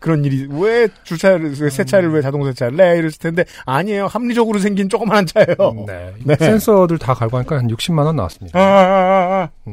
그런 0.00 0.24
일이 0.24 0.48
왜 0.50 0.88
주차를 1.04 1.54
왜 1.60 1.70
세차를 1.70 2.10
왜 2.12 2.22
자동 2.22 2.44
세차를 2.44 2.80
해 2.80 2.98
이랬을 2.98 3.12
텐데 3.20 3.44
아니에요 3.66 4.06
합리적으로 4.08 4.58
생긴 4.58 4.88
조그만한 4.88 5.26
차예요. 5.26 5.84
네. 5.86 6.12
네. 6.24 6.34
센서들 6.36 6.98
다 6.98 7.14
갈고 7.14 7.36
하니까 7.36 7.56
한 7.58 7.68
60만 7.68 8.04
원 8.06 8.16
나왔습니다. 8.16 8.58
아, 8.58 8.62
아, 8.62 8.66
아, 8.66 9.48
아. 9.66 9.72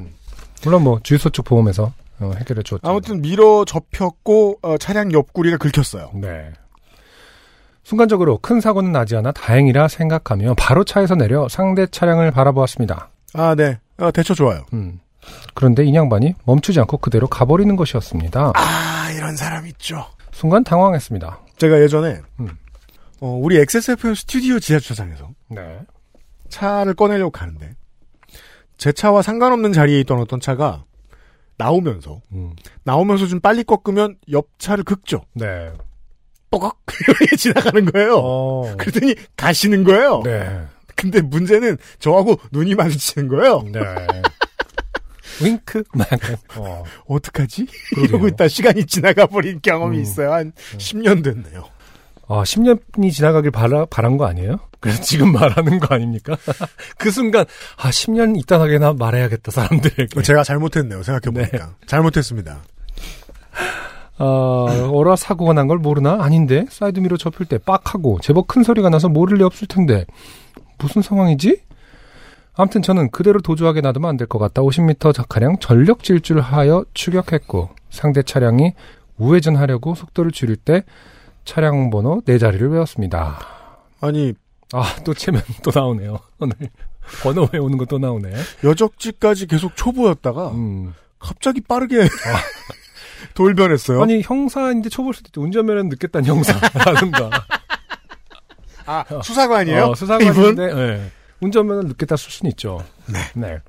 물론 0.64 0.84
뭐 0.84 1.00
주유소 1.02 1.30
쪽 1.32 1.46
보험에서 1.46 1.94
어, 2.20 2.32
해결해 2.38 2.62
줬죠. 2.64 2.80
아무튼 2.84 3.22
미러 3.22 3.66
접혔고 3.66 4.60
어, 4.62 4.78
차량 4.78 5.12
옆구리가 5.12 5.58
긁혔어요. 5.58 6.12
네. 6.16 6.52
순간적으로 7.90 8.38
큰 8.38 8.62
사고는 8.62 8.92
나지 8.92 9.16
않아 9.16 9.32
다행이라 9.32 9.88
생각하며 9.88 10.54
바로 10.60 10.84
차에서 10.84 11.16
내려 11.16 11.50
상대 11.50 11.88
차량을 11.88 12.30
바라보았습니다. 12.30 13.10
아 13.34 13.56
네. 13.56 13.80
어, 13.98 14.12
대처 14.12 14.36
좋아요. 14.36 14.64
음. 14.74 15.00
그런데 15.56 15.84
이 15.84 15.96
양반이 15.96 16.36
멈추지 16.46 16.80
않고 16.82 16.98
그대로 17.00 17.26
가버리는 17.26 17.76
것이었습니다. 17.76 18.52
아 18.54 19.12
이런 19.18 19.36
사람 19.36 19.66
있죠. 19.66 20.06
순간 20.32 20.64
당황했습니다. 20.64 21.40
제가 21.58 21.82
예전에 21.82 22.22
음. 22.40 22.50
어, 23.22 23.40
우리 23.42 23.58
XSFM 23.58 24.14
스튜디오 24.14 24.60
지하 24.60 24.78
주차장에서 24.78 25.28
네. 25.48 25.80
차를 26.50 26.94
꺼내려고 26.94 27.32
가는데 27.32 27.74
제 28.78 28.92
차와 28.92 29.24
상관없는 29.24 29.74
자리에 29.74 30.00
있던 30.02 30.20
어떤 30.20 30.40
차가 30.40 30.84
나오면서 31.58 32.22
음. 32.34 32.54
나오면서 32.84 33.26
좀 33.26 33.40
빨리 33.40 33.64
꺾으면 33.64 34.16
옆 34.32 34.60
차를 34.60 34.84
긁죠. 34.84 35.24
네. 35.34 35.72
뽀걱 36.52 36.78
이렇게 37.20 37.36
지나가는 37.36 37.86
거예요. 37.86 38.18
어. 38.18 38.76
그랬더니 38.78 39.16
가시는 39.38 39.84
거예요. 39.84 40.22
네. 40.24 40.62
근데 40.96 41.22
문제는 41.22 41.78
저하고 42.00 42.40
눈이 42.52 42.76
마주치는 42.76 43.28
거예요. 43.30 43.64
네. 43.72 43.80
윙크? 45.42 45.84
막 45.94 46.08
어. 46.58 46.84
어떡하지? 47.08 47.66
그러게요. 47.92 48.06
이러고 48.10 48.28
있다 48.28 48.48
시간이 48.48 48.86
지나가 48.86 49.26
버린 49.26 49.60
경험이 49.62 49.98
음. 49.98 50.02
있어요. 50.02 50.34
한 50.34 50.52
10년 50.78 51.24
됐네요. 51.24 51.66
아, 52.28 52.44
10년이 52.44 53.12
지나가길 53.12 53.50
바라, 53.50 53.86
바란 53.86 54.18
거 54.18 54.26
아니에요? 54.28 54.60
그래서 54.80 55.02
지금 55.02 55.32
말하는 55.32 55.80
거 55.80 55.96
아닙니까? 55.96 56.38
그 57.00 57.10
순간, 57.10 57.44
아, 57.76 57.90
10년 57.90 58.38
있다 58.40 58.62
하게나 58.62 58.94
말해야겠다, 58.94 59.52
사람들에게. 59.52 60.22
제가 60.22 60.44
잘못했네요. 60.44 61.02
생각해보니까. 61.02 61.76
잘못했습니다. 61.88 62.62
어, 64.20 64.92
어라 64.94 65.16
사고가 65.16 65.54
난 65.54 65.68
걸 65.68 65.78
모르나? 65.78 66.18
아닌데? 66.22 66.66
사이드미러 66.70 67.18
접힐 67.18 67.46
때 67.48 67.58
빡하고 67.58 68.20
제법 68.22 68.48
큰 68.48 68.64
소리가 68.64 68.90
나서 68.90 69.08
모를 69.10 69.38
리 69.38 69.44
없을 69.44 69.68
텐데. 69.68 70.06
무슨 70.78 71.02
상황이지? 71.02 71.62
아무튼 72.56 72.82
저는 72.82 73.12
그대로 73.12 73.40
도주하게 73.42 73.82
놔두면 73.82 74.10
안 74.10 74.18
될 74.18 74.28
것 74.28 74.40
같다. 74.40 74.62
50m 74.62 75.14
작가량 75.14 75.60
전력 75.60 76.04
질주하여 76.04 76.86
추격했고 76.94 77.70
상대 77.90 78.22
차량이 78.22 78.74
우회전하려고 79.18 79.96
속도를 79.96 80.32
줄일 80.32 80.56
때 80.58 80.84
차량 81.46 81.90
번호 81.90 82.22
네 82.26 82.38
자리를 82.38 82.68
외웠습니다. 82.70 83.40
아니 84.02 84.34
아, 84.74 84.84
또 85.04 85.14
채면 85.14 85.42
또 85.64 85.72
나오네요. 85.74 86.20
오늘 86.40 86.56
번호 87.24 87.48
외우는 87.52 87.78
거또 87.78 87.98
나오네. 87.98 88.32
여적지까지 88.64 89.48
계속 89.48 89.76
초보였다가 89.76 90.50
음. 90.52 90.94
갑자기 91.18 91.60
빠르게 91.62 91.98
돌변했어요. 93.34 94.02
아니 94.02 94.22
형사인데 94.22 94.90
초보일 94.90 95.14
수도 95.14 95.28
있죠. 95.30 95.42
운전면허는 95.42 95.90
늦겠다는 95.90 96.28
형사라든가. 96.28 97.30
아, 98.86 99.06
수사관이에요? 99.24 99.84
어, 99.86 99.96
수사관인데 99.96 100.74
네. 100.74 101.12
운전면허 101.42 101.84
늦겠다 101.84 102.18
쓸 102.18 102.32
수는 102.32 102.50
있죠. 102.52 102.84
네. 103.36 103.60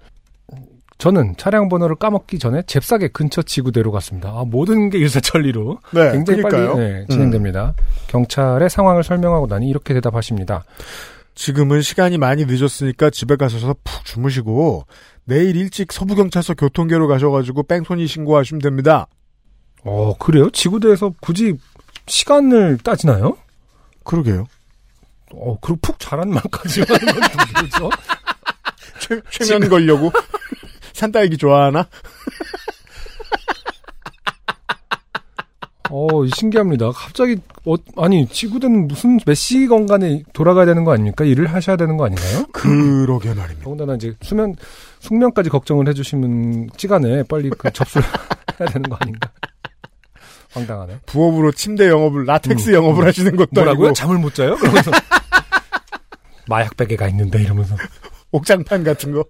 저는 0.99 1.35
차량 1.39 1.69
번호를 1.71 1.97
까먹기 1.97 2.39
전에 2.39 2.63
잽싸게 2.67 3.09
근처 3.09 3.41
지구대로 3.43 3.91
갔습니다. 3.93 4.29
아, 4.31 4.45
모든 4.47 4.91
게 4.91 4.99
일사천리로 4.99 5.79
네, 5.93 6.13
굉장히 6.13 6.43
그러니까요. 6.43 6.75
빨리 6.75 6.85
네, 6.85 7.01
음. 7.01 7.07
진행됩니다. 7.09 7.75
경찰의 8.09 8.69
상황을 8.69 9.03
설명하고 9.03 9.47
나니 9.47 9.69
이렇게 9.69 9.95
대답하십니다. 9.95 10.65
지금은 11.35 11.81
시간이 11.81 12.19
많이 12.19 12.45
늦었으니까 12.45 13.09
집에 13.09 13.37
가셔서 13.37 13.75
푹 13.83 14.05
주무시고 14.05 14.85
내일 15.25 15.57
일찍 15.57 15.91
서부경찰서 15.93 16.55
교통계로 16.55 17.09
가셔가지고 17.09 17.63
뺑소니 17.63 18.07
신고하시면 18.07 18.61
됩니다. 18.61 19.07
어 19.85 20.14
그래요? 20.18 20.51
지구대에서 20.51 21.14
굳이 21.20 21.55
시간을 22.07 22.78
따지나요? 22.78 23.37
그러게요. 24.05 24.47
어 25.33 25.57
그리고 25.61 25.78
푹 25.81 25.99
자란 25.99 26.31
말까지 26.31 26.83
하는 26.83 27.07
건 27.07 27.20
뭐죠? 27.61 27.91
최, 29.01 29.20
최면 29.45 29.68
걸려고 29.68 30.11
산딸기 30.93 31.37
좋아하나? 31.39 31.87
어 35.91 36.09
신기합니다. 36.26 36.91
갑자기 36.93 37.37
어, 37.64 37.74
아니 37.97 38.26
지구대는 38.28 38.87
무슨 38.89 39.18
몇 39.26 39.35
시간간에 39.35 40.22
돌아가야 40.33 40.64
되는 40.66 40.85
거 40.85 40.93
아닙니까? 40.93 41.24
일을 41.24 41.53
하셔야 41.53 41.76
되는 41.76 41.97
거 41.97 42.05
아닌가요? 42.07 42.45
그러게 42.53 43.35
말입니다. 43.35 43.64
더군다나 43.64 43.95
이제 43.97 44.14
수면 44.22 44.55
숙면까지 45.01 45.51
걱정을 45.51 45.89
해주시는 45.89 46.70
시간에 46.76 47.22
빨리 47.24 47.51
그 47.51 47.70
접수를 47.72 48.07
해야 48.61 48.68
되는 48.68 48.89
거 48.89 48.97
아닌가? 49.01 49.31
황당하네. 50.53 51.01
부업으로 51.07 51.53
침대 51.53 51.88
영업을 51.88 52.24
라텍스 52.26 52.72
영업을 52.72 53.07
하시는 53.07 53.34
것도 53.36 53.48
뭐라고요? 53.55 53.86
아니고 53.88 53.94
잠을 53.94 54.18
못 54.18 54.34
자요? 54.34 54.57
그러면서 54.57 54.90
마약 56.48 56.76
베개가 56.76 57.09
있는데 57.09 57.40
이러면서 57.42 57.76
옥장판 58.32 58.84
같은 58.84 59.12
거. 59.12 59.24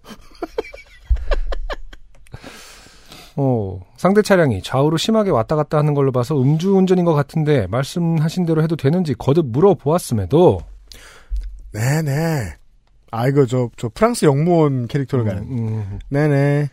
어, 3.37 3.81
상대 3.97 4.23
차량이 4.23 4.63
좌우로 4.63 4.97
심하게 4.97 5.31
왔다 5.31 5.57
갔다 5.57 5.79
하는 5.79 5.95
걸로 5.95 6.13
봐서 6.13 6.41
음주운전인 6.41 7.05
것 7.05 7.15
같은데 7.15 7.67
말씀하신 7.69 8.45
대로 8.45 8.63
해도 8.63 8.77
되는지 8.77 9.15
거듭 9.15 9.47
물어보았음에도 9.47 10.61
네네. 11.73 12.55
아 13.13 13.29
이거 13.29 13.47
저저 13.47 13.91
프랑스 13.95 14.25
영무원 14.25 14.89
캐릭터를 14.89 15.25
가는. 15.25 15.43
음, 15.43 15.99
네네. 16.11 16.69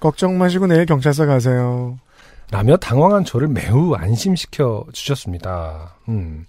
걱정 0.00 0.36
마시고 0.38 0.66
내일 0.66 0.84
경찰서 0.86 1.26
가세요. 1.26 1.98
라며 2.52 2.76
당황한 2.76 3.24
저를 3.24 3.48
매우 3.48 3.94
안심시켜 3.94 4.84
주셨습니다. 4.92 5.96
음. 6.08 6.44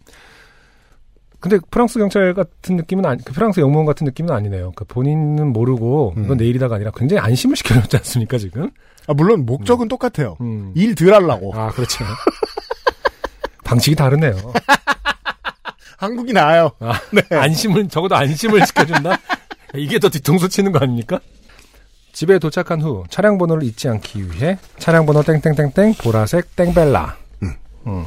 근데 1.39 1.57
프랑스 1.71 1.97
경찰 1.97 2.33
같은 2.33 2.75
느낌은 2.75 3.05
아니, 3.05 3.23
그 3.23 3.31
프랑스 3.31 3.61
영무원 3.61 3.85
같은 3.85 4.03
느낌은 4.05 4.33
아니네요. 4.33 4.73
그 4.75 4.83
본인은 4.83 5.53
모르고 5.53 6.13
이건 6.17 6.31
음. 6.31 6.37
내일이다가 6.37 6.75
아니라 6.75 6.91
굉장히 6.93 7.21
안심을 7.21 7.55
시켜줬지 7.55 7.95
않습니까 7.97 8.37
지금? 8.37 8.69
아 9.07 9.13
물론 9.13 9.45
목적은 9.45 9.87
똑같아요. 9.87 10.35
음. 10.41 10.73
일덜 10.75 11.13
하려고. 11.13 11.53
아 11.55 11.69
그렇죠. 11.69 12.03
방식이 13.63 13.95
다르네요. 13.95 14.35
한국이 15.97 16.33
나아요. 16.33 16.71
아, 16.81 16.99
안심을 17.31 17.87
적어도 17.87 18.15
안심을 18.15 18.65
시켜준다. 18.67 19.17
이게 19.75 19.99
더 19.99 20.09
뒤통수 20.09 20.49
치는 20.49 20.73
거 20.73 20.79
아닙니까? 20.79 21.21
집에 22.13 22.39
도착한 22.39 22.81
후 22.81 23.03
차량 23.09 23.37
번호를 23.37 23.63
잊지 23.63 23.89
않기 23.89 24.31
위해 24.31 24.57
차량 24.77 25.05
번호 25.05 25.23
땡땡땡땡 25.23 25.95
보라색 25.95 26.55
땡벨라 26.55 27.17
음. 27.87 28.05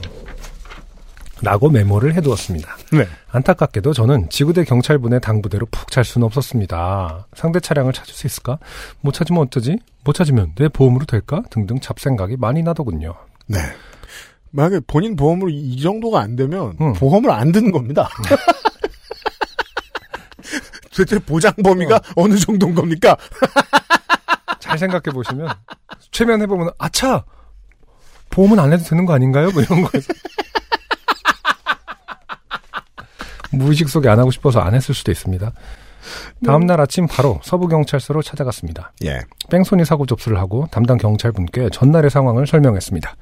라고 1.42 1.68
메모를 1.68 2.14
해두었습니다. 2.14 2.78
네. 2.92 3.06
안타깝게도 3.30 3.92
저는 3.92 4.30
지구대 4.30 4.64
경찰분의 4.64 5.20
당부대로 5.20 5.66
푹 5.66 5.90
잘 5.90 6.02
수는 6.02 6.24
없었습니다. 6.24 7.26
상대 7.34 7.60
차량을 7.60 7.92
찾을 7.92 8.14
수 8.14 8.26
있을까? 8.26 8.58
못 9.02 9.12
찾으면 9.12 9.42
어쩌지? 9.42 9.76
못 10.02 10.14
찾으면 10.14 10.52
내 10.54 10.68
보험으로 10.68 11.04
될까? 11.04 11.42
등등 11.50 11.78
잡생각이 11.78 12.38
많이 12.38 12.62
나더군요. 12.62 13.14
네. 13.48 13.58
만약에 14.50 14.80
본인 14.86 15.14
보험으로 15.14 15.50
이 15.50 15.78
정도가 15.78 16.20
안 16.20 16.36
되면 16.36 16.74
음. 16.80 16.94
보험을 16.94 17.30
안 17.30 17.52
드는 17.52 17.70
겁니다. 17.70 18.08
도대체 20.96 21.18
보장 21.18 21.52
범위가 21.62 22.00
어. 22.16 22.26
느 22.26 22.38
정도인 22.38 22.74
겁니까? 22.74 23.16
잘 24.66 24.78
생각해 24.78 25.14
보시면 25.14 25.48
최면 26.10 26.42
해 26.42 26.46
보면 26.46 26.70
아차 26.78 27.24
보험은 28.30 28.58
안 28.58 28.72
해도 28.72 28.82
되는 28.84 29.06
거 29.06 29.14
아닌가요? 29.14 29.50
뭐 29.52 29.62
이런 29.62 29.82
거에서 29.82 30.12
무의식 33.52 33.88
속에 33.88 34.08
안 34.08 34.18
하고 34.18 34.30
싶어서 34.30 34.60
안 34.60 34.74
했을 34.74 34.94
수도 34.94 35.10
있습니다. 35.12 35.52
다음 36.44 36.66
날 36.66 36.80
아침 36.80 37.06
바로 37.06 37.40
서부 37.42 37.68
경찰서로 37.68 38.22
찾아갔습니다. 38.22 38.92
예. 39.04 39.20
뺑소니 39.50 39.84
사고 39.84 40.06
접수를 40.06 40.38
하고 40.38 40.66
담당 40.70 40.98
경찰분께 40.98 41.70
전날의 41.70 42.10
상황을 42.10 42.46
설명했습니다. 42.46 43.16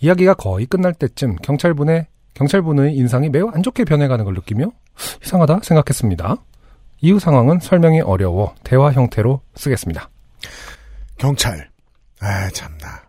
이야기가 0.00 0.34
거의 0.34 0.66
끝날 0.66 0.92
때쯤 0.92 1.36
경찰분의 1.36 2.06
경찰분의 2.34 2.94
인상이 2.96 3.30
매우 3.30 3.50
안 3.54 3.62
좋게 3.62 3.84
변해가는 3.84 4.24
걸 4.24 4.34
느끼며 4.34 4.66
이상하다 5.24 5.60
생각했습니다. 5.62 6.36
이후 7.00 7.18
상황은 7.18 7.60
설명이 7.60 8.00
어려워 8.02 8.54
대화 8.64 8.92
형태로 8.92 9.40
쓰겠습니다. 9.54 10.08
경찰. 11.18 11.70
아, 12.20 12.48
참나. 12.50 13.04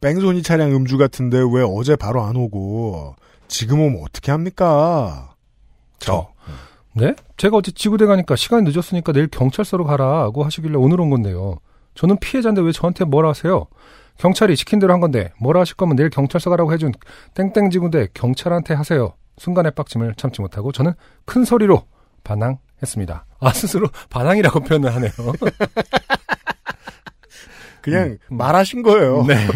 뺑소니 0.00 0.42
차량 0.42 0.74
음주 0.74 0.96
같은데 0.98 1.38
왜 1.38 1.62
어제 1.62 1.94
바로 1.94 2.22
안 2.22 2.36
오고 2.36 3.16
지금 3.48 3.80
오면 3.80 4.02
어떻게 4.02 4.32
합니까? 4.32 5.34
저. 5.98 6.32
네? 6.94 7.14
제가 7.36 7.58
어제 7.58 7.70
지구대 7.70 8.06
가니까 8.06 8.34
시간이 8.34 8.68
늦었으니까 8.70 9.12
내일 9.12 9.28
경찰서로 9.28 9.84
가라고 9.84 10.42
하시길래 10.44 10.76
오늘 10.76 11.00
온 11.00 11.10
건데요. 11.10 11.58
저는 11.94 12.18
피해자인데 12.18 12.62
왜 12.62 12.72
저한테 12.72 13.04
뭐라 13.04 13.30
하세요? 13.30 13.66
경찰이 14.18 14.56
시킨 14.56 14.78
대로 14.78 14.92
한 14.92 15.00
건데 15.00 15.32
뭐라 15.38 15.60
하실 15.60 15.76
거면 15.76 15.96
내일 15.96 16.10
경찰서 16.10 16.50
가라고 16.50 16.72
해준 16.72 16.92
땡땡 17.34 17.70
지구대 17.70 18.08
경찰한테 18.14 18.74
하세요. 18.74 19.14
순간의 19.38 19.72
빡침을 19.72 20.14
참지 20.16 20.40
못하고 20.40 20.72
저는 20.72 20.92
큰 21.24 21.44
소리로 21.44 21.84
반항했습니다. 22.24 23.24
아 23.40 23.52
스스로 23.52 23.88
반항이라고 24.10 24.60
표현을 24.60 24.94
하네요. 24.96 25.10
그냥 27.82 28.18
음. 28.30 28.36
말하신 28.36 28.82
거예요. 28.82 29.24
네. 29.24 29.36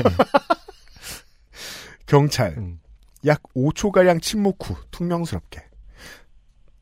경찰. 2.07 2.55
음. 2.59 2.81
약 3.27 3.43
5초 3.57 3.91
가량 3.91 4.21
침묵 4.21 4.59
후 4.69 4.75
퉁명스럽게. 4.91 5.63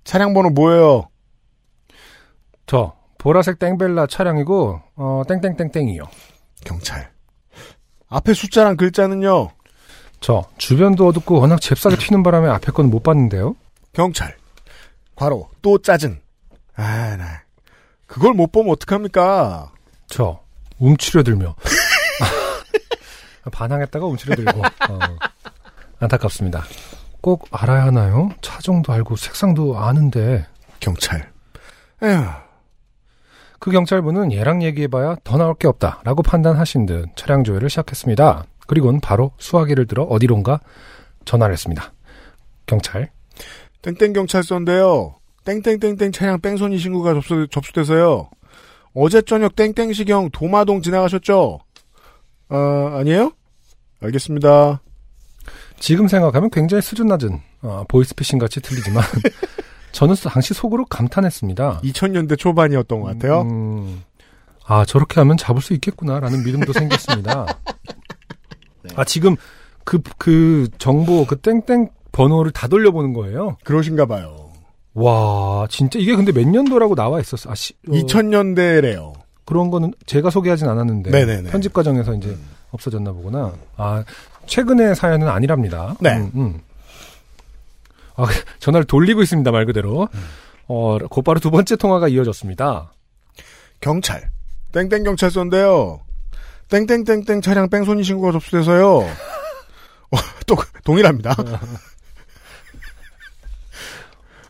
차량 0.04 0.34
번호 0.34 0.50
뭐예요? 0.50 1.08
저 2.66 2.96
보라색 3.18 3.58
땡벨라 3.58 4.06
차량이고 4.08 4.80
어 4.96 5.22
땡땡땡땡이요. 5.28 6.02
경찰. 6.64 7.12
앞에 8.08 8.34
숫자랑 8.34 8.76
글자는요? 8.76 9.50
저 10.20 10.44
주변도 10.58 11.06
어둡고 11.08 11.40
워낙 11.40 11.60
잽싸게 11.60 11.96
튀는 11.96 12.22
바람에 12.22 12.48
앞에 12.48 12.72
건 12.72 12.90
못 12.90 13.02
봤는데요. 13.02 13.54
경찰. 13.92 14.36
과로 15.14 15.48
또 15.62 15.78
짜증. 15.78 16.20
아, 16.74 17.16
나. 17.16 17.42
그걸 18.06 18.34
못 18.34 18.50
보면 18.50 18.72
어떡합니까? 18.72 19.72
저 20.08 20.42
움츠려들며 20.82 21.54
반항했다가 23.52 24.04
움츠려들고 24.04 24.60
어, 24.60 24.98
안타깝습니다. 26.00 26.64
꼭 27.20 27.48
알아야 27.52 27.84
하나요? 27.86 28.30
차종도 28.40 28.92
알고 28.92 29.16
색상도 29.16 29.78
아는데 29.78 30.46
경찰. 30.80 31.30
에휴. 32.02 32.24
그 33.60 33.70
경찰분은 33.70 34.32
얘랑 34.32 34.64
얘기해봐야 34.64 35.16
더 35.22 35.36
나올 35.36 35.54
게 35.54 35.68
없다라고 35.68 36.24
판단하신 36.24 36.86
듯 36.86 37.06
차량 37.14 37.44
조회를 37.44 37.70
시작했습니다. 37.70 38.44
그리고는 38.66 39.00
바로 39.00 39.30
수화기를 39.38 39.86
들어 39.86 40.02
어디론가 40.02 40.60
전화를 41.24 41.52
했습니다. 41.52 41.92
경찰 42.66 43.10
땡땡 43.82 44.14
경찰서인데요. 44.14 45.14
땡땡땡땡 45.44 46.10
차량 46.10 46.40
뺑소니 46.40 46.78
신고가 46.78 47.14
접수, 47.14 47.46
접수돼서요. 47.52 48.28
어제 48.94 49.22
저녁 49.22 49.56
땡땡시경 49.56 50.30
도마동 50.30 50.82
지나가셨죠? 50.82 51.60
어, 52.48 52.56
아니에요? 52.98 53.32
알겠습니다. 54.02 54.82
지금 55.78 56.08
생각하면 56.08 56.50
굉장히 56.50 56.82
수준 56.82 57.08
낮은 57.08 57.40
어, 57.62 57.84
보이스피싱 57.88 58.38
같이 58.38 58.60
들리지만 58.60 59.02
저는 59.92 60.14
당시 60.16 60.54
속으로 60.54 60.84
감탄했습니다. 60.86 61.80
2000년대 61.82 62.38
초반이었던 62.38 63.00
것 63.00 63.06
같아요. 63.06 63.42
음, 63.42 64.02
아 64.66 64.84
저렇게 64.84 65.20
하면 65.20 65.36
잡을 65.36 65.60
수 65.60 65.74
있겠구나라는 65.74 66.44
믿음도 66.44 66.72
생겼습니다. 66.72 67.46
아 68.96 69.04
지금 69.04 69.36
그그 69.84 70.68
정보 70.78 71.26
그 71.26 71.36
땡땡 71.36 71.90
번호를 72.12 72.52
다 72.52 72.68
돌려보는 72.68 73.12
거예요. 73.12 73.56
그러신가 73.64 74.06
봐요. 74.06 74.41
와 74.94 75.66
진짜 75.70 75.98
이게 75.98 76.14
근데 76.14 76.32
몇 76.32 76.46
년도라고 76.46 76.94
나와 76.94 77.20
있었어. 77.20 77.50
아, 77.50 77.54
시, 77.54 77.72
어, 77.88 77.92
2000년대래요. 77.92 79.12
그런 79.44 79.70
거는 79.70 79.92
제가 80.06 80.30
소개하진 80.30 80.68
않았는데 80.68 81.10
네네네. 81.10 81.50
편집 81.50 81.72
과정에서 81.72 82.14
이제 82.14 82.36
없어졌나 82.70 83.12
보구나. 83.12 83.52
아 83.76 84.04
최근의 84.46 84.94
사연은 84.94 85.28
아니랍니다. 85.28 85.94
네. 86.00 86.16
음, 86.16 86.30
음. 86.34 86.60
아, 88.16 88.26
전화를 88.60 88.84
돌리고 88.86 89.22
있습니다 89.22 89.50
말 89.50 89.66
그대로. 89.66 90.08
어 90.68 90.98
곧바로 91.10 91.40
두 91.40 91.50
번째 91.50 91.76
통화가 91.76 92.08
이어졌습니다. 92.08 92.92
경찰. 93.80 94.30
땡땡 94.72 95.04
경찰서인데요. 95.04 96.00
땡땡땡땡 96.70 97.42
차량 97.42 97.68
뺑소니 97.68 98.04
신고가 98.04 98.32
접수돼서요. 98.32 99.00
어, 100.12 100.16
또 100.46 100.56
동일합니다. 100.84 101.34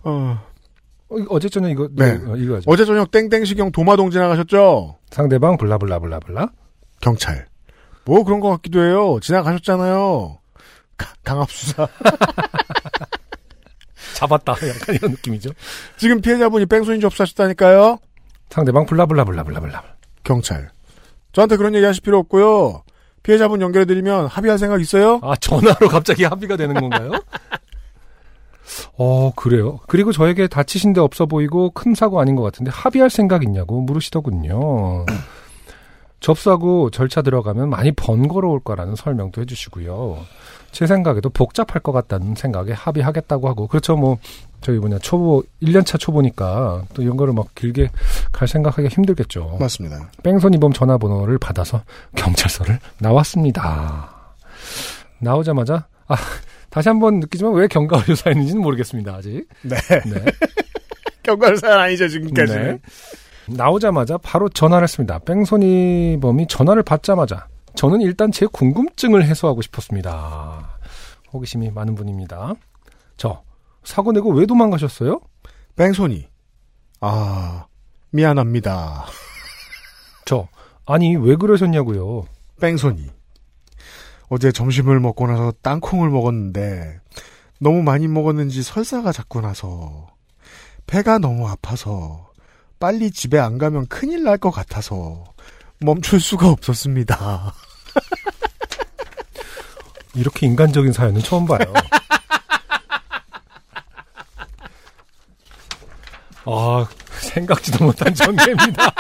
어, 0.04 0.38
어, 1.08 1.18
이거 1.18 1.26
어제 1.34 1.48
저녁 1.48 1.70
이거 1.70 1.88
네. 1.92 2.12
어, 2.26 2.36
이거죠. 2.36 2.70
어제 2.70 2.84
저녁 2.84 3.10
땡땡시경 3.10 3.72
도마동 3.72 4.10
지나가셨죠? 4.10 4.96
상대방 5.10 5.56
블라블라블라블라. 5.56 6.48
경찰. 7.00 7.46
뭐 8.04 8.24
그런 8.24 8.40
것 8.40 8.48
같기도 8.50 8.80
해요. 8.82 9.18
지나가셨잖아요. 9.22 10.38
가- 10.96 11.12
강압수사. 11.24 11.88
잡았다. 14.14 14.52
약간 14.68 14.94
이런 14.94 15.10
느낌이죠. 15.12 15.50
지금 15.96 16.20
피해자분이 16.20 16.66
뺑소니 16.66 17.00
접수하셨다니까요. 17.00 17.98
상대방 18.50 18.86
블라블라블라블라블라. 18.86 19.82
경찰. 20.24 20.70
저한테 21.32 21.56
그런 21.56 21.74
얘기 21.74 21.84
하실 21.84 22.02
필요 22.02 22.18
없고요. 22.18 22.82
피해자분 23.22 23.60
연결해드리면 23.62 24.26
합의할 24.26 24.58
생각 24.58 24.80
있어요? 24.80 25.20
아 25.22 25.34
전화로 25.36 25.88
갑자기 25.88 26.24
합의가 26.24 26.56
되는 26.56 26.74
건가요? 26.74 27.12
어 28.96 29.32
그래요. 29.34 29.78
그리고 29.86 30.12
저에게 30.12 30.46
다치신 30.48 30.92
데 30.92 31.00
없어 31.00 31.26
보이고 31.26 31.70
큰 31.70 31.94
사고 31.94 32.20
아닌 32.20 32.36
것 32.36 32.42
같은데 32.42 32.70
합의할 32.72 33.10
생각 33.10 33.42
있냐고 33.42 33.80
물으시더군요. 33.80 35.06
접수하고 36.20 36.90
절차 36.90 37.20
들어가면 37.20 37.68
많이 37.68 37.90
번거로울 37.92 38.60
거라는 38.60 38.94
설명도 38.94 39.40
해주시고요. 39.40 40.18
제 40.70 40.86
생각에도 40.86 41.28
복잡할 41.28 41.82
것 41.82 41.92
같다는 41.92 42.34
생각에 42.34 42.72
합의하겠다고 42.72 43.48
하고 43.48 43.66
그렇죠 43.66 43.94
뭐 43.94 44.16
저희 44.62 44.78
뭐냐 44.78 44.98
초보 45.00 45.42
1년차 45.62 45.98
초보니까 45.98 46.84
또 46.94 47.02
이런 47.02 47.16
거를 47.16 47.34
막 47.34 47.54
길게 47.54 47.90
갈 48.30 48.48
생각하기가 48.48 48.88
힘들겠죠. 48.88 49.58
맞습니다. 49.60 50.10
뺑소니범 50.22 50.72
전화번호를 50.72 51.38
받아서 51.38 51.82
경찰서를 52.14 52.78
나왔습니다. 52.98 54.14
나오자마자 55.18 55.86
아 56.06 56.16
다시 56.72 56.88
한번 56.88 57.20
느끼지만 57.20 57.52
왜 57.52 57.68
경과의료 57.68 58.14
사연인지는 58.14 58.62
모르겠습니다 58.62 59.14
아직. 59.14 59.46
네. 59.60 59.76
네. 60.06 60.24
경과를 61.22 61.58
사연 61.58 61.78
아니죠 61.78 62.08
지금까지는. 62.08 62.80
네. 62.80 63.54
나오자마자 63.54 64.16
바로 64.16 64.48
전화를 64.48 64.84
했습니다. 64.84 65.18
뺑소니 65.18 66.18
범이 66.22 66.46
전화를 66.48 66.82
받자마자 66.82 67.46
저는 67.74 68.00
일단 68.00 68.32
제 68.32 68.46
궁금증을 68.46 69.22
해소하고 69.26 69.60
싶었습니다. 69.60 70.78
호기심이 71.34 71.70
많은 71.72 71.94
분입니다. 71.94 72.54
저 73.18 73.42
사고 73.84 74.12
내고 74.12 74.32
왜 74.32 74.46
도망가셨어요? 74.46 75.20
뺑소니. 75.76 76.26
아 77.00 77.66
미안합니다. 78.12 79.04
저 80.24 80.48
아니 80.86 81.16
왜 81.16 81.36
그러셨냐고요? 81.36 82.24
뺑소니. 82.62 83.10
어제 84.34 84.50
점심을 84.50 84.98
먹고 84.98 85.26
나서 85.26 85.52
땅콩을 85.60 86.08
먹었는데 86.08 87.00
너무 87.60 87.82
많이 87.82 88.08
먹었는지 88.08 88.62
설사가 88.62 89.12
자꾸 89.12 89.42
나서 89.42 90.06
배가 90.86 91.18
너무 91.18 91.46
아파서 91.46 92.30
빨리 92.80 93.10
집에 93.10 93.38
안 93.38 93.58
가면 93.58 93.88
큰일 93.88 94.24
날 94.24 94.38
것 94.38 94.50
같아서 94.50 95.22
멈출 95.80 96.18
수가 96.18 96.48
없었습니다. 96.48 97.52
이렇게 100.16 100.46
인간적인 100.46 100.94
사연은 100.94 101.20
처음 101.20 101.44
봐요. 101.44 101.70
아, 106.46 106.86
생각지도 107.20 107.84
못한 107.84 108.14
전개입니다. 108.14 108.94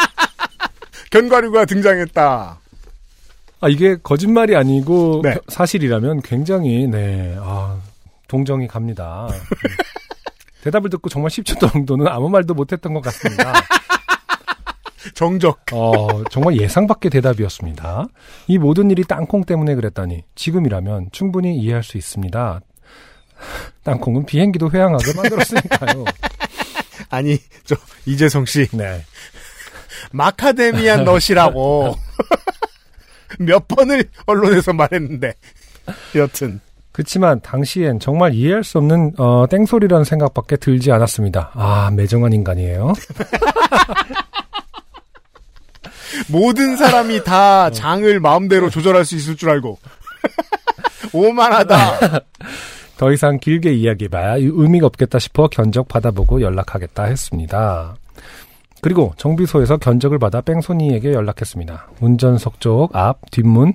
견과류가 1.10 1.64
등장했다. 1.64 2.58
아, 3.62 3.68
이게 3.68 3.96
거짓말이 4.02 4.56
아니고 4.56 5.20
네. 5.22 5.36
사실이라면 5.46 6.22
굉장히, 6.22 6.88
네, 6.88 7.36
아, 7.38 7.78
동정이 8.26 8.66
갑니다. 8.66 9.28
음. 9.30 9.38
대답을 10.64 10.90
듣고 10.90 11.08
정말 11.08 11.30
10초 11.30 11.72
정도는 11.72 12.08
아무 12.08 12.28
말도 12.28 12.54
못했던 12.54 12.92
것 12.92 13.00
같습니다. 13.04 13.52
정적. 15.14 15.60
어, 15.72 16.24
정말 16.30 16.56
예상 16.60 16.88
밖의 16.88 17.10
대답이었습니다. 17.12 18.06
이 18.48 18.58
모든 18.58 18.90
일이 18.90 19.04
땅콩 19.04 19.44
때문에 19.44 19.76
그랬다니 19.76 20.24
지금이라면 20.34 21.10
충분히 21.12 21.56
이해할 21.56 21.84
수 21.84 21.96
있습니다. 21.96 22.60
땅콩은 23.84 24.26
비행기도 24.26 24.70
회항하게 24.70 25.14
만들었으니까요. 25.14 26.04
아니 27.10 27.38
저 27.64 27.76
이재성 28.06 28.46
씨 28.46 28.66
네. 28.72 29.04
마카데미안 30.12 31.04
넛이라고 31.04 31.96
몇 33.38 33.68
번을 33.68 34.04
언론에서 34.26 34.72
말했는데 34.72 35.34
여튼 36.14 36.60
그렇지만 36.92 37.40
당시엔 37.40 38.00
정말 38.00 38.34
이해할 38.34 38.62
수 38.64 38.78
없는 38.78 39.14
어, 39.18 39.46
땡소리라는 39.48 40.04
생각밖에 40.04 40.56
들지 40.56 40.92
않았습니다. 40.92 41.50
아 41.54 41.90
매정한 41.90 42.32
인간이에요. 42.32 42.92
모든 46.28 46.76
사람이 46.76 47.24
다 47.24 47.70
장을 47.70 48.20
마음대로 48.20 48.68
조절할 48.68 49.04
수 49.04 49.16
있을 49.16 49.36
줄 49.36 49.48
알고 49.50 49.78
오만하다. 51.12 52.20
더 52.98 53.10
이상 53.12 53.38
길게 53.38 53.72
이야기해봐야 53.72 54.34
의미가 54.36 54.86
없겠다 54.86 55.18
싶어 55.18 55.48
견적 55.48 55.88
받아보고 55.88 56.42
연락하겠다 56.42 57.04
했습니다. 57.04 57.96
그리고 58.82 59.12
정비소에서 59.16 59.76
견적을 59.76 60.18
받아 60.18 60.40
뺑소니에게 60.40 61.12
연락했습니다. 61.12 61.90
운전석 62.00 62.60
쪽 62.60 62.94
앞, 62.96 63.30
뒷문 63.30 63.74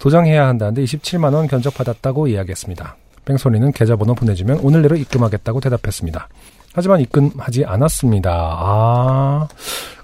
도장해야 0.00 0.48
한다는데 0.48 0.82
27만 0.82 1.32
원 1.32 1.46
견적 1.46 1.74
받았다고 1.74 2.26
이야기했습니다. 2.26 2.96
뺑소니는 3.24 3.72
계좌번호 3.72 4.14
보내주면 4.14 4.58
오늘 4.62 4.82
내로 4.82 4.96
입금하겠다고 4.96 5.60
대답했습니다. 5.60 6.28
하지만 6.72 7.00
입금하지 7.00 7.66
않았습니다. 7.66 8.30
아 8.32 9.48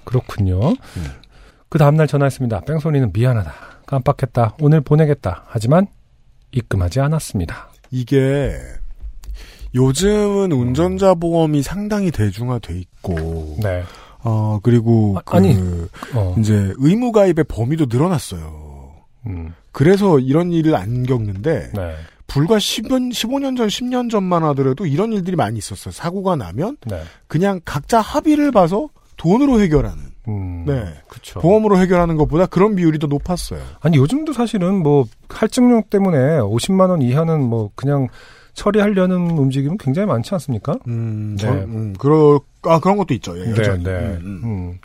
그렇군요. 0.05 0.75
그 1.67 1.77
다음날 1.77 2.07
전화했습니다. 2.07 2.61
뺑소니는 2.61 3.11
미안하다. 3.13 3.53
깜빡했다. 3.85 4.55
오늘 4.61 4.79
보내겠다. 4.79 5.43
하지만 5.47 5.87
입금하지 6.51 7.01
않았습니다. 7.01 7.71
이게 7.91 8.53
요즘은 9.73 10.53
운전자 10.53 11.13
보험이 11.13 11.61
상당히 11.61 12.09
대중화돼 12.09 12.77
있고 12.79 13.57
네. 13.61 13.83
어 14.25 14.59
그리고 14.61 15.15
아, 15.17 15.37
아니, 15.37 15.53
그 15.53 15.87
어. 16.15 16.35
이제 16.37 16.73
의무 16.77 17.11
가입의 17.11 17.45
범위도 17.47 17.85
늘어났어요. 17.89 18.91
음, 19.27 19.53
그래서 19.71 20.19
이런 20.19 20.51
일을 20.51 20.75
안 20.75 21.03
겪는데 21.03 21.71
네. 21.73 21.95
불과 22.27 22.57
10년, 22.57 23.11
15년 23.11 23.55
전, 23.55 23.67
10년 23.67 24.09
전만 24.09 24.43
하더라도 24.43 24.85
이런 24.85 25.13
일들이 25.13 25.35
많이 25.35 25.57
있었어요. 25.57 25.91
사고가 25.91 26.35
나면 26.35 26.77
네. 26.85 27.03
그냥 27.27 27.61
각자 27.63 28.01
합의를 28.01 28.51
봐서 28.51 28.89
돈으로 29.17 29.61
해결하는. 29.61 30.15
음, 30.27 30.65
네. 30.65 30.85
그쵸. 31.07 31.39
보험으로 31.39 31.77
해결하는 31.77 32.15
것보다 32.15 32.47
그런 32.47 32.75
비율이 32.75 32.99
더 32.99 33.07
높았어요. 33.07 33.59
아니, 33.79 33.97
요즘도 33.97 34.33
사실은 34.33 34.81
뭐, 34.81 35.05
할증용 35.29 35.83
때문에 35.89 36.39
50만원 36.39 37.03
이하는 37.03 37.41
뭐, 37.43 37.69
그냥 37.75 38.07
처리하려는 38.53 39.37
움직임은 39.37 39.77
굉장히 39.77 40.07
많지 40.07 40.33
않습니까? 40.33 40.77
음, 40.87 41.35
네. 41.37 41.43
저, 41.43 41.51
음, 41.51 41.93
그럴, 41.97 42.39
아, 42.71 42.79
그런 42.79 42.97
것도 42.97 43.13
있죠. 43.15 43.37
예, 43.39 43.43
네, 43.45 43.51
여전히. 43.51 43.83
네. 43.83 43.91
음, 43.91 44.41
음. 44.43 44.79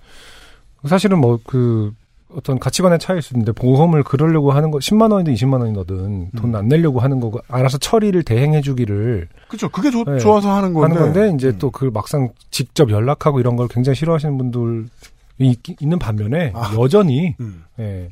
음. 0.85 0.89
사실은 0.89 1.19
뭐, 1.19 1.39
그, 1.45 1.93
어떤 2.35 2.59
가치관의 2.61 2.99
차이일 3.01 3.23
수 3.23 3.35
있는데, 3.35 3.51
보험을 3.53 4.03
그러려고 4.05 4.53
하는 4.53 4.71
거, 4.71 4.79
10만 4.79 5.11
원이든 5.13 5.35
20만 5.35 5.61
원이든 5.61 6.31
돈 6.37 6.55
안 6.55 6.69
내려고 6.69 7.01
하는 7.01 7.19
거고, 7.21 7.41
알아서 7.49 7.77
처리를 7.79 8.23
대행해 8.23 8.61
주기를 8.61 9.27
그죠. 9.49 9.69
그게 9.69 9.91
좋- 9.91 10.05
네. 10.05 10.19
좋아서 10.19 10.51
하는 10.55 10.73
건데. 10.73 10.95
하는 10.97 11.13
건데, 11.13 11.35
이제 11.35 11.49
음. 11.49 11.59
또그 11.59 11.91
막상 11.93 12.29
직접 12.51 12.89
연락하고 12.91 13.41
이런 13.41 13.57
걸 13.57 13.67
굉장히 13.69 13.97
싫어하시는 13.97 14.39
분들이 14.39 14.87
있, 15.41 15.59
있는 15.83 15.99
반면에, 15.99 16.53
아. 16.55 16.73
여전히, 16.79 17.35
음. 17.41 17.65
예. 17.81 18.09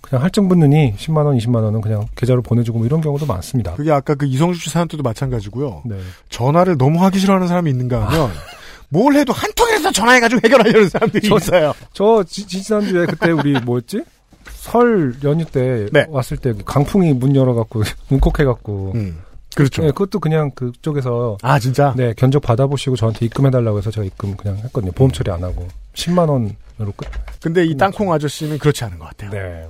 그냥 0.00 0.24
할증 0.24 0.48
붙느니 0.48 0.94
10만 0.96 1.26
원, 1.26 1.36
20만 1.36 1.56
원은 1.62 1.82
그냥 1.82 2.06
계좌로 2.16 2.40
보내주고 2.42 2.78
뭐 2.78 2.86
이런 2.86 3.00
경우도 3.02 3.26
많습니다. 3.26 3.74
그게 3.74 3.92
아까 3.92 4.14
그 4.14 4.24
이성주 4.26 4.58
씨 4.58 4.70
사연 4.70 4.88
때도 4.88 5.02
마찬가지고요. 5.02 5.82
네. 5.84 5.96
전화를 6.30 6.78
너무 6.78 7.04
하기 7.04 7.18
싫어하는 7.18 7.46
사람이 7.46 7.70
있는가 7.70 8.06
하면, 8.06 8.30
뭘 8.90 9.14
해도 9.14 9.32
한 9.32 9.50
통이라도 9.54 9.92
전화해가지고 9.92 10.40
해결하려는 10.44 10.88
사람들이 10.88 11.28
저- 11.28 11.36
있어요. 11.36 11.72
저 11.92 12.22
지, 12.24 12.46
지난주에 12.46 13.06
그때 13.06 13.30
우리 13.30 13.52
뭐였지? 13.60 14.02
설 14.50 15.14
연휴 15.24 15.44
때 15.44 15.86
네. 15.92 16.06
왔을 16.10 16.36
때 16.36 16.52
강풍이 16.64 17.12
문 17.14 17.34
열어갖고 17.34 17.82
문콕해갖고 18.08 18.92
음. 18.94 19.22
그렇죠. 19.54 19.82
네, 19.82 19.88
그것도 19.88 20.20
그냥 20.20 20.50
그쪽에서 20.52 21.36
아, 21.42 21.58
진짜? 21.58 21.92
네 21.96 22.12
견적 22.16 22.40
받아보시고 22.40 22.94
저한테 22.96 23.26
입금해달라고 23.26 23.78
해서 23.78 23.90
제가 23.90 24.04
입금 24.04 24.36
그냥 24.36 24.58
했거든요. 24.58 24.92
보험 24.92 25.10
처리 25.12 25.30
안 25.30 25.42
하고 25.42 25.66
10만 25.94 26.28
원으로 26.28 26.92
끝. 26.96 27.08
근데 27.42 27.64
이 27.64 27.76
땅콩 27.76 28.12
아저씨는 28.12 28.58
그렇지 28.58 28.84
않은 28.84 28.98
것 28.98 29.06
같아요. 29.06 29.30
네. 29.30 29.66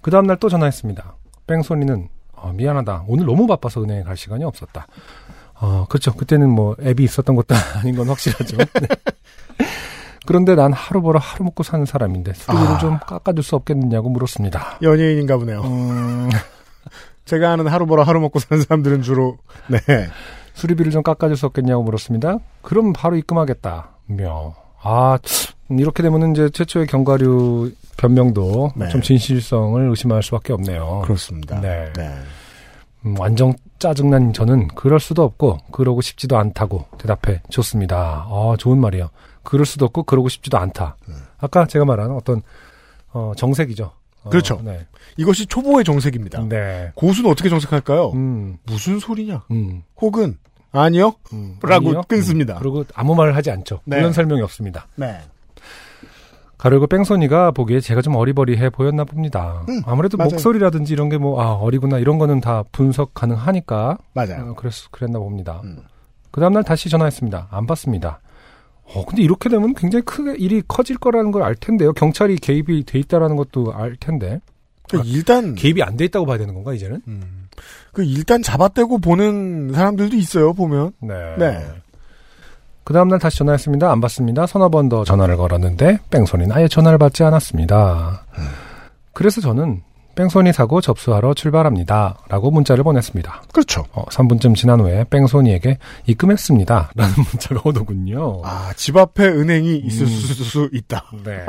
그 0.00 0.10
다음날 0.10 0.36
또 0.38 0.48
전화했습니다. 0.48 1.14
뺑소니는 1.46 2.08
어, 2.32 2.52
미안하다. 2.54 3.04
오늘 3.08 3.26
너무 3.26 3.46
바빠서 3.46 3.82
은행에 3.82 4.02
갈 4.02 4.16
시간이 4.16 4.44
없었다. 4.44 4.86
어, 5.60 5.86
그렇죠. 5.88 6.12
그때는 6.14 6.48
뭐 6.50 6.76
앱이 6.80 7.02
있었던 7.04 7.34
것도 7.36 7.54
아닌 7.80 7.96
건 7.96 8.08
확실하죠. 8.08 8.56
네. 8.56 8.88
그런데 10.26 10.54
난 10.54 10.72
하루 10.72 11.00
벌어 11.00 11.18
하루 11.18 11.44
먹고 11.44 11.62
사는 11.62 11.84
사람인데 11.86 12.34
수리비를 12.34 12.74
아. 12.74 12.78
좀 12.78 12.98
깎아줄 12.98 13.42
수 13.42 13.56
없겠느냐고 13.56 14.10
물었습니다. 14.10 14.78
연예인인가 14.82 15.38
보네요. 15.38 15.62
음, 15.62 16.28
제가 17.24 17.52
아는 17.52 17.66
하루 17.66 17.86
벌어 17.86 18.02
하루 18.02 18.20
먹고 18.20 18.38
사는 18.38 18.62
사람들은 18.62 19.02
주로, 19.02 19.38
네. 19.68 19.78
수리비를 20.52 20.92
좀 20.92 21.02
깎아줄 21.02 21.36
수 21.36 21.46
없겠냐고 21.46 21.82
물었습니다. 21.82 22.38
그럼 22.62 22.92
바로 22.92 23.16
입금하겠다. 23.16 23.88
며. 24.06 24.54
아, 24.82 25.18
음, 25.70 25.78
이렇게 25.78 26.02
되면은 26.02 26.32
이제 26.32 26.50
최초의 26.50 26.86
견과류 26.88 27.72
변명도 27.96 28.72
네. 28.76 28.88
좀 28.88 29.00
진실성을 29.00 29.88
의심할 29.88 30.22
수밖에 30.22 30.52
없네요. 30.52 31.02
그렇습니다. 31.04 31.60
네. 31.60 31.90
네. 31.96 32.14
음, 33.06 33.18
완전 33.18 33.54
짜증난 33.78 34.32
저는 34.32 34.68
그럴 34.68 34.98
수도 35.00 35.22
없고 35.22 35.58
그러고 35.70 36.00
싶지도 36.00 36.36
않다고 36.36 36.86
대답해 36.98 37.42
줬습니다. 37.50 38.26
아, 38.28 38.56
좋은 38.58 38.78
말이에요. 38.78 39.10
그럴 39.42 39.64
수도 39.66 39.84
없고 39.86 40.02
그러고 40.02 40.28
싶지도 40.28 40.58
않다. 40.58 40.96
아까 41.38 41.66
제가 41.66 41.84
말한 41.84 42.10
어떤 42.10 42.42
어, 43.12 43.32
정색이죠. 43.36 43.92
어, 44.24 44.30
그렇죠. 44.30 44.60
네. 44.64 44.86
이것이 45.16 45.46
초보의 45.46 45.84
정색입니다. 45.84 46.42
네. 46.48 46.92
고수는 46.94 47.30
어떻게 47.30 47.48
정색할까요? 47.48 48.10
음, 48.10 48.58
무슨 48.64 48.98
소리냐? 48.98 49.44
음, 49.50 49.82
혹은, 50.00 50.36
아니요? 50.72 51.14
음. 51.32 51.56
라고 51.62 51.88
아니요? 51.88 52.02
끊습니다. 52.08 52.54
음, 52.54 52.58
그리고 52.58 52.84
아무 52.94 53.14
말을 53.14 53.34
하지 53.36 53.50
않죠. 53.50 53.80
네. 53.84 53.96
그런 53.96 54.12
설명이 54.12 54.42
없습니다. 54.42 54.86
네. 54.96 55.18
가르고 56.58 56.88
뺑소니가 56.88 57.52
보기에 57.52 57.80
제가 57.80 58.02
좀 58.02 58.16
어리버리해 58.16 58.70
보였나 58.70 59.04
봅니다. 59.04 59.64
음, 59.68 59.80
아무래도 59.86 60.16
맞아요. 60.16 60.30
목소리라든지 60.30 60.92
이런 60.92 61.08
게 61.08 61.16
뭐, 61.16 61.40
아, 61.40 61.52
어리구나, 61.52 61.98
이런 61.98 62.18
거는 62.18 62.40
다 62.40 62.64
분석 62.72 63.14
가능하니까. 63.14 63.96
맞아요. 64.14 64.50
어, 64.50 64.54
그랬, 64.54 64.72
그랬나 64.90 65.18
봅니다. 65.20 65.60
음. 65.64 65.78
그 66.32 66.40
다음날 66.40 66.64
다시 66.64 66.88
전화했습니다. 66.90 67.48
안 67.50 67.66
받습니다. 67.66 68.20
어, 68.94 69.04
근데 69.06 69.22
이렇게 69.22 69.48
되면 69.48 69.72
굉장히 69.74 70.04
크게 70.04 70.34
일이 70.36 70.62
커질 70.66 70.96
거라는 70.98 71.30
걸 71.30 71.42
알 71.42 71.54
텐데요. 71.54 71.92
경찰이 71.92 72.36
개입이 72.36 72.84
돼 72.84 72.98
있다라는 72.98 73.36
것도 73.36 73.72
알 73.74 73.96
텐데. 73.96 74.40
그 74.90 75.02
일단 75.04 75.54
개입이 75.54 75.82
안 75.82 75.96
돼 75.96 76.06
있다고 76.06 76.24
봐야 76.26 76.38
되는 76.38 76.54
건가, 76.54 76.72
이제는? 76.74 77.02
음, 77.06 77.48
그 77.92 78.02
일단 78.02 78.42
잡아떼고 78.42 78.98
보는 78.98 79.72
사람들도 79.74 80.16
있어요. 80.16 80.54
보면 80.54 80.92
네. 81.00 81.14
네. 81.38 81.58
그 82.88 82.94
다음날 82.94 83.18
다시 83.18 83.36
전화했습니다. 83.36 83.92
안 83.92 84.00
받습니다. 84.00 84.46
서너 84.46 84.70
번 84.70 84.88
더 84.88 85.04
전화를 85.04 85.36
걸었는데 85.36 85.98
뺑소니는 86.08 86.56
아예 86.56 86.68
전화를 86.68 86.96
받지 86.96 87.22
않았습니다. 87.22 88.24
그래서 89.12 89.42
저는 89.42 89.82
뺑소니 90.14 90.54
사고 90.54 90.80
접수하러 90.80 91.34
출발합니다. 91.34 92.16
라고 92.30 92.50
문자를 92.50 92.82
보냈습니다. 92.84 93.42
그렇죠. 93.52 93.84
어, 93.92 94.06
3분쯤 94.06 94.54
지난 94.56 94.80
후에 94.80 95.04
뺑소니에게 95.10 95.76
입금했습니다. 96.06 96.92
라는 96.94 97.14
문자가 97.30 97.60
오더군요. 97.62 98.40
아, 98.46 98.72
집 98.74 98.96
앞에 98.96 99.22
은행이 99.26 99.76
있을 99.84 100.06
음. 100.06 100.08
수 100.08 100.70
있다. 100.72 101.10
네. 101.24 101.44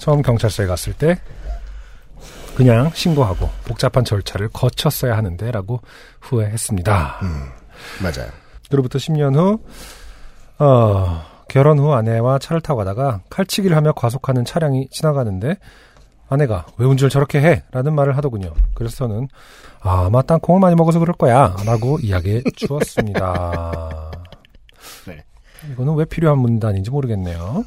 처음 0.00 0.22
경찰서에 0.22 0.66
갔을 0.66 0.92
때 0.92 1.20
그냥 2.56 2.90
신고하고 2.92 3.48
복잡한 3.64 4.04
절차를 4.04 4.48
거쳤어야 4.48 5.16
하는데 5.16 5.52
라고 5.52 5.80
후회했습니다. 6.20 7.20
맞아요. 8.02 8.41
그로부터 8.72 8.98
10년 8.98 9.36
후 9.36 9.60
어, 10.58 11.22
결혼 11.48 11.78
후 11.78 11.92
아내와 11.92 12.38
차를 12.38 12.60
타고 12.60 12.78
가다가 12.78 13.20
칼치기를 13.30 13.76
하며 13.76 13.92
과속하는 13.92 14.44
차량이 14.44 14.88
지나가는데 14.90 15.56
아내가 16.28 16.64
왜 16.78 16.86
운전을 16.86 17.10
저렇게 17.10 17.40
해? 17.42 17.62
라는 17.72 17.94
말을 17.94 18.16
하더군요. 18.16 18.52
그래서 18.74 18.96
저는 18.96 19.28
아, 19.82 20.06
아마 20.06 20.22
땅콩을 20.22 20.60
많이 20.60 20.74
먹어서 20.74 20.98
그럴 20.98 21.14
거야 21.14 21.54
라고 21.66 21.98
이야기해 22.00 22.42
주었습니다. 22.56 24.10
네. 25.06 25.22
이거는 25.72 25.94
왜 25.94 26.04
필요한 26.06 26.38
문단인지 26.38 26.90
모르겠네요. 26.90 27.64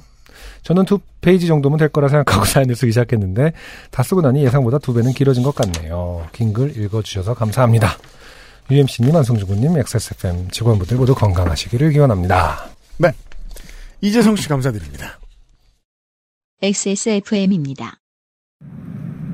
저는 0.63 0.85
두 0.85 0.97
페이지 1.21 1.45
정도면 1.45 1.77
될 1.77 1.89
거라 1.89 2.07
생각하고 2.07 2.43
사연을 2.45 2.75
쓰기 2.75 2.91
시작했는데 2.91 3.51
다 3.91 4.01
쓰고 4.01 4.21
나니 4.21 4.43
예상보다 4.45 4.79
두 4.79 4.93
배는 4.95 5.11
길어진 5.13 5.43
것 5.43 5.53
같네요. 5.53 6.25
긴 6.31 6.51
글 6.53 6.75
읽어주셔서 6.75 7.35
감사합니다. 7.35 7.89
UMC님, 8.69 9.15
안성주군님, 9.15 9.77
XSFM 9.77 10.49
직원분들 10.49 10.97
모두 10.97 11.13
건강하시기를 11.13 11.91
기원합니다. 11.91 12.65
네. 12.97 13.11
이재성 14.01 14.35
씨 14.35 14.49
감사드립니다. 14.49 15.19
XSFM입니다. 16.61 17.99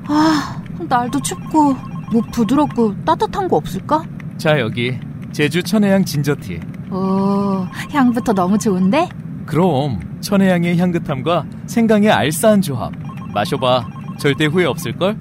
아, 0.06 0.62
날도 0.88 1.22
춥고 1.22 1.74
뭐 2.12 2.22
부드럽고 2.32 3.04
따뜻한 3.04 3.48
거 3.48 3.56
없을까? 3.56 4.04
자, 4.36 4.60
여기 4.60 4.98
제주 5.32 5.62
천혜향 5.62 6.04
진저티. 6.04 6.60
오, 6.90 7.66
향부터 7.90 8.34
너무 8.34 8.58
좋은데? 8.58 9.08
그럼 9.46 10.20
천혜향의 10.20 10.76
향긋함과 10.76 11.46
생강의 11.66 12.10
알싸한 12.10 12.60
조합. 12.60 12.92
마셔봐. 13.32 13.88
절대 14.18 14.44
후회 14.44 14.66
없을걸? 14.66 15.18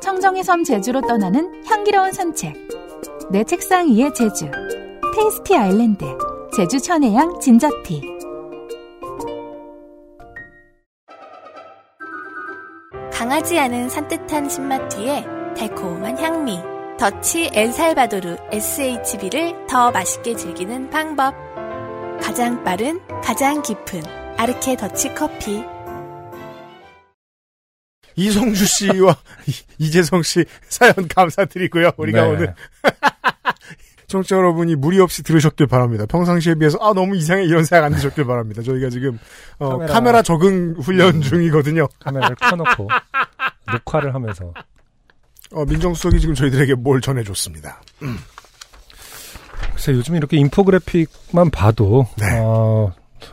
청정의 0.00 0.44
섬 0.44 0.62
제주로 0.62 1.00
떠나는 1.00 1.64
향기로운 1.66 2.12
산책. 2.12 2.54
내 3.30 3.44
책상 3.44 3.88
위의 3.88 4.12
제주. 4.14 4.50
테이스티 5.14 5.56
아일랜드. 5.56 6.04
제주 6.56 6.80
천혜향 6.80 7.40
진저티. 7.40 8.02
강하지 13.12 13.58
않은 13.58 13.88
산뜻한 13.88 14.48
신맛 14.48 14.88
뒤에 14.90 15.24
달콤한 15.56 16.18
향미. 16.18 16.60
더치 16.98 17.50
엘살바도르 17.52 18.36
SHB를 18.52 19.66
더 19.66 19.90
맛있게 19.90 20.36
즐기는 20.36 20.90
방법. 20.90 21.34
가장 22.20 22.62
빠른, 22.62 23.00
가장 23.22 23.62
깊은 23.62 24.02
아르케 24.38 24.76
더치 24.76 25.14
커피. 25.14 25.64
이성주 28.14 28.66
씨와 28.66 29.16
이- 29.48 29.52
이재성 29.78 30.22
씨 30.22 30.44
사연 30.68 30.94
감사드리고요. 31.08 31.92
우리가 31.96 32.22
네. 32.22 32.28
오늘 32.28 32.54
청취자 34.08 34.36
여러분이 34.36 34.76
무리 34.76 35.00
없이 35.00 35.22
들으셨길 35.22 35.66
바랍니다. 35.66 36.04
평상시에 36.06 36.54
비해서 36.56 36.76
아 36.80 36.92
너무 36.92 37.16
이상해 37.16 37.44
이런 37.44 37.64
생각 37.64 37.86
안 37.86 37.92
드셨길 37.94 38.26
바랍니다. 38.26 38.62
저희가 38.62 38.90
지금 38.90 39.18
어, 39.58 39.70
카메라. 39.70 39.92
카메라. 39.92 40.22
적응 40.22 40.74
훈련 40.80 41.20
중이거든요. 41.22 41.88
카메라를 42.00 42.36
켜놓고 42.36 42.88
녹화를 43.72 44.14
하면서 44.14 44.52
어, 45.52 45.64
민정수석이 45.64 46.20
지금 46.20 46.34
저희들에게 46.34 46.74
뭘 46.74 47.00
전해줬습니다. 47.00 47.80
글쎄 49.72 49.92
요즘 49.92 50.14
이렇게 50.16 50.36
인포그래픽만 50.36 51.50
봐도 51.50 52.06
네. 52.18 52.38
어, 52.40 52.92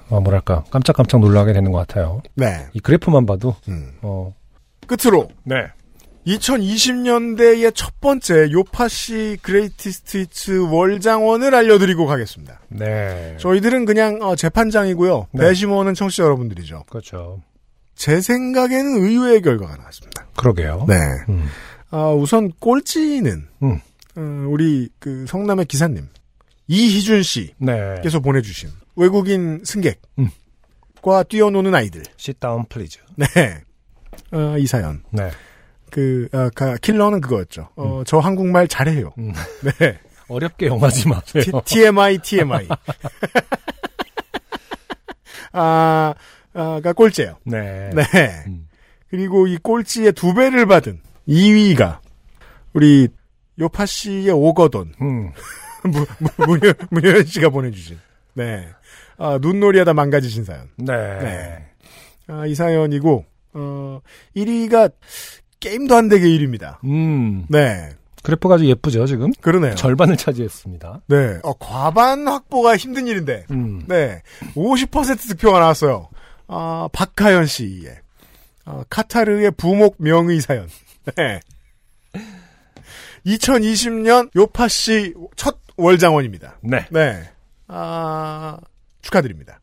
어, 0.10 0.20
뭐랄까 0.22 0.64
깜짝깜짝 0.72 1.20
놀라게 1.20 1.54
되는 1.54 1.72
것 1.72 1.80
같아요. 1.88 2.22
네. 2.36 2.68
이 2.74 2.80
그래프만 2.80 3.26
봐도 3.26 3.56
음. 3.68 3.92
어, 4.02 4.34
끝으로 4.88 5.28
네. 5.44 5.56
2020년대의 6.28 7.74
첫 7.74 8.00
번째 8.02 8.52
요파시 8.52 9.38
Greatest 9.42 10.18
Hits 10.20 10.60
월장원을 10.70 11.56
알려드리고 11.56 12.06
가겠습니다. 12.06 12.62
네. 12.70 13.36
저희들은 13.40 13.86
그냥 13.86 14.20
어, 14.22 14.36
재판장이고요. 14.36 15.28
네. 15.32 15.42
배심원은 15.48 15.94
청취자 15.94 16.24
여러분들이죠. 16.24 16.84
그렇죠. 16.90 17.42
제 17.96 18.22
생각에는 18.22 19.02
의외의 19.02 19.42
결과가 19.42 19.76
나왔습니다. 19.78 20.28
그러게요. 20.38 20.86
네. 20.88 20.96
음. 21.30 21.46
아, 21.92 22.12
우선 22.12 22.52
꼴찌는 22.60 23.48
음. 23.64 23.80
어, 24.16 24.48
우리 24.50 24.90
그 25.00 25.26
성남의 25.28 25.66
기사님 25.66 26.08
이희준 26.68 27.24
씨께서 27.24 27.56
네. 27.60 28.20
보내주신 28.24 28.70
외국인 28.96 29.62
승객과 29.64 29.98
음. 30.20 30.30
뛰어노는 31.28 31.74
아이들. 31.74 32.04
Sit 32.20 32.40
down, 32.40 32.66
please. 32.70 33.02
네. 33.16 33.26
어, 34.32 34.58
이 34.58 34.68
사연. 34.68 35.04
네. 35.12 35.30
그 35.92 36.28
아, 36.32 36.50
가- 36.56 36.76
킬러는 36.78 37.22
그거였죠. 37.22 37.70
어, 37.76 38.04
저 38.06 38.20
한국말 38.20 38.68
잘해요. 38.68 39.12
음. 39.18 39.34
네. 39.80 40.00
어렵게 40.28 40.68
영하지 40.68 41.08
마세요. 41.08 41.44
T- 41.44 41.52
TMI, 41.66 42.20
TMI. 42.20 42.68
아, 45.52 46.14
아가 46.54 46.94
꼴찌예요. 46.94 47.38
네. 47.46 47.90
네. 47.96 48.04
음. 48.48 48.68
그리고 49.10 49.48
이 49.48 49.58
꼴찌의 49.58 50.12
두 50.14 50.34
배를 50.34 50.66
받은 50.68 51.00
2위가 51.28 52.00
우리 52.74 53.08
요파 53.60 53.86
씨의 53.86 54.30
오거돈 54.32 54.94
음. 55.02 55.32
무, 55.84 56.06
무, 56.20 56.30
문효, 56.46 56.74
문효연 56.92 57.26
씨가 57.26 57.50
보내주신. 57.50 57.98
네. 58.36 58.68
아, 59.18 59.38
눈놀이하다 59.42 59.94
망가지신 59.94 60.44
사연. 60.44 60.70
네. 60.78 60.94
네. 61.20 61.66
아, 62.28 62.46
이 62.46 62.54
사연이고, 62.54 63.26
어, 63.54 64.02
1위가 64.36 64.92
게임도 65.60 65.96
안 65.96 66.08
되게 66.10 66.26
1위입니다. 66.28 66.78
음. 66.86 67.46
네. 67.50 67.90
그래프가 68.24 68.56
아주 68.56 68.66
예쁘죠, 68.68 69.06
지금? 69.06 69.32
그러네요. 69.42 69.76
절반을 69.76 70.18
차지했습니다. 70.18 71.02
네. 71.08 71.40
어, 71.44 71.54
과반 71.54 72.28
확보가 72.28 72.76
힘든 72.78 73.08
일인데. 73.08 73.46
음. 73.52 73.84
네. 73.88 74.22
50% 74.56 75.30
득표가 75.30 75.60
나왔어요. 75.60 76.10
아, 76.48 76.90
박하연 76.92 77.46
씨의. 77.46 77.98
어, 78.66 78.84
카타르의 78.90 79.52
부목 79.52 79.96
명의 80.00 80.42
사연. 80.42 80.68
네. 81.16 81.40
2020년 83.26 84.30
요파 84.36 84.68
씨 84.68 85.14
첫 85.36 85.58
월장원입니다. 85.78 86.58
네. 86.62 86.86
네. 86.92 87.30
아, 87.68 88.58
축하드립니다. 89.02 89.60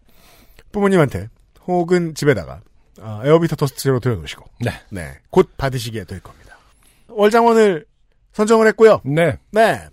부모님한테 0.72 1.28
혹은 1.66 2.14
집에다가 2.14 2.60
아, 3.02 3.22
에어비터 3.24 3.56
더스트제로 3.56 4.00
들여놓으시고 4.00 4.44
네. 4.60 4.70
네. 4.90 5.12
곧 5.30 5.50
받으시게 5.56 6.04
될 6.04 6.20
겁니다. 6.20 6.56
월장원을 7.08 7.84
선정을 8.32 8.66
했고요. 8.68 9.00
네. 9.04 9.38
네. 9.50 9.88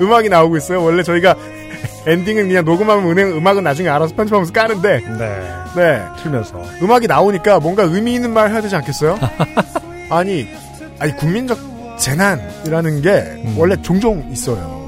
음악이 0.00 0.28
나오고 0.28 0.56
있어요. 0.56 0.82
원래 0.82 1.02
저희가 1.02 1.36
엔딩은 2.06 2.48
그냥 2.48 2.64
녹음하면 2.64 3.08
은행 3.10 3.36
음악은 3.36 3.62
나중에 3.62 3.88
알아서 3.88 4.14
편집하면서 4.14 4.52
까는데 4.52 5.00
네. 5.18 5.48
네. 5.76 6.02
틀면서. 6.22 6.62
음악이 6.82 7.06
나오니까 7.06 7.60
뭔가 7.60 7.84
의미 7.84 8.14
있는 8.14 8.32
말 8.32 8.50
해야 8.50 8.60
되지 8.60 8.74
않겠어요? 8.76 9.18
아니, 10.10 10.48
아니 10.98 11.16
국민적 11.16 11.71
재난이라는 12.02 13.00
게 13.00 13.10
음. 13.10 13.54
원래 13.56 13.80
종종 13.80 14.28
있어요. 14.32 14.82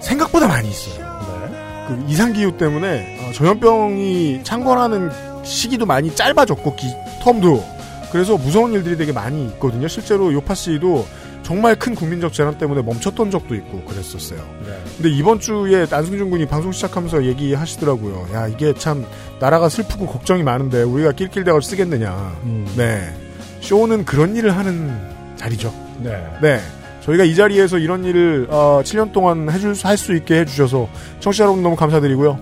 생각보다 0.00 0.48
많이 0.48 0.68
있어요. 0.68 1.06
네. 1.48 1.86
그 1.86 2.04
이상기후 2.08 2.56
때문에 2.56 3.20
어, 3.20 3.32
전염병이 3.32 4.40
창궐하는 4.42 5.10
시기도 5.44 5.86
많이 5.86 6.12
짧아졌고 6.12 6.74
기, 6.74 6.88
텀도 7.22 7.62
그래서 8.10 8.36
무서운 8.36 8.72
일들이 8.72 8.96
되게 8.96 9.12
많이 9.12 9.46
있거든요. 9.46 9.86
실제로 9.86 10.32
요파 10.32 10.54
씨도 10.54 11.06
정말 11.44 11.76
큰 11.76 11.94
국민적 11.94 12.32
재난 12.32 12.58
때문에 12.58 12.82
멈췄던 12.82 13.30
적도 13.30 13.54
있고 13.54 13.84
그랬었어요. 13.84 14.40
네. 14.66 14.72
근데 14.96 15.10
이번 15.10 15.38
주에 15.38 15.86
안승준 15.88 16.30
군이 16.30 16.46
방송 16.46 16.72
시작하면서 16.72 17.26
얘기하시더라고요. 17.26 18.26
야 18.34 18.48
이게 18.48 18.74
참 18.74 19.06
나라가 19.38 19.68
슬프고 19.68 20.06
걱정이 20.06 20.42
많은데 20.42 20.82
우리가 20.82 21.12
낄낄대고 21.12 21.60
쓰겠느냐. 21.60 22.36
음. 22.42 22.66
네. 22.76 23.14
쇼는 23.60 24.04
그런 24.04 24.34
일을 24.34 24.56
하는 24.56 25.15
자리죠. 25.36 25.72
네. 26.00 26.22
네. 26.42 26.60
저희가 27.04 27.24
이 27.24 27.34
자리에서 27.36 27.78
이런 27.78 28.04
일을 28.04 28.48
어, 28.50 28.80
7년 28.82 29.12
동안 29.12 29.48
해줄 29.50 29.74
할 29.82 29.96
수 29.96 30.14
있게 30.14 30.40
해주셔서 30.40 30.88
청취자 31.20 31.44
여러분 31.44 31.62
너무 31.62 31.76
감사드리고요. 31.76 32.38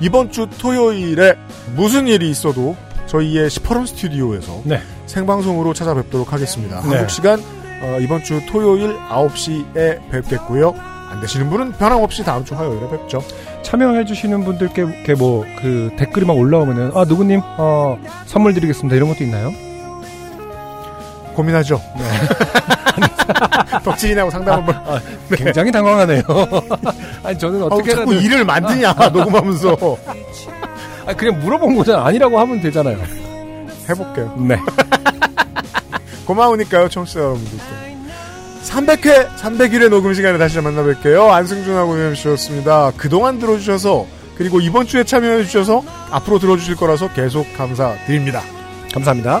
이번 0.00 0.30
주 0.30 0.48
토요일에 0.58 1.34
무슨 1.76 2.06
일이 2.08 2.28
있어도 2.30 2.76
저희의 3.06 3.48
시퍼럼 3.50 3.86
스튜디오에서 3.86 4.62
네. 4.64 4.80
생방송으로 5.06 5.72
찾아뵙도록 5.72 6.32
하겠습니다. 6.32 6.80
네. 6.82 6.88
한국 6.88 7.10
시간 7.10 7.40
어, 7.80 7.98
이번 8.00 8.22
주 8.24 8.40
토요일 8.46 8.96
9시에 9.08 10.10
뵙겠고요. 10.10 10.74
안 11.10 11.20
되시는 11.20 11.48
분은 11.48 11.72
변함없이 11.72 12.22
다음 12.24 12.44
주 12.44 12.54
화요일에 12.54 12.90
뵙죠. 12.90 13.22
참여해주시는 13.62 14.44
분들께 14.44 15.14
뭐, 15.14 15.44
그, 15.60 15.90
댓글이 15.96 16.26
막 16.26 16.36
올라오면은, 16.36 16.90
아, 16.94 17.04
누구님, 17.04 17.40
어, 17.56 17.98
선물 18.26 18.52
드리겠습니다. 18.52 18.94
이런 18.94 19.08
것도 19.08 19.24
있나요? 19.24 19.50
고민하죠. 21.38 21.80
덕진이 23.84 24.14
하고 24.14 24.30
상담 24.30 24.58
한번. 24.58 24.74
아, 24.74 25.00
굉장히 25.32 25.70
당황하네요. 25.70 26.22
아니, 27.22 27.38
저는 27.38 27.62
어떻게 27.62 27.94
자꾸 27.94 28.12
일을 28.12 28.44
만드냐, 28.44 28.92
녹음하면서. 28.92 29.76
아, 31.06 31.14
그냥 31.14 31.38
물어본 31.40 31.76
거잖아. 31.76 32.04
아니라고 32.04 32.40
하면 32.40 32.60
되잖아요. 32.60 32.98
해볼게요. 33.88 34.34
네. 34.38 34.58
고마우니까요, 36.26 36.88
청취자 36.88 37.20
여러분들도. 37.20 37.64
300회, 38.64 39.28
301회 39.36 39.88
녹음 39.88 40.12
시간에 40.12 40.38
다시 40.38 40.58
만나뵐게요. 40.58 41.28
안승준하고 41.28 41.96
유엠씨였습니다. 41.96 42.92
그동안 42.96 43.38
들어주셔서, 43.38 44.06
그리고 44.36 44.60
이번 44.60 44.86
주에 44.86 45.04
참여해주셔서, 45.04 45.84
앞으로 46.10 46.38
들어주실 46.38 46.76
거라서 46.76 47.08
계속 47.12 47.46
감사드립니다. 47.56 48.42
감사합니다. 48.92 49.40